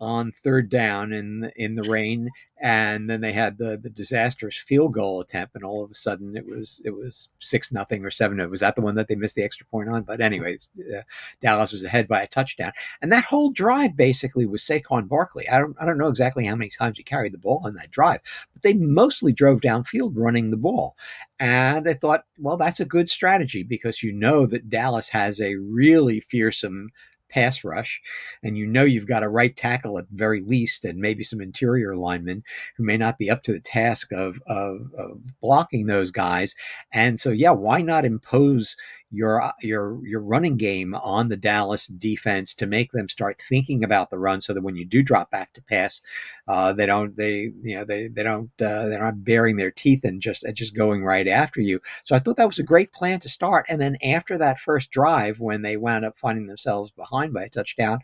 on 0.00 0.32
third 0.32 0.70
down 0.70 1.12
in 1.12 1.50
in 1.56 1.74
the 1.74 1.88
rain, 1.90 2.30
and 2.60 3.08
then 3.08 3.20
they 3.20 3.32
had 3.32 3.58
the 3.58 3.76
the 3.76 3.90
disastrous 3.90 4.56
field 4.56 4.92
goal 4.92 5.20
attempt, 5.20 5.54
and 5.54 5.64
all 5.64 5.84
of 5.84 5.90
a 5.90 5.94
sudden 5.94 6.36
it 6.36 6.46
was 6.46 6.80
it 6.84 6.90
was 6.90 7.28
six 7.38 7.70
nothing 7.70 8.04
or 8.04 8.10
seven. 8.10 8.40
It 8.40 8.50
Was 8.50 8.60
that 8.60 8.74
the 8.74 8.82
one 8.82 8.94
that 8.96 9.08
they 9.08 9.14
missed 9.14 9.36
the 9.36 9.44
extra 9.44 9.66
point 9.66 9.88
on? 9.88 10.02
But 10.02 10.20
anyways, 10.20 10.70
uh, 10.94 11.02
Dallas 11.40 11.72
was 11.72 11.84
ahead 11.84 12.08
by 12.08 12.22
a 12.22 12.26
touchdown, 12.26 12.72
and 13.00 13.12
that 13.12 13.24
whole 13.24 13.50
drive 13.50 13.96
basically 13.96 14.46
was 14.46 14.62
Saquon 14.62 15.08
Barkley. 15.08 15.48
I 15.48 15.58
don't 15.58 15.76
I 15.80 15.86
don't 15.86 15.98
know 15.98 16.08
exactly 16.08 16.44
how 16.46 16.56
many 16.56 16.70
times 16.70 16.96
he 16.96 17.02
carried 17.04 17.32
the 17.32 17.38
ball 17.38 17.60
on 17.64 17.74
that 17.74 17.90
drive, 17.90 18.20
but 18.52 18.62
they 18.62 18.74
mostly 18.74 19.32
drove 19.32 19.60
downfield 19.60 20.12
running 20.14 20.50
the 20.50 20.56
ball, 20.56 20.96
and 21.38 21.88
I 21.88 21.94
thought, 21.94 22.24
well, 22.38 22.56
that's 22.56 22.80
a 22.80 22.84
good 22.84 23.08
strategy 23.08 23.62
because 23.62 24.02
you 24.02 24.12
know 24.12 24.46
that 24.46 24.68
Dallas 24.68 25.08
has 25.10 25.40
a 25.40 25.54
really 25.56 26.20
fearsome 26.20 26.90
pass 27.28 27.64
rush, 27.64 28.00
and 28.42 28.56
you 28.56 28.66
know 28.66 28.84
you've 28.84 29.06
got 29.06 29.22
a 29.22 29.28
right 29.28 29.56
tackle 29.56 29.98
at 29.98 30.06
very 30.10 30.40
least, 30.40 30.84
and 30.84 30.98
maybe 30.98 31.22
some 31.22 31.40
interior 31.40 31.96
linemen 31.96 32.42
who 32.76 32.84
may 32.84 32.96
not 32.96 33.18
be 33.18 33.30
up 33.30 33.42
to 33.44 33.52
the 33.52 33.60
task 33.60 34.12
of, 34.12 34.40
of, 34.46 34.92
of 34.96 35.20
blocking 35.40 35.86
those 35.86 36.10
guys. 36.10 36.54
And 36.92 37.18
so, 37.18 37.30
yeah, 37.30 37.50
why 37.50 37.82
not 37.82 38.04
impose 38.04 38.76
your 39.10 39.42
uh, 39.42 39.52
your 39.60 40.06
your 40.06 40.20
running 40.20 40.56
game 40.56 40.94
on 40.94 41.28
the 41.28 41.36
Dallas 41.36 41.86
defense 41.86 42.54
to 42.54 42.66
make 42.66 42.92
them 42.92 43.08
start 43.08 43.42
thinking 43.48 43.82
about 43.84 44.10
the 44.10 44.18
run, 44.18 44.40
so 44.40 44.52
that 44.52 44.62
when 44.62 44.76
you 44.76 44.84
do 44.84 45.02
drop 45.02 45.30
back 45.30 45.52
to 45.54 45.62
pass, 45.62 46.00
uh, 46.46 46.72
they 46.72 46.86
don't 46.86 47.16
they 47.16 47.52
you 47.62 47.76
know 47.76 47.84
they 47.84 48.08
they 48.08 48.22
don't 48.22 48.50
uh, 48.60 48.88
they're 48.88 49.02
not 49.02 49.24
baring 49.24 49.56
their 49.56 49.70
teeth 49.70 50.04
and 50.04 50.20
just 50.20 50.44
just 50.54 50.74
going 50.76 51.04
right 51.04 51.28
after 51.28 51.60
you. 51.60 51.80
So 52.04 52.14
I 52.14 52.18
thought 52.18 52.36
that 52.36 52.46
was 52.46 52.58
a 52.58 52.64
great 52.64 52.92
plan 52.92 53.20
to 53.20 53.28
start. 53.28 53.66
And 53.68 53.80
then 53.80 53.96
after 54.04 54.38
that 54.38 54.58
first 54.58 54.90
drive, 54.90 55.40
when 55.40 55.62
they 55.62 55.76
wound 55.76 56.04
up 56.04 56.18
finding 56.18 56.46
themselves 56.46 56.90
behind 56.90 57.32
by 57.32 57.44
a 57.44 57.48
touchdown, 57.48 58.00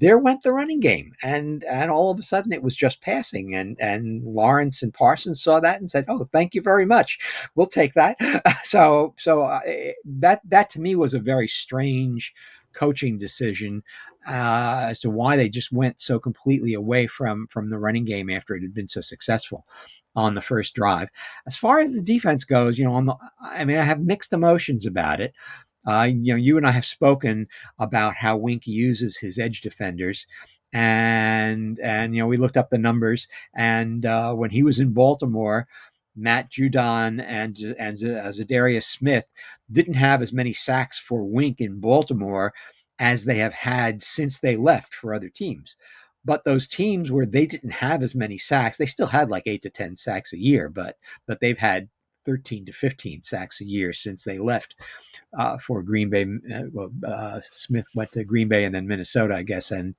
there 0.00 0.18
went 0.18 0.42
the 0.42 0.52
running 0.52 0.80
game 0.80 1.12
and 1.22 1.64
and 1.64 1.90
all 1.90 2.10
of 2.10 2.18
a 2.18 2.22
sudden 2.22 2.52
it 2.52 2.62
was 2.62 2.76
just 2.76 3.00
passing 3.00 3.54
and 3.54 3.76
and 3.80 4.22
Lawrence 4.24 4.82
and 4.82 4.94
Parsons 4.94 5.42
saw 5.42 5.60
that 5.60 5.80
and 5.80 5.90
said 5.90 6.04
oh 6.08 6.28
thank 6.32 6.54
you 6.54 6.62
very 6.62 6.86
much 6.86 7.18
we'll 7.54 7.66
take 7.66 7.94
that 7.94 8.16
so 8.64 9.14
so 9.18 9.42
uh, 9.42 9.60
that 10.04 10.40
that 10.44 10.70
to 10.70 10.80
me 10.80 10.94
was 10.94 11.14
a 11.14 11.18
very 11.20 11.48
strange 11.48 12.32
coaching 12.72 13.18
decision 13.18 13.82
uh, 14.26 14.86
as 14.88 15.00
to 15.00 15.10
why 15.10 15.36
they 15.36 15.48
just 15.48 15.72
went 15.72 16.00
so 16.00 16.18
completely 16.18 16.74
away 16.74 17.06
from 17.06 17.46
from 17.48 17.70
the 17.70 17.78
running 17.78 18.04
game 18.04 18.30
after 18.30 18.54
it 18.54 18.62
had 18.62 18.74
been 18.74 18.88
so 18.88 19.00
successful 19.00 19.64
on 20.16 20.34
the 20.34 20.40
first 20.40 20.74
drive. 20.74 21.08
As 21.46 21.56
far 21.56 21.78
as 21.78 21.94
the 21.94 22.02
defense 22.02 22.42
goes, 22.44 22.76
you 22.76 22.84
know, 22.84 23.04
the, 23.04 23.16
i 23.40 23.64
mean, 23.64 23.76
I 23.76 23.84
have 23.84 24.00
mixed 24.00 24.32
emotions 24.32 24.84
about 24.84 25.20
it. 25.20 25.32
Uh, 25.86 26.08
you 26.10 26.32
know, 26.32 26.36
you 26.36 26.56
and 26.56 26.66
I 26.66 26.70
have 26.72 26.84
spoken 26.84 27.46
about 27.78 28.14
how 28.16 28.36
Wink 28.36 28.66
uses 28.66 29.16
his 29.16 29.38
edge 29.38 29.60
defenders, 29.60 30.26
and 30.72 31.78
and 31.80 32.14
you 32.14 32.20
know 32.22 32.26
we 32.26 32.36
looked 32.36 32.56
up 32.56 32.70
the 32.70 32.78
numbers, 32.78 33.26
and 33.54 34.04
uh, 34.04 34.32
when 34.34 34.50
he 34.50 34.62
was 34.62 34.78
in 34.80 34.92
Baltimore, 34.92 35.66
Matt 36.16 36.50
Judon 36.50 37.22
and 37.26 37.56
and 37.78 37.96
Za'Darius 37.96 38.84
Smith 38.84 39.24
didn't 39.72 39.94
have 39.94 40.22
as 40.22 40.32
many 40.32 40.52
sacks 40.52 40.98
for 40.98 41.24
Wink 41.24 41.60
in 41.60 41.80
Baltimore 41.80 42.52
as 42.98 43.24
they 43.24 43.38
have 43.38 43.54
had 43.54 44.02
since 44.02 44.40
they 44.40 44.56
left 44.56 44.94
for 44.94 45.14
other 45.14 45.28
teams. 45.28 45.76
But 46.24 46.44
those 46.44 46.66
teams 46.66 47.10
where 47.10 47.26
they 47.26 47.46
didn't 47.46 47.70
have 47.70 48.02
as 48.02 48.14
many 48.14 48.38
sacks, 48.38 48.76
they 48.76 48.86
still 48.86 49.06
had 49.06 49.30
like 49.30 49.44
eight 49.46 49.62
to 49.62 49.70
ten 49.70 49.96
sacks 49.96 50.32
a 50.32 50.38
year, 50.38 50.68
but 50.68 50.96
but 51.26 51.40
they've 51.40 51.58
had 51.58 51.88
13 52.28 52.66
to 52.66 52.72
15 52.72 53.22
sacks 53.22 53.62
a 53.62 53.64
year 53.64 53.94
since 53.94 54.22
they 54.22 54.38
left 54.38 54.74
uh, 55.38 55.56
for 55.56 55.82
Green 55.82 56.10
Bay. 56.10 56.26
Uh, 56.54 56.64
well, 56.70 56.90
uh, 57.06 57.40
Smith 57.50 57.86
went 57.94 58.12
to 58.12 58.22
Green 58.22 58.48
Bay 58.48 58.64
and 58.64 58.74
then 58.74 58.86
Minnesota, 58.86 59.34
I 59.34 59.42
guess, 59.42 59.70
and 59.70 59.94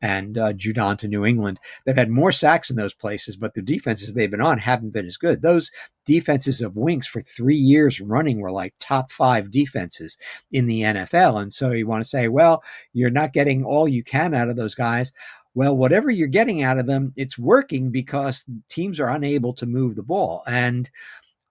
and 0.00 0.36
uh, 0.36 0.52
Judon 0.52 0.98
to 0.98 1.08
New 1.08 1.24
England. 1.24 1.58
They've 1.84 1.96
had 1.96 2.10
more 2.10 2.30
sacks 2.30 2.68
in 2.68 2.76
those 2.76 2.92
places, 2.92 3.36
but 3.36 3.54
the 3.54 3.62
defenses 3.62 4.12
they've 4.12 4.30
been 4.30 4.40
on 4.40 4.58
haven't 4.58 4.92
been 4.92 5.06
as 5.06 5.16
good. 5.16 5.40
Those 5.40 5.70
defenses 6.04 6.60
of 6.60 6.76
Winks 6.76 7.06
for 7.06 7.22
three 7.22 7.56
years 7.56 8.00
running 8.00 8.38
were 8.38 8.52
like 8.52 8.74
top 8.80 9.10
five 9.10 9.50
defenses 9.50 10.18
in 10.52 10.66
the 10.66 10.82
NFL. 10.82 11.40
And 11.40 11.52
so 11.52 11.70
you 11.70 11.86
want 11.86 12.04
to 12.04 12.08
say, 12.08 12.28
well, 12.28 12.62
you're 12.92 13.08
not 13.08 13.32
getting 13.32 13.64
all 13.64 13.88
you 13.88 14.04
can 14.04 14.34
out 14.34 14.50
of 14.50 14.56
those 14.56 14.74
guys. 14.74 15.10
Well, 15.54 15.74
whatever 15.74 16.10
you're 16.10 16.28
getting 16.28 16.62
out 16.62 16.78
of 16.78 16.86
them, 16.86 17.14
it's 17.16 17.38
working 17.38 17.90
because 17.90 18.44
teams 18.68 19.00
are 19.00 19.08
unable 19.08 19.54
to 19.54 19.64
move 19.64 19.96
the 19.96 20.02
ball. 20.02 20.42
And 20.46 20.90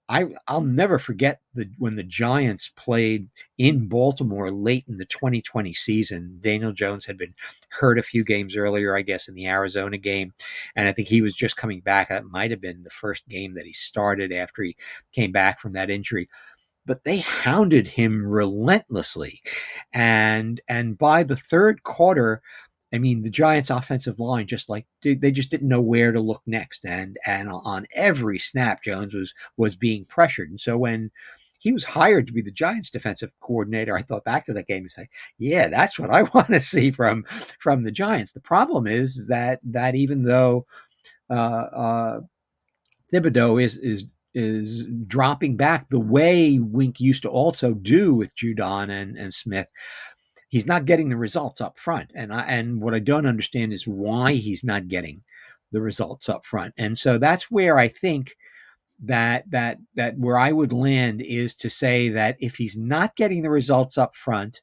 I 0.09 0.25
I'll 0.47 0.61
never 0.61 0.99
forget 0.99 1.39
the 1.53 1.69
when 1.77 1.95
the 1.95 2.03
Giants 2.03 2.69
played 2.75 3.29
in 3.57 3.87
Baltimore 3.87 4.51
late 4.51 4.85
in 4.87 4.97
the 4.97 5.05
2020 5.05 5.73
season. 5.73 6.39
Daniel 6.41 6.73
Jones 6.73 7.05
had 7.05 7.17
been 7.17 7.33
hurt 7.69 7.97
a 7.97 8.03
few 8.03 8.23
games 8.23 8.55
earlier, 8.57 8.97
I 8.97 9.01
guess, 9.01 9.27
in 9.27 9.35
the 9.35 9.47
Arizona 9.47 9.97
game, 9.97 10.33
and 10.75 10.87
I 10.87 10.91
think 10.91 11.07
he 11.07 11.21
was 11.21 11.33
just 11.33 11.55
coming 11.57 11.79
back. 11.79 12.09
That 12.09 12.25
might 12.25 12.51
have 12.51 12.61
been 12.61 12.83
the 12.83 12.89
first 12.89 13.27
game 13.29 13.53
that 13.55 13.65
he 13.65 13.73
started 13.73 14.31
after 14.33 14.63
he 14.63 14.75
came 15.13 15.31
back 15.31 15.59
from 15.59 15.73
that 15.73 15.89
injury. 15.89 16.27
But 16.85 17.05
they 17.05 17.19
hounded 17.19 17.87
him 17.87 18.25
relentlessly, 18.27 19.41
and 19.93 20.59
and 20.67 20.97
by 20.97 21.23
the 21.23 21.37
third 21.37 21.83
quarter, 21.83 22.41
I 22.93 22.99
mean, 22.99 23.21
the 23.21 23.29
Giants' 23.29 23.71
offensive 23.71 24.19
line 24.19 24.45
just 24.45 24.69
like 24.69 24.85
they 25.03 25.31
just 25.31 25.49
didn't 25.49 25.67
know 25.67 25.81
where 25.81 26.11
to 26.11 26.19
look 26.19 26.43
next, 26.45 26.85
and 26.85 27.17
and 27.25 27.49
on 27.49 27.87
every 27.95 28.37
snap, 28.39 28.83
Jones 28.83 29.13
was 29.13 29.33
was 29.57 29.75
being 29.75 30.05
pressured, 30.05 30.49
and 30.49 30.61
so 30.61 30.77
when 30.77 31.11
he 31.63 31.71
was 31.71 31.85
hired 31.85 32.27
to 32.27 32.33
be 32.33 32.41
the 32.41 32.51
Giants' 32.51 32.89
defensive 32.89 33.31
coordinator, 33.39 33.97
I 33.97 34.01
thought 34.01 34.25
back 34.25 34.45
to 34.45 34.53
that 34.53 34.67
game 34.67 34.83
and 34.83 34.91
say, 34.91 35.07
yeah, 35.37 35.69
that's 35.69 35.97
what 35.97 36.09
I 36.09 36.23
want 36.33 36.47
to 36.47 36.59
see 36.59 36.91
from 36.91 37.23
from 37.59 37.83
the 37.83 37.91
Giants. 37.91 38.33
The 38.33 38.41
problem 38.41 38.85
is 38.85 39.27
that 39.27 39.59
that 39.63 39.95
even 39.95 40.23
though 40.23 40.67
uh, 41.29 41.33
uh, 41.33 42.19
Thibodeaux 43.11 43.63
is 43.63 43.77
is 43.77 44.05
is 44.35 44.85
dropping 45.07 45.55
back 45.55 45.89
the 45.89 45.99
way 45.99 46.59
Wink 46.59 46.99
used 46.99 47.21
to 47.21 47.29
also 47.29 47.73
do 47.73 48.13
with 48.13 48.35
Judon 48.35 48.89
and, 48.89 49.15
and 49.15 49.33
Smith 49.33 49.67
he's 50.53 50.67
not 50.67 50.85
getting 50.85 51.09
the 51.09 51.17
results 51.17 51.59
up 51.59 51.79
front. 51.79 52.11
And 52.13 52.31
I, 52.31 52.43
and 52.43 52.79
what 52.79 52.93
I 52.93 52.99
don't 52.99 53.25
understand 53.25 53.73
is 53.73 53.87
why 53.87 54.33
he's 54.33 54.63
not 54.63 54.87
getting 54.87 55.23
the 55.71 55.81
results 55.81 56.29
up 56.29 56.45
front. 56.45 56.75
And 56.77 56.95
so 56.95 57.17
that's 57.17 57.49
where 57.49 57.79
I 57.79 57.87
think 57.87 58.37
that 59.03 59.49
that 59.49 59.79
that 59.95 60.19
where 60.19 60.37
I 60.37 60.51
would 60.51 60.71
land 60.71 61.23
is 61.23 61.55
to 61.55 61.71
say 61.71 62.07
that 62.09 62.37
if 62.39 62.57
he's 62.57 62.77
not 62.77 63.15
getting 63.15 63.41
the 63.41 63.49
results 63.49 63.97
up 63.97 64.15
front, 64.15 64.61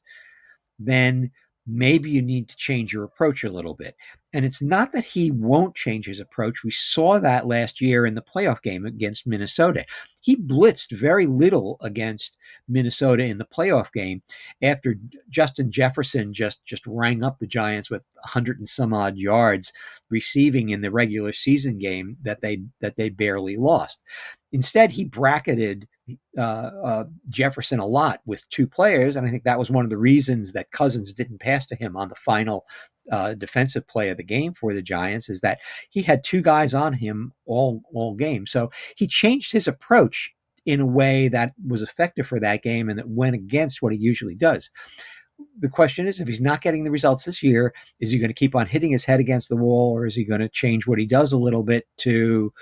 then 0.79 1.31
maybe 1.67 2.09
you 2.09 2.21
need 2.21 2.49
to 2.49 2.55
change 2.55 2.91
your 2.91 3.03
approach 3.03 3.43
a 3.43 3.51
little 3.51 3.75
bit. 3.75 3.95
And 4.33 4.45
it's 4.45 4.61
not 4.61 4.93
that 4.93 5.03
he 5.03 5.29
won't 5.29 5.75
change 5.75 6.05
his 6.05 6.19
approach. 6.19 6.63
We 6.63 6.71
saw 6.71 7.19
that 7.19 7.47
last 7.47 7.81
year 7.81 8.05
in 8.05 8.15
the 8.15 8.21
playoff 8.21 8.61
game 8.61 8.85
against 8.85 9.27
Minnesota. 9.27 9.85
He 10.21 10.37
blitzed 10.37 10.91
very 10.91 11.25
little 11.25 11.77
against 11.81 12.37
Minnesota 12.67 13.25
in 13.25 13.37
the 13.37 13.45
playoff 13.45 13.91
game 13.91 14.21
after 14.61 14.95
Justin 15.29 15.71
Jefferson 15.71 16.33
just, 16.33 16.63
just 16.65 16.85
rang 16.87 17.23
up 17.23 17.39
the 17.39 17.47
Giants 17.47 17.89
with 17.89 18.03
100 18.13 18.59
and 18.59 18.69
some 18.69 18.93
odd 18.93 19.17
yards 19.17 19.73
receiving 20.09 20.69
in 20.69 20.81
the 20.81 20.91
regular 20.91 21.33
season 21.33 21.77
game 21.77 22.17
that 22.23 22.41
they 22.41 22.61
that 22.79 22.95
they 22.95 23.09
barely 23.09 23.57
lost. 23.57 24.01
Instead, 24.53 24.91
he 24.91 25.05
bracketed 25.05 25.87
uh, 26.37 26.41
uh, 26.41 27.03
Jefferson 27.29 27.79
a 27.79 27.85
lot 27.85 28.21
with 28.25 28.47
two 28.49 28.67
players, 28.67 29.15
and 29.15 29.27
I 29.27 29.29
think 29.29 29.43
that 29.43 29.59
was 29.59 29.69
one 29.69 29.83
of 29.83 29.89
the 29.89 29.97
reasons 29.97 30.53
that 30.53 30.71
Cousins 30.71 31.13
didn't 31.13 31.39
pass 31.39 31.65
to 31.67 31.75
him 31.75 31.95
on 31.97 32.09
the 32.09 32.15
final 32.15 32.65
uh, 33.11 33.33
defensive 33.33 33.87
play 33.87 34.09
of 34.09 34.17
the 34.17 34.23
game 34.23 34.53
for 34.53 34.73
the 34.73 34.81
Giants 34.81 35.29
is 35.29 35.41
that 35.41 35.59
he 35.89 36.01
had 36.01 36.23
two 36.23 36.41
guys 36.41 36.73
on 36.73 36.93
him 36.93 37.33
all 37.45 37.81
all 37.93 38.13
game. 38.13 38.45
So 38.45 38.71
he 38.95 39.07
changed 39.07 39.51
his 39.51 39.67
approach 39.67 40.31
in 40.65 40.79
a 40.79 40.85
way 40.85 41.27
that 41.27 41.53
was 41.67 41.81
effective 41.81 42.27
for 42.27 42.39
that 42.39 42.61
game 42.61 42.89
and 42.89 42.99
that 42.99 43.09
went 43.09 43.35
against 43.35 43.81
what 43.81 43.93
he 43.93 43.97
usually 43.97 44.35
does. 44.35 44.69
The 45.59 45.69
question 45.69 46.07
is, 46.07 46.19
if 46.19 46.27
he's 46.27 46.39
not 46.39 46.61
getting 46.61 46.83
the 46.83 46.91
results 46.91 47.25
this 47.25 47.41
year, 47.41 47.73
is 47.99 48.11
he 48.11 48.19
going 48.19 48.29
to 48.29 48.33
keep 48.33 48.55
on 48.55 48.67
hitting 48.67 48.91
his 48.91 49.05
head 49.05 49.19
against 49.19 49.49
the 49.49 49.55
wall, 49.55 49.97
or 49.97 50.05
is 50.05 50.13
he 50.13 50.23
going 50.23 50.41
to 50.41 50.49
change 50.49 50.85
what 50.85 50.99
he 50.99 51.07
does 51.07 51.31
a 51.31 51.37
little 51.37 51.63
bit 51.63 51.87
to, 51.97 52.53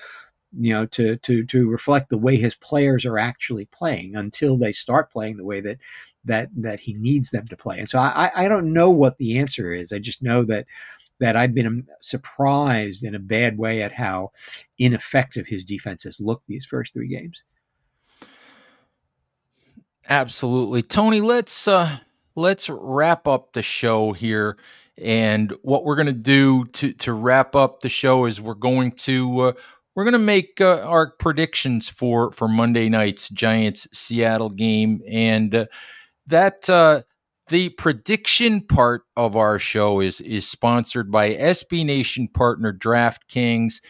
you 0.58 0.74
know, 0.74 0.86
to 0.88 1.18
to 1.18 1.46
to 1.46 1.70
reflect 1.70 2.10
the 2.10 2.18
way 2.18 2.36
his 2.36 2.56
players 2.56 3.06
are 3.06 3.20
actually 3.20 3.66
playing 3.66 4.16
until 4.16 4.58
they 4.58 4.72
start 4.72 5.12
playing 5.12 5.38
the 5.38 5.46
way 5.46 5.62
that 5.62 5.78
that 6.26 6.50
that 6.56 6.80
he 6.80 6.94
needs 6.94 7.32
them 7.32 7.48
to 7.48 7.58
play? 7.58 7.80
And 7.80 7.90
so 7.90 8.00
I 8.00 8.32
I 8.36 8.48
don't 8.48 8.74
know 8.74 8.90
what 8.90 9.18
the 9.18 9.38
answer 9.38 9.72
is. 9.74 9.92
I 9.92 10.00
just 10.00 10.22
know 10.22 10.44
that 10.46 10.66
that 11.20 11.36
I've 11.36 11.54
been 11.54 11.86
surprised 12.02 13.04
in 13.04 13.14
a 13.14 13.20
bad 13.20 13.58
way 13.58 13.82
at 13.82 13.92
how 13.92 14.32
ineffective 14.78 15.48
his 15.48 15.64
defense 15.64 16.04
has 16.04 16.20
looked 16.20 16.48
these 16.48 16.66
first 16.66 16.94
three 16.94 17.10
games. 17.10 17.44
Absolutely. 20.08 20.82
Tony, 20.82 21.22
let's 21.22 21.68
uh 21.68 22.00
let's 22.36 22.70
wrap 22.70 23.28
up 23.28 23.54
the 23.54 23.62
show 23.62 24.14
here. 24.14 24.58
And 24.98 25.54
what 25.62 25.86
we're 25.86 25.96
going 25.96 26.08
to 26.08 26.14
do 26.14 26.66
to 26.66 26.94
to 26.94 27.14
wrap 27.14 27.56
up 27.56 27.82
the 27.82 27.90
show 27.90 28.26
is 28.26 28.42
we're 28.42 28.54
going 28.56 28.92
to 28.94 29.40
uh, 29.40 29.54
we're 30.00 30.06
going 30.06 30.14
to 30.14 30.20
make 30.20 30.62
uh, 30.62 30.82
our 30.86 31.12
predictions 31.12 31.90
for 31.90 32.32
for 32.32 32.48
Monday 32.48 32.88
night's 32.88 33.28
Giants 33.28 33.86
Seattle 33.92 34.50
game 34.50 35.02
and 35.06 35.54
uh, 35.54 35.66
that 36.26 36.70
uh, 36.70 37.02
the 37.50 37.68
prediction 37.72 38.62
part 38.62 39.02
of 39.18 39.36
our 39.36 39.60
show 39.60 40.00
is 40.00 40.22
is 40.22 40.48
sponsored 40.48 41.12
by 41.12 41.34
SB 41.34 41.86
Nation 41.86 42.30
partner 42.30 42.72
DraftKings. 42.72 43.82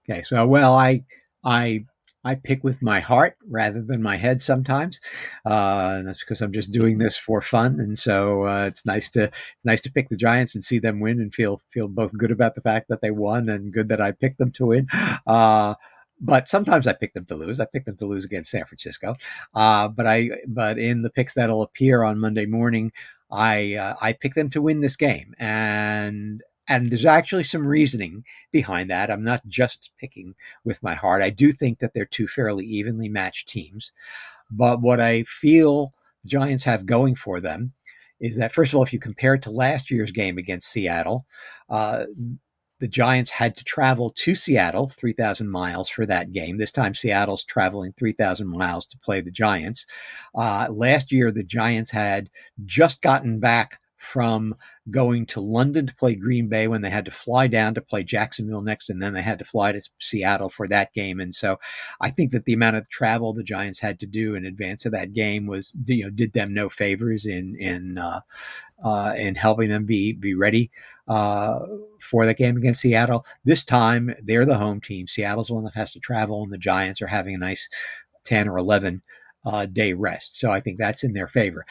Okay, 0.10 0.22
so 0.22 0.46
well, 0.46 0.76
I 0.76 1.04
I 1.44 1.86
I 2.26 2.36
pick 2.36 2.64
with 2.64 2.82
my 2.82 3.02
heart 3.02 3.36
rather 3.50 3.82
than 3.82 4.02
my 4.02 4.16
head 4.16 4.42
sometimes, 4.42 5.02
uh, 5.46 5.96
and 5.98 6.08
that's 6.08 6.24
because 6.24 6.42
I'm 6.42 6.54
just 6.54 6.72
doing 6.72 6.98
this 6.98 7.18
for 7.18 7.42
fun. 7.42 7.80
And 7.80 8.00
so 8.00 8.46
uh, 8.48 8.66
it's 8.66 8.86
nice 8.86 9.10
to 9.12 9.30
nice 9.66 9.82
to 9.82 9.92
pick 9.92 10.10
the 10.10 10.16
Giants 10.16 10.56
and 10.56 10.64
see 10.64 10.80
them 10.80 11.02
win 11.02 11.20
and 11.20 11.34
feel 11.34 11.60
feel 11.72 11.90
both 11.90 12.18
good 12.18 12.32
about 12.32 12.56
the 12.56 12.62
fact 12.62 12.88
that 12.90 13.02
they 13.02 13.12
won 13.12 13.50
and 13.50 13.74
good 13.74 13.90
that 13.90 14.02
I 14.02 14.12
picked 14.12 14.38
them 14.38 14.52
to 14.54 14.68
win. 14.68 14.88
Uh, 15.28 15.76
but 16.24 16.48
sometimes 16.48 16.88
I 16.88 16.94
pick 16.94 17.14
them 17.14 17.26
to 17.26 17.36
lose. 17.36 17.60
I 17.60 17.66
pick 17.66 17.86
them 17.86 17.98
to 17.98 18.06
lose 18.06 18.24
against 18.24 18.50
San 18.50 18.66
Francisco. 18.66 19.16
Uh, 19.54 19.90
but 19.90 20.08
I 20.08 20.30
but 20.48 20.80
in 20.80 21.02
the 21.02 21.10
picks 21.10 21.34
that'll 21.34 21.62
appear 21.62 22.04
on 22.04 22.20
Monday 22.20 22.46
morning, 22.46 22.92
I 23.30 23.76
uh, 23.76 23.96
I 24.02 24.14
pick 24.14 24.34
them 24.34 24.50
to 24.52 24.62
win 24.62 24.80
this 24.80 24.96
game, 24.96 25.36
and 25.38 26.42
and 26.70 26.90
there's 26.90 27.06
actually 27.06 27.44
some 27.44 27.68
reasoning 27.68 28.24
behind 28.52 28.90
that. 28.90 29.12
I'm 29.12 29.24
not 29.24 29.46
just 29.48 29.92
picking 30.00 30.34
with 30.64 30.82
my 30.82 30.94
heart. 30.96 31.22
I 31.22 31.30
do 31.30 31.52
think 31.52 31.80
that 31.80 31.94
they're 31.94 32.06
two 32.06 32.28
fairly 32.28 32.66
evenly 32.66 33.10
matched 33.10 33.50
teams, 33.50 33.92
but 34.50 34.82
what 34.82 35.02
I 35.02 35.24
feel 35.24 35.92
the 36.24 36.30
Giants 36.30 36.64
have 36.64 36.86
going 36.86 37.16
for 37.16 37.42
them 37.42 37.74
is 38.22 38.38
that 38.38 38.54
first 38.54 38.72
of 38.72 38.78
all, 38.78 38.84
if 38.84 38.94
you 38.94 39.00
compare 39.00 39.34
it 39.34 39.42
to 39.42 39.52
last 39.52 39.92
year's 39.92 40.12
game 40.12 40.38
against 40.38 40.70
Seattle. 40.70 41.26
Uh, 41.70 42.06
the 42.80 42.88
Giants 42.88 43.30
had 43.30 43.56
to 43.58 43.64
travel 43.64 44.10
to 44.10 44.36
Seattle, 44.36 44.90
3,000 44.90 45.50
miles 45.50 45.90
for 45.90 46.06
that 46.06 46.32
game. 46.32 46.58
This 46.58 46.72
time, 46.72 46.94
Seattle's 46.94 47.44
traveling 47.44 47.94
3,000 47.98 48.48
miles 48.48 48.86
to 48.88 48.98
play 48.98 49.22
the 49.22 49.32
Giants. 49.32 49.86
Uh, 50.36 50.68
last 50.70 51.12
year, 51.12 51.32
the 51.32 51.44
Giants 51.44 51.92
had 51.92 52.30
just 52.66 53.02
gotten 53.02 53.40
back 53.40 53.80
from 54.04 54.54
going 54.92 55.26
to 55.26 55.40
London 55.40 55.88
to 55.88 55.96
play 55.96 56.14
Green 56.14 56.50
Bay 56.50 56.68
when 56.68 56.82
they 56.82 56.90
had 56.90 57.06
to 57.06 57.12
fly 57.12 57.48
down 57.48 57.74
to 57.74 57.82
play 57.82 58.04
Jacksonville 58.04 58.62
next, 58.62 58.90
and 58.90 59.02
then 59.02 59.14
they 59.14 59.22
had 59.22 59.40
to 59.40 59.46
fly 59.46 59.72
to 59.72 59.82
Seattle 60.00 60.50
for 60.50 60.68
that 60.68 60.94
game. 60.94 61.22
And 61.22 61.34
so, 61.34 61.58
I 62.02 62.10
think 62.10 62.32
that 62.32 62.44
the 62.44 62.54
amount 62.54 62.76
of 62.76 62.90
travel 62.90 63.34
the 63.34 63.44
Giants 63.44 63.80
had 63.80 64.00
to 64.02 64.06
do 64.06 64.36
in 64.36 64.46
advance 64.46 64.86
of 64.86 64.92
that 64.92 65.14
game 65.14 65.48
was, 65.48 65.72
you 65.86 66.04
know, 66.04 66.10
did 66.10 66.34
them 66.34 66.54
no 66.54 66.68
favors 66.68 67.26
in 67.26 67.56
in 67.56 67.98
uh, 67.98 68.20
uh, 68.84 69.14
in 69.18 69.36
helping 69.36 69.70
them 69.70 69.86
be 69.86 70.12
be 70.12 70.34
ready 70.34 70.70
uh, 71.08 71.60
for 72.00 72.26
that 72.26 72.38
game 72.38 72.58
against 72.58 72.82
Seattle. 72.82 73.26
This 73.46 73.64
time, 73.64 74.16
they're 74.24 74.46
the 74.46 74.58
home 74.58 74.82
team. 74.82 75.08
Seattle's 75.08 75.48
the 75.48 75.56
one 75.56 75.64
that 75.64 75.76
has 75.76 75.94
to 75.94 76.00
travel, 76.00 76.44
and 76.44 76.52
the 76.52 76.58
Giants 76.58 77.02
are 77.02 77.08
having 77.08 77.36
a 77.36 77.40
nice 77.40 77.68
ten 78.24 78.48
or 78.48 78.58
eleven. 78.58 79.02
Uh, 79.46 79.66
day 79.66 79.92
rest. 79.92 80.40
So 80.40 80.52
I 80.52 80.62
think 80.62 80.80
that's 80.80 81.04
in 81.04 81.12
their 81.12 81.28
favor. 81.28 81.66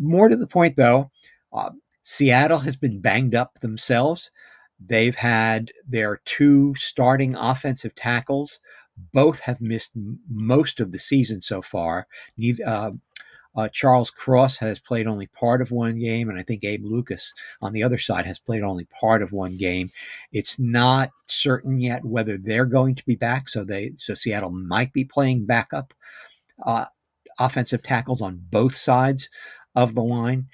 More 0.00 0.30
to 0.30 0.34
the 0.36 0.46
point, 0.46 0.76
though, 0.76 1.10
uh, 1.52 1.68
Seattle 2.02 2.60
has 2.60 2.74
been 2.74 3.02
banged 3.02 3.34
up 3.34 3.60
themselves. 3.60 4.30
They've 4.80 5.14
had 5.14 5.70
their 5.86 6.22
two 6.24 6.74
starting 6.78 7.36
offensive 7.36 7.94
tackles. 7.94 8.60
Both 9.12 9.40
have 9.40 9.60
missed 9.60 9.90
m- 9.94 10.18
most 10.30 10.80
of 10.80 10.90
the 10.90 10.98
season 10.98 11.42
so 11.42 11.60
far. 11.60 12.06
Neither, 12.38 12.92
uh, 13.56 13.68
Charles 13.68 14.10
Cross 14.10 14.58
has 14.58 14.78
played 14.78 15.06
only 15.06 15.26
part 15.26 15.60
of 15.60 15.70
one 15.70 15.98
game, 15.98 16.28
and 16.28 16.38
I 16.38 16.42
think 16.42 16.64
Abe 16.64 16.84
Lucas 16.84 17.32
on 17.60 17.72
the 17.72 17.82
other 17.82 17.98
side 17.98 18.26
has 18.26 18.38
played 18.38 18.62
only 18.62 18.84
part 18.86 19.22
of 19.22 19.32
one 19.32 19.56
game. 19.56 19.90
It's 20.32 20.58
not 20.58 21.10
certain 21.26 21.80
yet 21.80 22.04
whether 22.04 22.38
they're 22.38 22.66
going 22.66 22.94
to 22.96 23.06
be 23.06 23.16
back, 23.16 23.48
so 23.48 23.64
they 23.64 23.92
so 23.96 24.14
Seattle 24.14 24.50
might 24.50 24.92
be 24.92 25.04
playing 25.04 25.46
backup 25.46 25.94
uh, 26.64 26.86
offensive 27.38 27.82
tackles 27.82 28.22
on 28.22 28.40
both 28.50 28.74
sides 28.74 29.28
of 29.74 29.94
the 29.94 30.02
line 30.02 30.48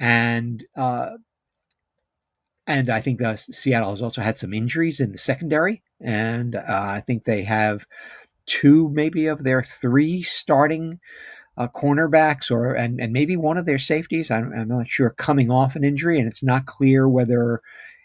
and 0.00 0.64
uh, 0.76 1.10
and 2.66 2.88
I 2.88 3.00
think 3.00 3.20
Seattle 3.36 3.90
has 3.90 4.02
also 4.02 4.22
had 4.22 4.38
some 4.38 4.54
injuries 4.54 5.00
in 5.00 5.12
the 5.12 5.18
secondary, 5.18 5.82
and 6.00 6.56
uh, 6.56 6.62
I 6.68 7.00
think 7.00 7.24
they 7.24 7.42
have 7.42 7.84
two, 8.46 8.88
maybe 8.90 9.26
of 9.26 9.44
their 9.44 9.62
three 9.62 10.22
starting 10.22 11.00
uh, 11.60 11.68
cornerbacks, 11.68 12.50
or 12.50 12.72
and, 12.72 12.98
and 12.98 13.12
maybe 13.12 13.36
one 13.36 13.58
of 13.58 13.66
their 13.66 13.78
safeties. 13.78 14.30
I'm, 14.30 14.50
I'm, 14.54 14.68
not 14.68 14.88
sure 14.88 15.10
coming 15.10 15.50
off 15.50 15.76
an 15.76 15.84
injury, 15.84 16.18
and 16.18 16.26
it's 16.26 16.42
not 16.42 16.64
clear 16.64 17.06
whether 17.06 17.60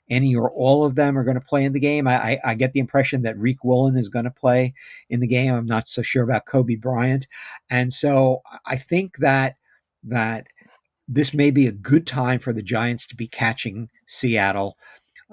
any 0.10 0.36
or 0.36 0.52
all 0.52 0.84
of 0.84 0.96
them 0.96 1.18
are 1.18 1.24
going 1.24 1.40
to 1.40 1.46
play 1.46 1.64
in 1.64 1.72
the 1.72 1.80
game. 1.80 2.06
I, 2.06 2.32
I, 2.34 2.40
I 2.44 2.54
get 2.56 2.74
the 2.74 2.82
impression 2.82 3.22
that 3.22 3.38
Riq 3.38 3.56
Woolen 3.64 3.98
is 3.98 4.10
going 4.10 4.26
to 4.26 4.32
play 4.32 4.74
in 5.10 5.22
the 5.22 5.28
game. 5.28 5.54
I'm 5.54 5.66
not 5.66 5.88
so 5.88 6.02
sure 6.02 6.22
about 6.24 6.46
Coby 6.46 6.80
Bryant, 6.80 7.28
and 7.70 7.94
so 7.94 8.42
I 8.66 8.76
think 8.76 9.20
that 9.20 9.56
that 10.04 10.48
this 11.08 11.34
may 11.34 11.50
be 11.50 11.66
a 11.66 11.72
good 11.72 12.06
time 12.06 12.40
for 12.40 12.52
the 12.52 12.62
Giants 12.62 13.08
to 13.08 13.16
be 13.16 13.28
catching 13.28 13.88
Seattle. 14.06 14.78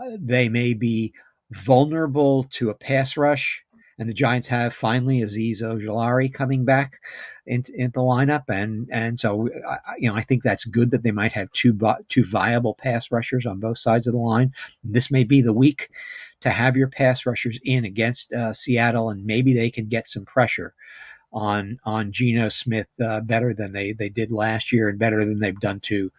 Uh, 0.01 0.17
they 0.17 0.49
may 0.49 0.75
be 0.75 1.13
vulnerable 1.51 2.45
to 2.45 2.71
a 2.71 2.75
pass 2.75 3.17
rush 3.17 3.65
and 4.03 4.11
the 4.11 4.15
Giants 4.15 4.49
have 4.49 4.75
finally 4.75 5.21
Azeez 5.21 5.63
Ojulari 5.63 6.35
coming 6.35 6.65
back 6.65 7.01
into, 7.47 7.71
the 7.71 8.01
lineup, 8.01 8.43
and 8.49 8.89
and 8.91 9.21
so 9.21 9.49
you 9.97 10.11
know 10.11 10.17
I 10.17 10.23
think 10.23 10.43
that's 10.43 10.65
good 10.65 10.91
that 10.91 11.05
they 11.05 11.13
might 11.13 11.33
have 11.33 11.53
two 11.53 11.79
two 12.09 12.25
viable 12.25 12.75
pass 12.75 13.13
rushers 13.13 13.47
on 13.47 13.61
both 13.61 13.79
sides 13.79 14.09
of 14.09 14.13
the 14.13 14.19
line. 14.19 14.53
This 14.83 15.09
may 15.09 15.23
be 15.23 15.41
the 15.41 15.53
week 15.53 15.89
to 16.41 16.51
have 16.51 16.77
your 16.77 16.89
pass 16.89 17.25
rushers 17.25 17.61
in 17.65 17.85
against 17.85 18.33
uh, 18.33 18.53
Seattle, 18.53 19.09
and 19.09 19.25
maybe 19.25 19.55
they 19.55 19.71
can 19.71 19.87
get 19.87 20.09
some 20.09 20.25
pressure 20.25 20.75
on 21.33 21.79
on 21.85 22.11
Geno 22.11 22.49
Smith 22.49 22.89
uh, 23.01 23.21
better 23.21 23.55
than 23.55 23.71
they 23.71 23.93
they 23.93 24.09
did 24.09 24.33
last 24.33 24.73
year, 24.73 24.89
and 24.89 24.99
better 24.99 25.25
than 25.25 25.39
they've 25.39 25.61
done 25.61 25.79
to 25.81 26.11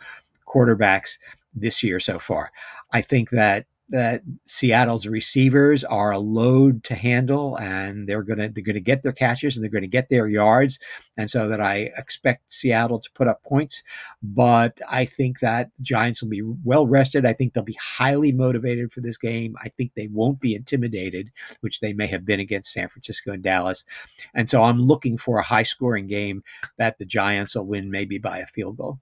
quarterbacks 0.47 1.17
this 1.53 1.84
year 1.84 1.99
so 1.99 2.17
far. 2.17 2.49
I 2.93 3.01
think 3.01 3.31
that 3.31 3.65
that 3.89 4.21
Seattle's 4.45 5.05
receivers 5.07 5.84
are 5.84 6.11
a 6.11 6.19
load 6.19 6.84
to 6.86 6.95
handle, 6.95 7.57
and 7.59 8.07
they're 8.07 8.23
gonna 8.23 8.49
they're 8.49 8.63
gonna 8.63 8.79
get 8.79 9.03
their 9.03 9.11
catches 9.11 9.55
and 9.55 9.63
they're 9.63 9.71
gonna 9.71 9.88
get 9.88 10.09
their 10.09 10.27
yards, 10.27 10.79
and 11.17 11.29
so 11.29 11.47
that 11.47 11.61
I 11.61 11.91
expect 11.97 12.51
Seattle 12.51 12.99
to 12.99 13.11
put 13.13 13.27
up 13.27 13.43
points. 13.43 13.84
But 14.21 14.79
I 14.89 15.05
think 15.05 15.39
that 15.41 15.69
Giants 15.81 16.21
will 16.21 16.29
be 16.29 16.41
well 16.41 16.88
rested. 16.88 17.25
I 17.25 17.34
think 17.34 17.53
they'll 17.53 17.63
be 17.63 17.77
highly 17.79 18.31
motivated 18.31 18.91
for 18.91 19.01
this 19.01 19.17
game. 19.17 19.55
I 19.63 19.69
think 19.69 19.91
they 19.95 20.07
won't 20.07 20.39
be 20.39 20.55
intimidated, 20.55 21.31
which 21.61 21.79
they 21.79 21.93
may 21.93 22.07
have 22.07 22.25
been 22.25 22.39
against 22.39 22.71
San 22.71 22.88
Francisco 22.89 23.31
and 23.31 23.43
Dallas. 23.43 23.86
And 24.34 24.49
so 24.49 24.63
I'm 24.63 24.79
looking 24.79 25.17
for 25.17 25.38
a 25.38 25.43
high 25.43 25.63
scoring 25.63 26.07
game 26.07 26.43
that 26.77 26.97
the 26.97 27.05
Giants 27.05 27.55
will 27.55 27.65
win, 27.65 27.91
maybe 27.91 28.17
by 28.17 28.39
a 28.39 28.47
field 28.47 28.77
goal. 28.77 28.99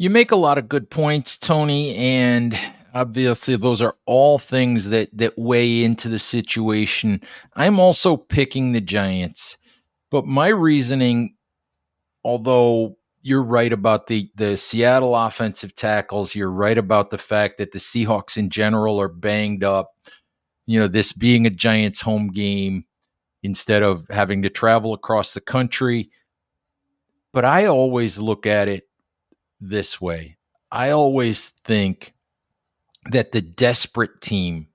You 0.00 0.10
make 0.10 0.30
a 0.30 0.36
lot 0.36 0.58
of 0.58 0.68
good 0.68 0.90
points, 0.90 1.36
Tony, 1.36 1.96
and 1.96 2.56
obviously 2.94 3.56
those 3.56 3.82
are 3.82 3.96
all 4.06 4.38
things 4.38 4.90
that 4.90 5.08
that 5.18 5.36
weigh 5.36 5.82
into 5.82 6.08
the 6.08 6.20
situation. 6.20 7.20
I'm 7.56 7.80
also 7.80 8.16
picking 8.16 8.70
the 8.70 8.80
Giants, 8.80 9.58
but 10.12 10.24
my 10.24 10.48
reasoning, 10.48 11.34
although 12.22 12.96
you're 13.22 13.42
right 13.42 13.72
about 13.72 14.06
the 14.06 14.30
the 14.36 14.56
Seattle 14.56 15.16
offensive 15.16 15.74
tackles, 15.74 16.32
you're 16.32 16.48
right 16.48 16.78
about 16.78 17.10
the 17.10 17.18
fact 17.18 17.58
that 17.58 17.72
the 17.72 17.80
Seahawks 17.80 18.36
in 18.36 18.50
general 18.50 19.00
are 19.00 19.08
banged 19.08 19.64
up. 19.64 19.96
You 20.66 20.78
know, 20.78 20.86
this 20.86 21.12
being 21.12 21.44
a 21.44 21.50
Giants 21.50 22.02
home 22.02 22.28
game 22.28 22.84
instead 23.42 23.82
of 23.82 24.06
having 24.10 24.42
to 24.42 24.48
travel 24.48 24.94
across 24.94 25.34
the 25.34 25.40
country. 25.40 26.10
But 27.32 27.44
I 27.44 27.66
always 27.66 28.20
look 28.20 28.46
at 28.46 28.68
it 28.68 28.87
this 29.60 30.00
way. 30.00 30.36
I 30.70 30.90
always 30.90 31.48
think 31.48 32.14
that 33.10 33.32
the 33.32 33.40
desperate 33.40 34.20
team 34.20 34.68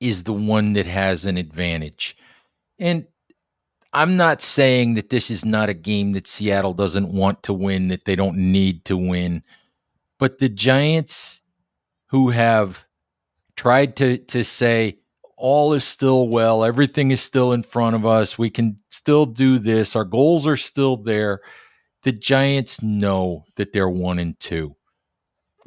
is 0.00 0.24
the 0.24 0.32
one 0.32 0.74
that 0.74 0.86
has 0.86 1.26
an 1.26 1.36
advantage. 1.36 2.16
And 2.78 3.06
I'm 3.92 4.16
not 4.16 4.42
saying 4.42 4.94
that 4.94 5.10
this 5.10 5.30
is 5.30 5.44
not 5.44 5.68
a 5.68 5.74
game 5.74 6.12
that 6.12 6.26
Seattle 6.26 6.74
doesn't 6.74 7.12
want 7.12 7.42
to 7.44 7.52
win, 7.52 7.88
that 7.88 8.04
they 8.04 8.16
don't 8.16 8.36
need 8.36 8.84
to 8.86 8.96
win. 8.96 9.42
But 10.18 10.38
the 10.38 10.48
Giants, 10.48 11.40
who 12.06 12.30
have 12.30 12.84
tried 13.56 13.96
to, 13.96 14.18
to 14.18 14.44
say, 14.44 14.98
all 15.36 15.72
is 15.72 15.84
still 15.84 16.28
well, 16.28 16.64
everything 16.64 17.10
is 17.10 17.22
still 17.22 17.52
in 17.52 17.62
front 17.62 17.96
of 17.96 18.04
us, 18.04 18.38
we 18.38 18.50
can 18.50 18.76
still 18.90 19.26
do 19.26 19.58
this, 19.58 19.96
our 19.96 20.04
goals 20.04 20.46
are 20.46 20.56
still 20.56 20.96
there 20.96 21.40
the 22.02 22.12
Giants 22.12 22.82
know 22.82 23.44
that 23.56 23.72
they're 23.72 23.88
one 23.88 24.18
and 24.18 24.38
two. 24.40 24.76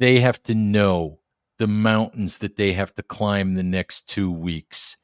They 0.00 0.20
have 0.20 0.42
to 0.44 0.54
know 0.54 1.20
the 1.58 1.66
mountains 1.66 2.38
that 2.38 2.56
they 2.56 2.72
have 2.72 2.92
to 2.94 3.02
climb 3.02 3.54
the 3.54 3.62
next 3.62 4.08
two 4.08 4.30
weeks. 4.30 4.96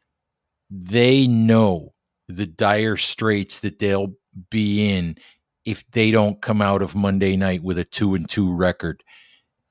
They 0.70 1.26
know 1.26 1.94
the 2.28 2.46
dire 2.46 2.96
straits 2.96 3.60
that 3.60 3.78
they'll 3.78 4.12
be 4.50 4.90
in 4.90 5.16
if 5.64 5.88
they 5.90 6.10
don't 6.10 6.40
come 6.40 6.62
out 6.62 6.82
of 6.82 6.94
Monday 6.96 7.36
night 7.36 7.62
with 7.62 7.78
a 7.78 7.84
two 7.84 8.14
and 8.14 8.28
two 8.28 8.52
record. 8.52 9.04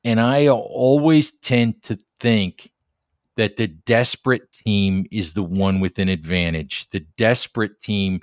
And 0.03 0.19
I 0.19 0.47
always 0.47 1.31
tend 1.31 1.83
to 1.83 1.97
think 2.19 2.71
that 3.35 3.57
the 3.57 3.67
desperate 3.67 4.51
team 4.51 5.05
is 5.11 5.33
the 5.33 5.43
one 5.43 5.79
with 5.79 5.99
an 5.99 6.09
advantage. 6.09 6.89
The 6.89 7.01
desperate 7.17 7.81
team 7.81 8.21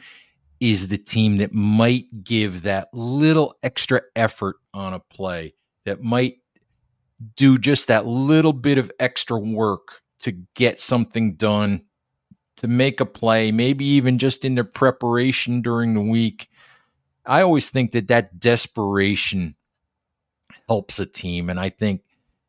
is 0.61 0.89
the 0.89 0.99
team 0.99 1.39
that 1.39 1.53
might 1.53 2.25
give 2.25 2.63
that 2.63 2.89
little 2.93 3.55
extra 3.63 4.03
effort 4.15 4.57
on 4.73 4.95
a 4.95 5.01
play, 5.01 5.55
that 5.85 6.03
might 6.03 6.39
do 7.37 7.59
just 7.59 7.89
that 7.89 8.07
little 8.07 8.53
bit 8.53 8.79
of 8.79 8.91
extra 8.99 9.39
work 9.39 10.03
to 10.21 10.33
get 10.55 10.81
something 10.81 11.35
done, 11.35 11.85
to 12.57 12.69
make 12.69 13.01
a 13.01 13.07
play, 13.07 13.53
maybe 13.53 13.85
even 13.85 14.19
just 14.19 14.45
in 14.45 14.55
their 14.55 14.65
preparation 14.65 15.61
during 15.61 15.95
the 15.95 16.01
week. 16.01 16.49
I 17.25 17.43
always 17.43 17.71
think 17.71 17.93
that 17.93 18.09
that 18.09 18.39
desperation 18.39 19.57
helps 20.69 20.99
a 20.99 21.07
team. 21.07 21.51
And 21.51 21.61
I 21.61 21.69
think 21.69 22.03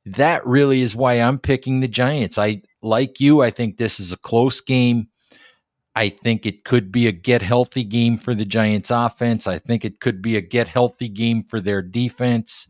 that 0.06 0.46
really 0.46 0.82
is 0.82 0.96
why 0.96 1.16
I'm 1.16 1.40
picking 1.40 1.80
the 1.80 1.88
Giants. 1.88 2.38
I, 2.38 2.62
like 2.82 3.20
you, 3.20 3.42
I 3.42 3.52
think 3.52 3.78
this 3.78 4.00
is 4.00 4.14
a 4.14 4.18
close 4.18 4.62
game. 4.62 5.10
I 5.98 6.10
think 6.10 6.46
it 6.46 6.64
could 6.64 6.92
be 6.92 7.08
a 7.08 7.12
get 7.12 7.42
healthy 7.42 7.84
game 7.84 8.20
for 8.20 8.36
the 8.36 8.46
Giants 8.46 8.92
offense. 8.92 9.48
I 9.48 9.58
think 9.58 9.84
it 9.84 10.00
could 10.00 10.22
be 10.22 10.38
a 10.38 10.42
get 10.42 10.68
healthy 10.68 11.10
game 11.10 11.44
for 11.44 11.60
their 11.60 11.82
defense. 11.82 12.68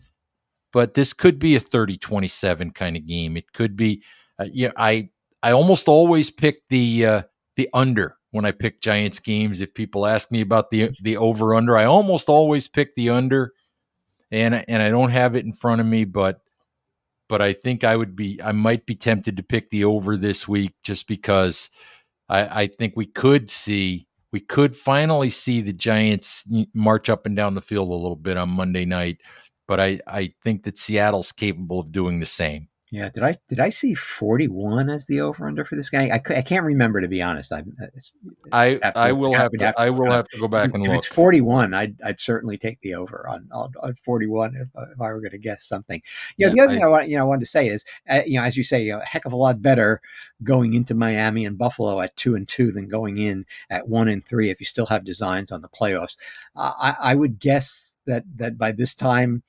But 0.71 0.93
this 0.93 1.11
could 1.11 1.37
be 1.37 1.53
a 1.53 1.59
30-27 1.59 2.73
kind 2.73 2.95
of 2.95 3.05
game. 3.05 3.35
It 3.35 3.51
could 3.51 3.75
be 3.75 4.01
uh, 4.39 4.47
yeah, 4.53 4.71
I 4.77 5.09
I 5.43 5.51
almost 5.51 5.89
always 5.89 6.29
pick 6.29 6.69
the 6.69 7.05
uh, 7.05 7.21
the 7.57 7.67
under 7.73 8.15
when 8.31 8.45
I 8.45 8.51
pick 8.51 8.79
Giants 8.79 9.19
games. 9.19 9.59
If 9.59 9.73
people 9.73 10.07
ask 10.07 10.31
me 10.31 10.39
about 10.39 10.71
the 10.71 10.91
the 11.01 11.17
over 11.17 11.53
under, 11.53 11.75
I 11.75 11.83
almost 11.83 12.29
always 12.29 12.69
pick 12.69 12.95
the 12.95 13.09
under. 13.09 13.51
And 14.31 14.63
and 14.69 14.81
I 14.81 14.89
don't 14.89 15.09
have 15.09 15.35
it 15.35 15.43
in 15.43 15.51
front 15.51 15.81
of 15.81 15.87
me, 15.87 16.05
but 16.05 16.39
but 17.27 17.41
I 17.41 17.51
think 17.51 17.83
I 17.83 17.97
would 17.97 18.15
be 18.15 18.39
I 18.41 18.53
might 18.53 18.85
be 18.85 18.95
tempted 18.95 19.35
to 19.35 19.43
pick 19.43 19.69
the 19.69 19.83
over 19.83 20.15
this 20.15 20.47
week 20.47 20.75
just 20.81 21.09
because 21.09 21.69
I, 22.29 22.63
I 22.63 22.67
think 22.67 22.93
we 22.95 23.05
could 23.05 23.49
see 23.49 24.07
we 24.31 24.39
could 24.41 24.75
finally 24.75 25.29
see 25.29 25.61
the 25.61 25.73
Giants 25.73 26.43
march 26.73 27.09
up 27.09 27.25
and 27.25 27.35
down 27.35 27.55
the 27.55 27.61
field 27.61 27.89
a 27.89 27.93
little 27.93 28.17
bit 28.17 28.37
on 28.37 28.49
Monday 28.49 28.85
night, 28.85 29.19
but 29.67 29.79
I, 29.79 29.99
I 30.05 30.33
think 30.43 30.63
that 30.63 30.77
Seattle's 30.77 31.31
capable 31.31 31.79
of 31.79 31.91
doing 31.91 32.19
the 32.19 32.25
same. 32.25 32.67
Yeah, 32.89 33.09
did 33.09 33.21
I 33.21 33.35
did 33.49 33.59
I 33.59 33.69
see 33.69 33.93
forty 33.93 34.47
one 34.47 34.89
as 34.89 35.07
the 35.07 35.19
over 35.19 35.45
under 35.45 35.65
for 35.65 35.75
this 35.75 35.89
guy? 35.89 36.05
I, 36.07 36.21
I 36.33 36.41
can't 36.41 36.63
remember 36.63 37.01
to 37.01 37.09
be 37.09 37.21
honest. 37.21 37.51
I 37.51 37.63
I, 38.53 38.75
to, 38.75 38.97
I 38.97 39.11
will 39.11 39.33
have 39.33 39.51
to, 39.51 39.65
have 39.65 39.75
to 39.75 39.81
I 39.81 39.89
will 39.89 40.09
have 40.09 40.27
to 40.29 40.39
go 40.39 40.47
back 40.47 40.73
and 40.73 40.85
if 40.85 40.89
look. 40.89 40.97
it's 40.99 41.05
forty 41.05 41.41
one, 41.41 41.73
I'd 41.73 42.01
I'd 42.01 42.21
certainly 42.21 42.57
take 42.57 42.79
the 42.79 42.95
over 42.95 43.27
on 43.27 43.49
on, 43.51 43.73
on 43.83 43.95
forty 43.95 44.25
one 44.25 44.55
if, 44.55 44.69
if 44.93 45.01
I 45.01 45.11
were 45.11 45.19
going 45.19 45.31
to 45.31 45.37
guess 45.37 45.65
something. 45.65 46.01
You 46.37 46.45
know, 46.45 46.53
yeah, 46.53 46.55
the 46.55 46.61
other 46.61 46.71
I, 46.71 46.75
thing 46.75 46.83
I 46.85 46.87
want 46.87 47.09
you 47.09 47.17
know 47.17 47.23
I 47.23 47.25
wanted 47.25 47.41
to 47.41 47.47
say 47.47 47.67
is 47.67 47.83
uh, 48.09 48.21
you 48.25 48.39
know 48.39 48.45
as 48.45 48.55
you 48.55 48.63
say 48.63 48.87
a 48.87 48.99
heck 49.01 49.25
of 49.25 49.33
a 49.33 49.37
lot 49.37 49.61
better 49.61 49.99
going 50.43 50.73
into 50.73 50.93
Miami 50.93 51.45
and 51.45 51.57
Buffalo 51.57 51.99
at 51.99 52.15
two 52.15 52.35
and 52.35 52.47
two 52.47 52.71
than 52.71 52.87
going 52.87 53.17
in 53.17 53.45
at 53.69 53.89
one 53.89 54.07
and 54.07 54.25
three 54.25 54.49
if 54.49 54.61
you 54.61 54.65
still 54.65 54.85
have 54.85 55.03
designs 55.03 55.51
on 55.51 55.61
the 55.61 55.67
playoffs. 55.67 56.15
Uh, 56.55 56.71
I, 56.79 56.95
I 57.11 57.15
would 57.15 57.37
guess 57.39 57.97
that 58.05 58.23
that 58.37 58.57
by 58.57 58.71
this 58.71 58.95
time 58.95 59.43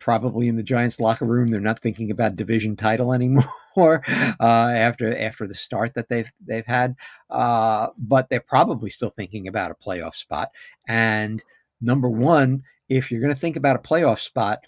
probably 0.00 0.48
in 0.48 0.56
the 0.56 0.62
Giants 0.62 0.98
locker 0.98 1.26
room. 1.26 1.50
They're 1.50 1.60
not 1.60 1.80
thinking 1.80 2.10
about 2.10 2.34
division 2.34 2.74
title 2.74 3.12
anymore 3.14 3.44
uh, 3.76 4.34
after 4.40 5.16
after 5.16 5.46
the 5.46 5.54
start 5.54 5.94
that 5.94 6.08
they've 6.08 6.30
they've 6.44 6.66
had. 6.66 6.96
Uh, 7.28 7.88
but 7.96 8.28
they're 8.28 8.40
probably 8.40 8.90
still 8.90 9.10
thinking 9.10 9.46
about 9.46 9.70
a 9.70 9.74
playoff 9.74 10.16
spot. 10.16 10.50
And 10.88 11.44
number 11.80 12.08
one, 12.08 12.64
if 12.88 13.10
you're 13.10 13.20
going 13.20 13.32
to 13.32 13.38
think 13.38 13.56
about 13.56 13.76
a 13.76 13.80
playoff 13.80 14.18
spot. 14.18 14.64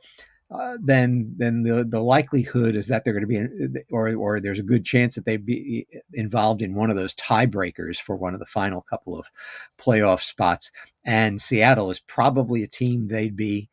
Uh, 0.55 0.77
then, 0.83 1.33
then 1.39 1.63
the, 1.63 1.83
the 1.83 2.03
likelihood 2.03 2.77
is 2.77 2.87
that 2.87 3.05
they're 3.05 3.15
going 3.15 3.27
to 3.27 3.71
be, 3.71 3.85
or 3.91 4.15
or 4.15 4.39
there's 4.39 4.59
a 4.59 4.63
good 4.63 4.85
chance 4.85 5.15
that 5.15 5.25
they'd 5.25 5.47
be 5.47 5.87
involved 6.13 6.61
in 6.61 6.75
one 6.75 6.91
of 6.91 6.97
those 6.97 7.15
tiebreakers 7.15 7.97
for 7.97 8.17
one 8.17 8.35
of 8.35 8.39
the 8.39 8.45
final 8.45 8.83
couple 8.83 9.19
of 9.19 9.31
playoff 9.79 10.21
spots. 10.21 10.71
And 11.07 11.41
Seattle 11.41 11.91
is 11.91 12.01
probably 12.01 12.63
a 12.63 12.69
team 12.69 13.09
they'd 13.09 13.35
be 13.35 13.71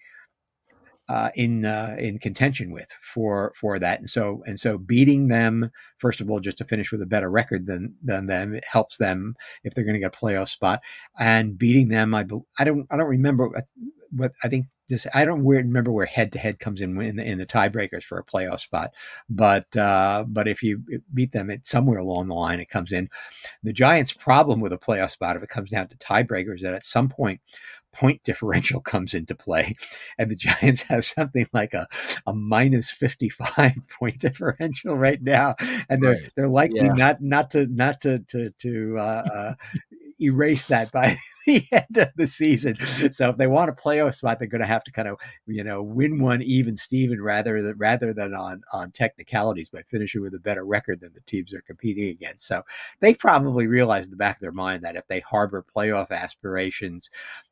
uh, 1.10 1.32
in 1.36 1.66
uh, 1.66 1.96
in 1.98 2.20
contention 2.20 2.72
with 2.72 2.90
for 3.02 3.52
for 3.60 3.80
that. 3.80 4.00
And 4.00 4.10
so 4.10 4.44
and 4.46 4.60
so 4.60 4.78
beating 4.78 5.28
them 5.28 5.72
first 5.98 6.22
of 6.22 6.30
all, 6.30 6.40
just 6.40 6.60
to 6.60 6.66
finish 6.66 6.92
with 6.92 7.02
a 7.02 7.08
better 7.08 7.30
record 7.30 7.66
than 7.66 7.96
than 8.04 8.28
them, 8.28 8.54
it 8.54 8.64
helps 8.64 8.98
them 8.98 9.36
if 9.64 9.74
they're 9.74 9.84
going 9.84 9.96
to 9.96 10.00
get 10.00 10.16
a 10.16 10.18
playoff 10.18 10.50
spot. 10.50 10.82
And 11.20 11.58
beating 11.58 11.90
them, 11.90 12.14
I 12.14 12.26
I 12.60 12.64
don't 12.64 12.88
I 12.92 12.98
don't 12.98 13.08
remember 13.08 13.50
what 14.12 14.34
I 14.44 14.48
think 14.48 14.68
this 14.88 15.08
I 15.14 15.24
don't 15.24 15.46
remember 15.46 15.92
where 15.92 16.06
head 16.06 16.32
to 16.34 16.40
head 16.40 16.60
comes 16.60 16.82
in 16.82 17.00
in 17.02 17.16
the, 17.16 17.24
in 17.24 17.38
the 17.38 17.46
tiebreakers 17.46 18.04
for 18.04 18.18
a 18.18 18.24
playoff 18.24 18.60
spot, 18.60 18.94
but 19.30 19.76
uh, 19.78 20.26
but 20.28 20.48
if 20.48 20.64
you 20.64 20.84
beat 21.14 21.32
them 21.32 21.52
somewhere 21.64 22.00
along 22.00 22.28
the 22.28 22.36
line, 22.36 22.60
it 22.60 22.70
comes 22.70 22.92
in. 22.92 23.10
The 23.64 23.74
Giants' 23.74 24.12
problem 24.12 24.60
with 24.60 24.74
a 24.74 24.78
playoff 24.78 25.12
spot, 25.12 25.38
if 25.38 25.44
it 25.44 25.50
comes 25.50 25.70
down 25.70 25.88
to 25.88 25.98
tiebreakers, 25.98 26.62
that 26.62 26.74
at 26.74 26.86
some 26.86 27.08
point 27.08 27.40
point 27.92 28.24
differential 28.24 28.82
comes 28.82 29.14
into 29.14 29.36
play. 29.36 29.76
And 30.18 30.30
the 30.30 30.36
Giants 30.36 30.84
have 30.84 31.06
something 31.06 31.48
like 31.54 31.74
a, 31.74 31.88
a 32.26 32.34
minus 32.34 32.92
55 32.92 33.74
point 34.00 34.20
differential 34.20 34.96
right 34.96 35.22
now. 35.22 35.56
And 35.90 36.02
they're, 36.02 36.12
right. 36.12 36.32
they're 36.36 36.50
likely 36.50 36.82
yeah. 36.82 36.94
not, 36.94 37.22
not 37.22 37.52
to, 37.52 37.68
not 37.68 38.02
to, 38.02 38.20
to, 38.20 38.52
to, 38.52 38.98
uh, 38.98 39.02
uh, 39.02 39.54
erase 40.22 40.66
that 40.66 40.92
by 40.92 41.18
the 41.46 41.64
end 41.72 41.98
of 41.98 42.10
the 42.16 42.28
season. 42.28 42.76
So 43.12 43.30
if 43.30 43.38
they 43.38 43.48
want 43.48 43.70
a 43.70 43.74
playoff 43.74 44.16
spot, 44.16 44.40
they're 44.40 44.48
going 44.48 44.62
to 44.62 44.68
have 44.68 44.84
to 44.84 44.92
kind 44.92 45.08
of 45.08 45.20
you 45.48 45.64
know 45.64 45.82
win 45.82 46.22
one 46.22 46.42
even 46.42 46.78
Steven 46.78 47.22
rather 47.22 47.62
than 47.62 47.78
rather 47.78 48.14
than 48.14 48.34
on 48.34 48.62
on 48.74 48.92
technicalities 48.92 49.70
by 49.70 49.82
finishing 49.84 50.22
with 50.22 50.34
a 50.34 50.40
better 50.40 50.66
record 50.66 51.02
than 51.02 51.14
the 51.14 51.22
teams 51.22 51.52
they're 51.52 51.62
competing 51.62 52.10
against. 52.10 52.46
So 52.46 52.64
they 53.00 53.14
probably 53.14 53.68
realize 53.68 54.06
in 54.06 54.12
the 54.12 54.18
back 54.18 54.38
of 54.38 54.42
their 54.42 54.52
mind 54.52 54.84
that 54.84 54.96
if 54.96 55.08
they 55.08 55.22
harbor 55.22 55.66
playoff 55.76 56.12
aspirations, 56.12 57.10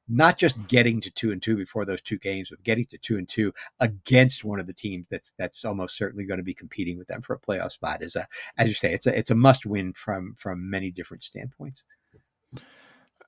not 0.07 0.37
just 0.37 0.67
getting 0.67 1.01
to 1.01 1.11
two 1.11 1.31
and 1.31 1.41
two 1.41 1.55
before 1.57 1.85
those 1.85 2.01
two 2.01 2.17
games, 2.17 2.49
but 2.49 2.63
getting 2.63 2.85
to 2.87 2.97
two 2.97 3.17
and 3.17 3.27
two 3.27 3.53
against 3.79 4.43
one 4.43 4.59
of 4.59 4.67
the 4.67 4.73
teams 4.73 5.07
that's 5.09 5.33
that's 5.37 5.65
almost 5.65 5.97
certainly 5.97 6.25
going 6.25 6.39
to 6.39 6.43
be 6.43 6.53
competing 6.53 6.97
with 6.97 7.07
them 7.07 7.21
for 7.21 7.33
a 7.33 7.39
playoff 7.39 7.71
spot 7.71 8.01
is 8.01 8.15
a, 8.15 8.27
as 8.57 8.67
you 8.67 8.73
say, 8.73 8.93
it's 8.93 9.07
a 9.07 9.17
it's 9.17 9.31
a 9.31 9.35
must 9.35 9.65
win 9.65 9.93
from 9.93 10.33
from 10.37 10.69
many 10.69 10.91
different 10.91 11.23
standpoints. 11.23 11.83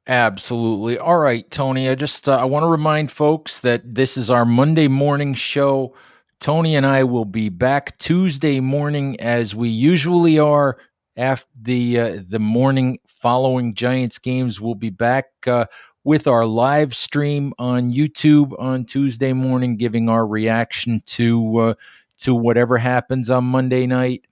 Absolutely. 0.07 0.97
All 0.97 1.19
right, 1.19 1.49
Tony. 1.51 1.89
I 1.89 1.95
just 1.95 2.27
uh, 2.27 2.37
I 2.37 2.45
want 2.45 2.63
to 2.63 2.67
remind 2.67 3.11
folks 3.11 3.59
that 3.59 3.81
this 3.93 4.17
is 4.17 4.31
our 4.31 4.45
Monday 4.45 4.87
morning 4.87 5.33
show. 5.33 5.93
Tony 6.39 6.75
and 6.75 6.85
I 6.85 7.03
will 7.03 7.25
be 7.25 7.49
back 7.49 7.97
Tuesday 7.99 8.59
morning 8.59 9.19
as 9.19 9.53
we 9.53 9.69
usually 9.69 10.39
are. 10.39 10.77
After 11.17 11.49
the 11.61 11.99
uh, 11.99 12.17
the 12.29 12.39
morning 12.39 12.99
following 13.05 13.73
Giants 13.73 14.19
games, 14.19 14.61
we'll 14.61 14.73
be 14.73 14.89
back 14.89 15.25
uh, 15.45 15.65
with 16.03 16.27
our 16.27 16.45
live 16.45 16.95
stream 16.95 17.53
on 17.59 17.91
YouTube 17.91 18.57
on 18.59 18.85
Tuesday 18.85 19.33
morning, 19.33 19.77
giving 19.77 20.09
our 20.09 20.25
reaction 20.25 21.01
to 21.05 21.57
uh, 21.57 21.73
to 22.19 22.35
whatever 22.35 22.77
happens 22.77 23.29
on 23.29 23.45
Monday 23.45 23.85
night. 23.85 24.25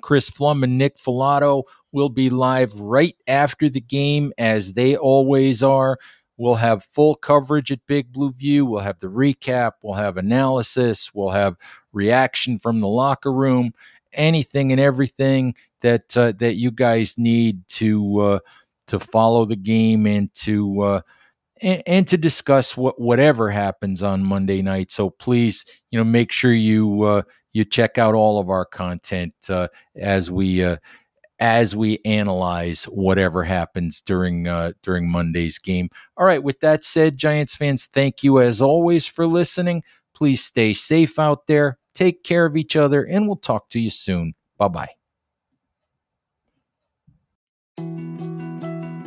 Chris 0.00 0.30
Pflum 0.30 0.62
and 0.64 0.76
Nick 0.76 0.98
Falato 0.98 1.64
will 1.92 2.08
be 2.08 2.28
live 2.28 2.74
right 2.74 3.16
after 3.28 3.68
the 3.68 3.80
game, 3.80 4.32
as 4.38 4.74
they 4.74 4.96
always 4.96 5.62
are. 5.62 5.98
We'll 6.36 6.56
have 6.56 6.82
full 6.82 7.14
coverage 7.14 7.70
at 7.70 7.86
Big 7.86 8.10
Blue 8.10 8.32
View. 8.32 8.66
We'll 8.66 8.80
have 8.80 8.98
the 8.98 9.06
recap. 9.06 9.72
We'll 9.82 9.94
have 9.94 10.16
analysis. 10.16 11.14
We'll 11.14 11.30
have 11.30 11.56
reaction 11.92 12.58
from 12.58 12.80
the 12.80 12.88
locker 12.88 13.32
room. 13.32 13.72
Anything 14.12 14.72
and 14.72 14.80
everything 14.80 15.54
that 15.80 16.16
uh, 16.16 16.32
that 16.32 16.54
you 16.56 16.70
guys 16.70 17.16
need 17.18 17.66
to 17.68 18.18
uh, 18.18 18.38
to 18.86 18.98
follow 19.00 19.44
the 19.44 19.56
game 19.56 20.06
and 20.06 20.32
to 20.34 20.80
uh, 20.80 21.00
and, 21.60 21.82
and, 21.86 22.08
to 22.08 22.16
discuss 22.16 22.76
what 22.76 23.00
whatever 23.00 23.50
happens 23.50 24.02
on 24.02 24.24
Monday 24.24 24.62
night. 24.62 24.90
So 24.90 25.10
please, 25.10 25.64
you 25.90 25.98
know, 25.98 26.04
make 26.04 26.32
sure 26.32 26.52
you 26.52 27.02
uh, 27.02 27.22
you 27.52 27.64
check 27.64 27.98
out 27.98 28.14
all 28.14 28.38
of 28.38 28.50
our 28.50 28.64
content 28.64 29.34
uh, 29.48 29.68
as 29.96 30.30
we 30.30 30.62
uh, 30.64 30.76
as 31.40 31.74
we 31.74 31.98
analyze 32.04 32.84
whatever 32.84 33.42
happens 33.42 34.00
during 34.00 34.46
uh, 34.48 34.72
during 34.82 35.08
Monday's 35.10 35.58
game. 35.58 35.88
All 36.16 36.26
right, 36.26 36.42
with 36.42 36.60
that 36.60 36.84
said, 36.84 37.16
Giants 37.16 37.56
fans, 37.56 37.86
thank 37.86 38.22
you 38.22 38.40
as 38.40 38.60
always 38.60 39.06
for 39.06 39.26
listening. 39.26 39.82
Please 40.14 40.44
stay 40.44 40.74
safe 40.74 41.18
out 41.18 41.46
there. 41.46 41.78
Take 41.94 42.24
care 42.24 42.46
of 42.46 42.56
each 42.56 42.76
other, 42.76 43.04
and 43.04 43.26
we'll 43.26 43.36
talk 43.36 43.68
to 43.70 43.80
you 43.80 43.90
soon. 43.90 44.34
Bye 44.58 44.88
bye. 47.78 48.13